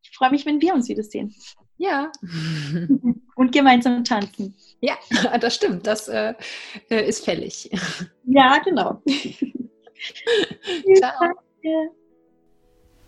ich 0.04 0.12
freue 0.18 0.32
mich, 0.32 0.46
wenn 0.46 0.62
wir 0.62 0.74
uns 0.74 0.90
wiedersehen. 0.90 1.34
Ja. 1.78 2.12
Und 3.36 3.52
gemeinsam 3.52 4.04
tanzen. 4.04 4.56
Ja, 4.82 4.98
das 5.40 5.56
stimmt. 5.56 5.88
Das 5.88 6.08
äh, 6.08 6.34
äh 6.90 7.08
ist 7.08 7.26
fällig. 7.26 7.70
Ja, 8.26 8.60
genau. 8.60 9.02
Ciao. 10.98 11.92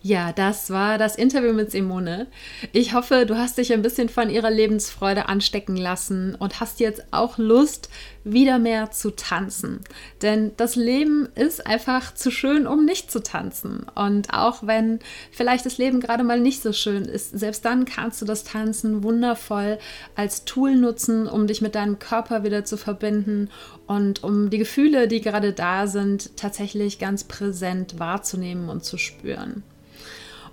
Ja, 0.06 0.34
das 0.34 0.68
war 0.68 0.98
das 0.98 1.16
Interview 1.16 1.54
mit 1.54 1.70
Simone. 1.70 2.26
Ich 2.72 2.92
hoffe, 2.92 3.24
du 3.24 3.38
hast 3.38 3.56
dich 3.56 3.72
ein 3.72 3.80
bisschen 3.80 4.10
von 4.10 4.28
ihrer 4.28 4.50
Lebensfreude 4.50 5.30
anstecken 5.30 5.78
lassen 5.78 6.34
und 6.34 6.60
hast 6.60 6.78
jetzt 6.78 7.06
auch 7.10 7.38
Lust, 7.38 7.88
wieder 8.22 8.58
mehr 8.58 8.90
zu 8.90 9.12
tanzen. 9.12 9.80
Denn 10.20 10.52
das 10.58 10.76
Leben 10.76 11.30
ist 11.36 11.66
einfach 11.66 12.12
zu 12.12 12.30
schön, 12.30 12.66
um 12.66 12.84
nicht 12.84 13.10
zu 13.10 13.22
tanzen. 13.22 13.86
Und 13.94 14.34
auch 14.34 14.66
wenn 14.66 14.98
vielleicht 15.32 15.64
das 15.64 15.78
Leben 15.78 16.00
gerade 16.00 16.22
mal 16.22 16.38
nicht 16.38 16.60
so 16.60 16.74
schön 16.74 17.06
ist, 17.06 17.38
selbst 17.38 17.64
dann 17.64 17.86
kannst 17.86 18.20
du 18.20 18.26
das 18.26 18.44
Tanzen 18.44 19.04
wundervoll 19.04 19.78
als 20.16 20.44
Tool 20.44 20.76
nutzen, 20.76 21.26
um 21.26 21.46
dich 21.46 21.62
mit 21.62 21.74
deinem 21.74 21.98
Körper 21.98 22.44
wieder 22.44 22.66
zu 22.66 22.76
verbinden 22.76 23.48
und 23.86 24.22
um 24.22 24.50
die 24.50 24.58
Gefühle, 24.58 25.08
die 25.08 25.22
gerade 25.22 25.54
da 25.54 25.86
sind, 25.86 26.36
tatsächlich 26.36 26.98
ganz 26.98 27.24
präsent 27.24 27.98
wahrzunehmen 27.98 28.68
und 28.68 28.84
zu 28.84 28.98
spüren. 28.98 29.62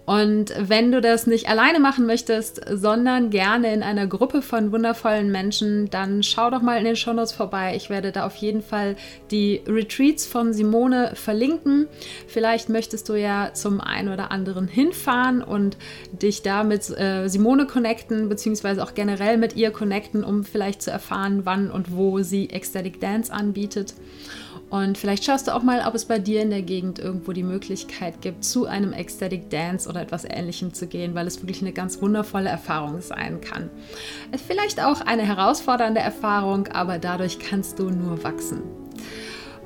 Und 0.06 0.54
wenn 0.58 0.92
du 0.92 1.00
das 1.00 1.28
nicht 1.28 1.48
alleine 1.48 1.80
machen 1.80 2.06
möchtest, 2.06 2.62
sondern 2.70 3.30
gerne 3.30 3.74
in 3.74 3.84
einer 3.84 4.08
Gruppe 4.08 4.42
von 4.42 4.72
wundervollen 4.72 5.32
Menschen, 5.32 5.90
dann 5.90 6.24
schau 6.24 6.50
doch 6.50 6.62
mal 6.62 6.78
in 6.80 6.86
den 6.86 6.96
Shownotes 6.96 7.32
vorbei. 7.32 7.76
Ich 7.76 7.90
werde 7.90 8.12
da 8.12 8.26
auf 8.26 8.36
jeden 8.36 8.62
Fall 8.62 8.96
die 9.30 9.62
Retreats 9.68 10.26
von 10.26 10.54
Simone 10.54 11.12
verlinken. 11.14 11.88
Vielleicht 12.28 12.70
möchtest 12.70 13.10
du 13.10 13.14
ja 13.14 13.54
zum 13.54 13.80
einen 13.80 14.10
oder 14.10 14.32
anderen 14.32 14.68
hinfahren 14.68 15.44
und 15.44 15.78
dich 16.12 16.42
da 16.42 16.64
mit 16.64 16.90
äh, 16.90 17.28
Simone 17.28 17.68
connecten, 17.68 18.28
beziehungsweise 18.28 18.84
auch 18.84 18.96
generell 18.96 19.38
mit 19.38 19.56
ihr 19.56 19.72
connecten, 19.72 20.24
um 20.24 20.44
vielleicht 20.44 20.82
zu 20.82 20.90
erfahren, 20.90 21.42
wann 21.44 21.70
und 21.70 21.96
wo 21.96 22.22
sie 22.22 22.50
Ecstatic 22.50 23.00
Dance 23.00 23.32
anbietet. 23.32 23.94
Und 24.72 24.98
vielleicht 24.98 25.26
schaust 25.26 25.48
du 25.48 25.54
auch 25.54 25.64
mal, 25.64 25.84
ob 25.86 25.96
es 25.96 26.06
bei 26.06 26.18
dir 26.18 26.42
in 26.42 26.50
der 26.50 26.62
Gegend 26.62 26.98
irgendwo 26.98 27.34
die 27.34 27.44
Möglichkeit 27.44 28.22
gibt, 28.22 28.46
zu 28.46 28.68
einem 28.68 28.94
Ecstatic 28.94 29.50
Dance 29.50 29.88
oder 29.88 30.02
etwas 30.02 30.24
Ähnlichem 30.24 30.74
zu 30.74 30.88
gehen, 30.88 31.14
weil 31.14 31.28
es 31.28 31.42
wirklich 31.42 31.62
eine 31.62 31.74
ganz 31.74 32.02
wundervolle 32.02 32.48
Erfahrung 32.48 33.02
sein 33.02 33.42
kann. 33.42 33.70
Vielleicht 34.48 34.82
auch 34.82 35.02
eine 35.02 35.24
herausfordernde 35.24 36.00
Erfahrung, 36.00 36.70
aber 36.70 37.00
dadurch 37.00 37.38
kannst 37.38 37.80
du 37.80 37.90
nur 37.90 38.24
wachsen. 38.24 38.62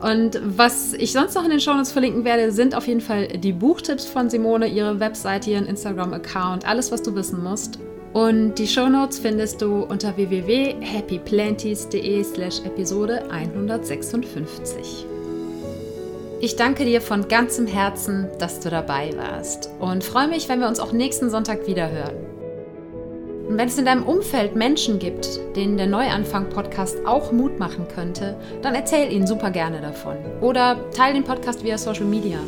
Und 0.01 0.41
was 0.43 0.93
ich 0.93 1.11
sonst 1.11 1.35
noch 1.35 1.43
in 1.43 1.51
den 1.51 1.59
Shownotes 1.59 1.91
verlinken 1.91 2.25
werde, 2.25 2.51
sind 2.51 2.73
auf 2.73 2.87
jeden 2.87 2.99
Fall 2.99 3.27
die 3.27 3.53
Buchtipps 3.53 4.05
von 4.05 4.31
Simone, 4.31 4.67
ihre 4.67 4.99
Webseite, 4.99 5.51
ihren 5.51 5.67
Instagram-Account, 5.67 6.67
alles, 6.67 6.91
was 6.91 7.03
du 7.03 7.13
wissen 7.13 7.43
musst. 7.43 7.77
Und 8.15 8.55
die 8.55 8.67
Shownotes 8.67 9.19
findest 9.19 9.61
du 9.61 9.83
unter 9.83 10.15
www.happyplanties.de 10.15 12.23
slash 12.23 12.61
Episode 12.63 13.29
156. 13.29 15.05
Ich 16.39 16.55
danke 16.55 16.85
dir 16.85 17.01
von 17.01 17.27
ganzem 17.27 17.67
Herzen, 17.67 18.29
dass 18.39 18.61
du 18.61 18.69
dabei 18.69 19.09
warst 19.17 19.69
und 19.81 20.05
freue 20.05 20.29
mich, 20.29 20.47
wenn 20.47 20.61
wir 20.61 20.69
uns 20.69 20.79
auch 20.79 20.93
nächsten 20.93 21.29
Sonntag 21.29 21.67
wieder 21.67 21.91
hören. 21.91 22.15
Und 23.49 23.57
wenn 23.57 23.67
es 23.67 23.77
in 23.77 23.83
deinem 23.83 24.03
Umfeld 24.03 24.55
Menschen 24.55 24.97
gibt, 24.97 25.27
denen 25.57 25.75
der 25.75 25.87
Neuanfang-Podcast 25.87 27.05
auch 27.05 27.33
Mut 27.33 27.59
machen 27.59 27.85
könnte, 27.93 28.37
dann 28.61 28.75
erzähl 28.75 29.11
ihnen 29.11 29.27
super 29.27 29.51
gerne 29.51 29.81
davon. 29.81 30.15
Oder 30.39 30.89
teile 30.91 31.15
den 31.15 31.25
Podcast 31.25 31.65
via 31.65 31.77
Social 31.77 32.05
Media. 32.05 32.39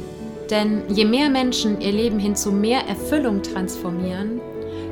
Denn 0.49 0.83
je 0.87 1.03
mehr 1.03 1.29
Menschen 1.29 1.81
ihr 1.81 1.91
Leben 1.91 2.19
hin 2.19 2.37
zu 2.37 2.53
mehr 2.53 2.87
Erfüllung 2.87 3.43
transformieren, 3.43 4.39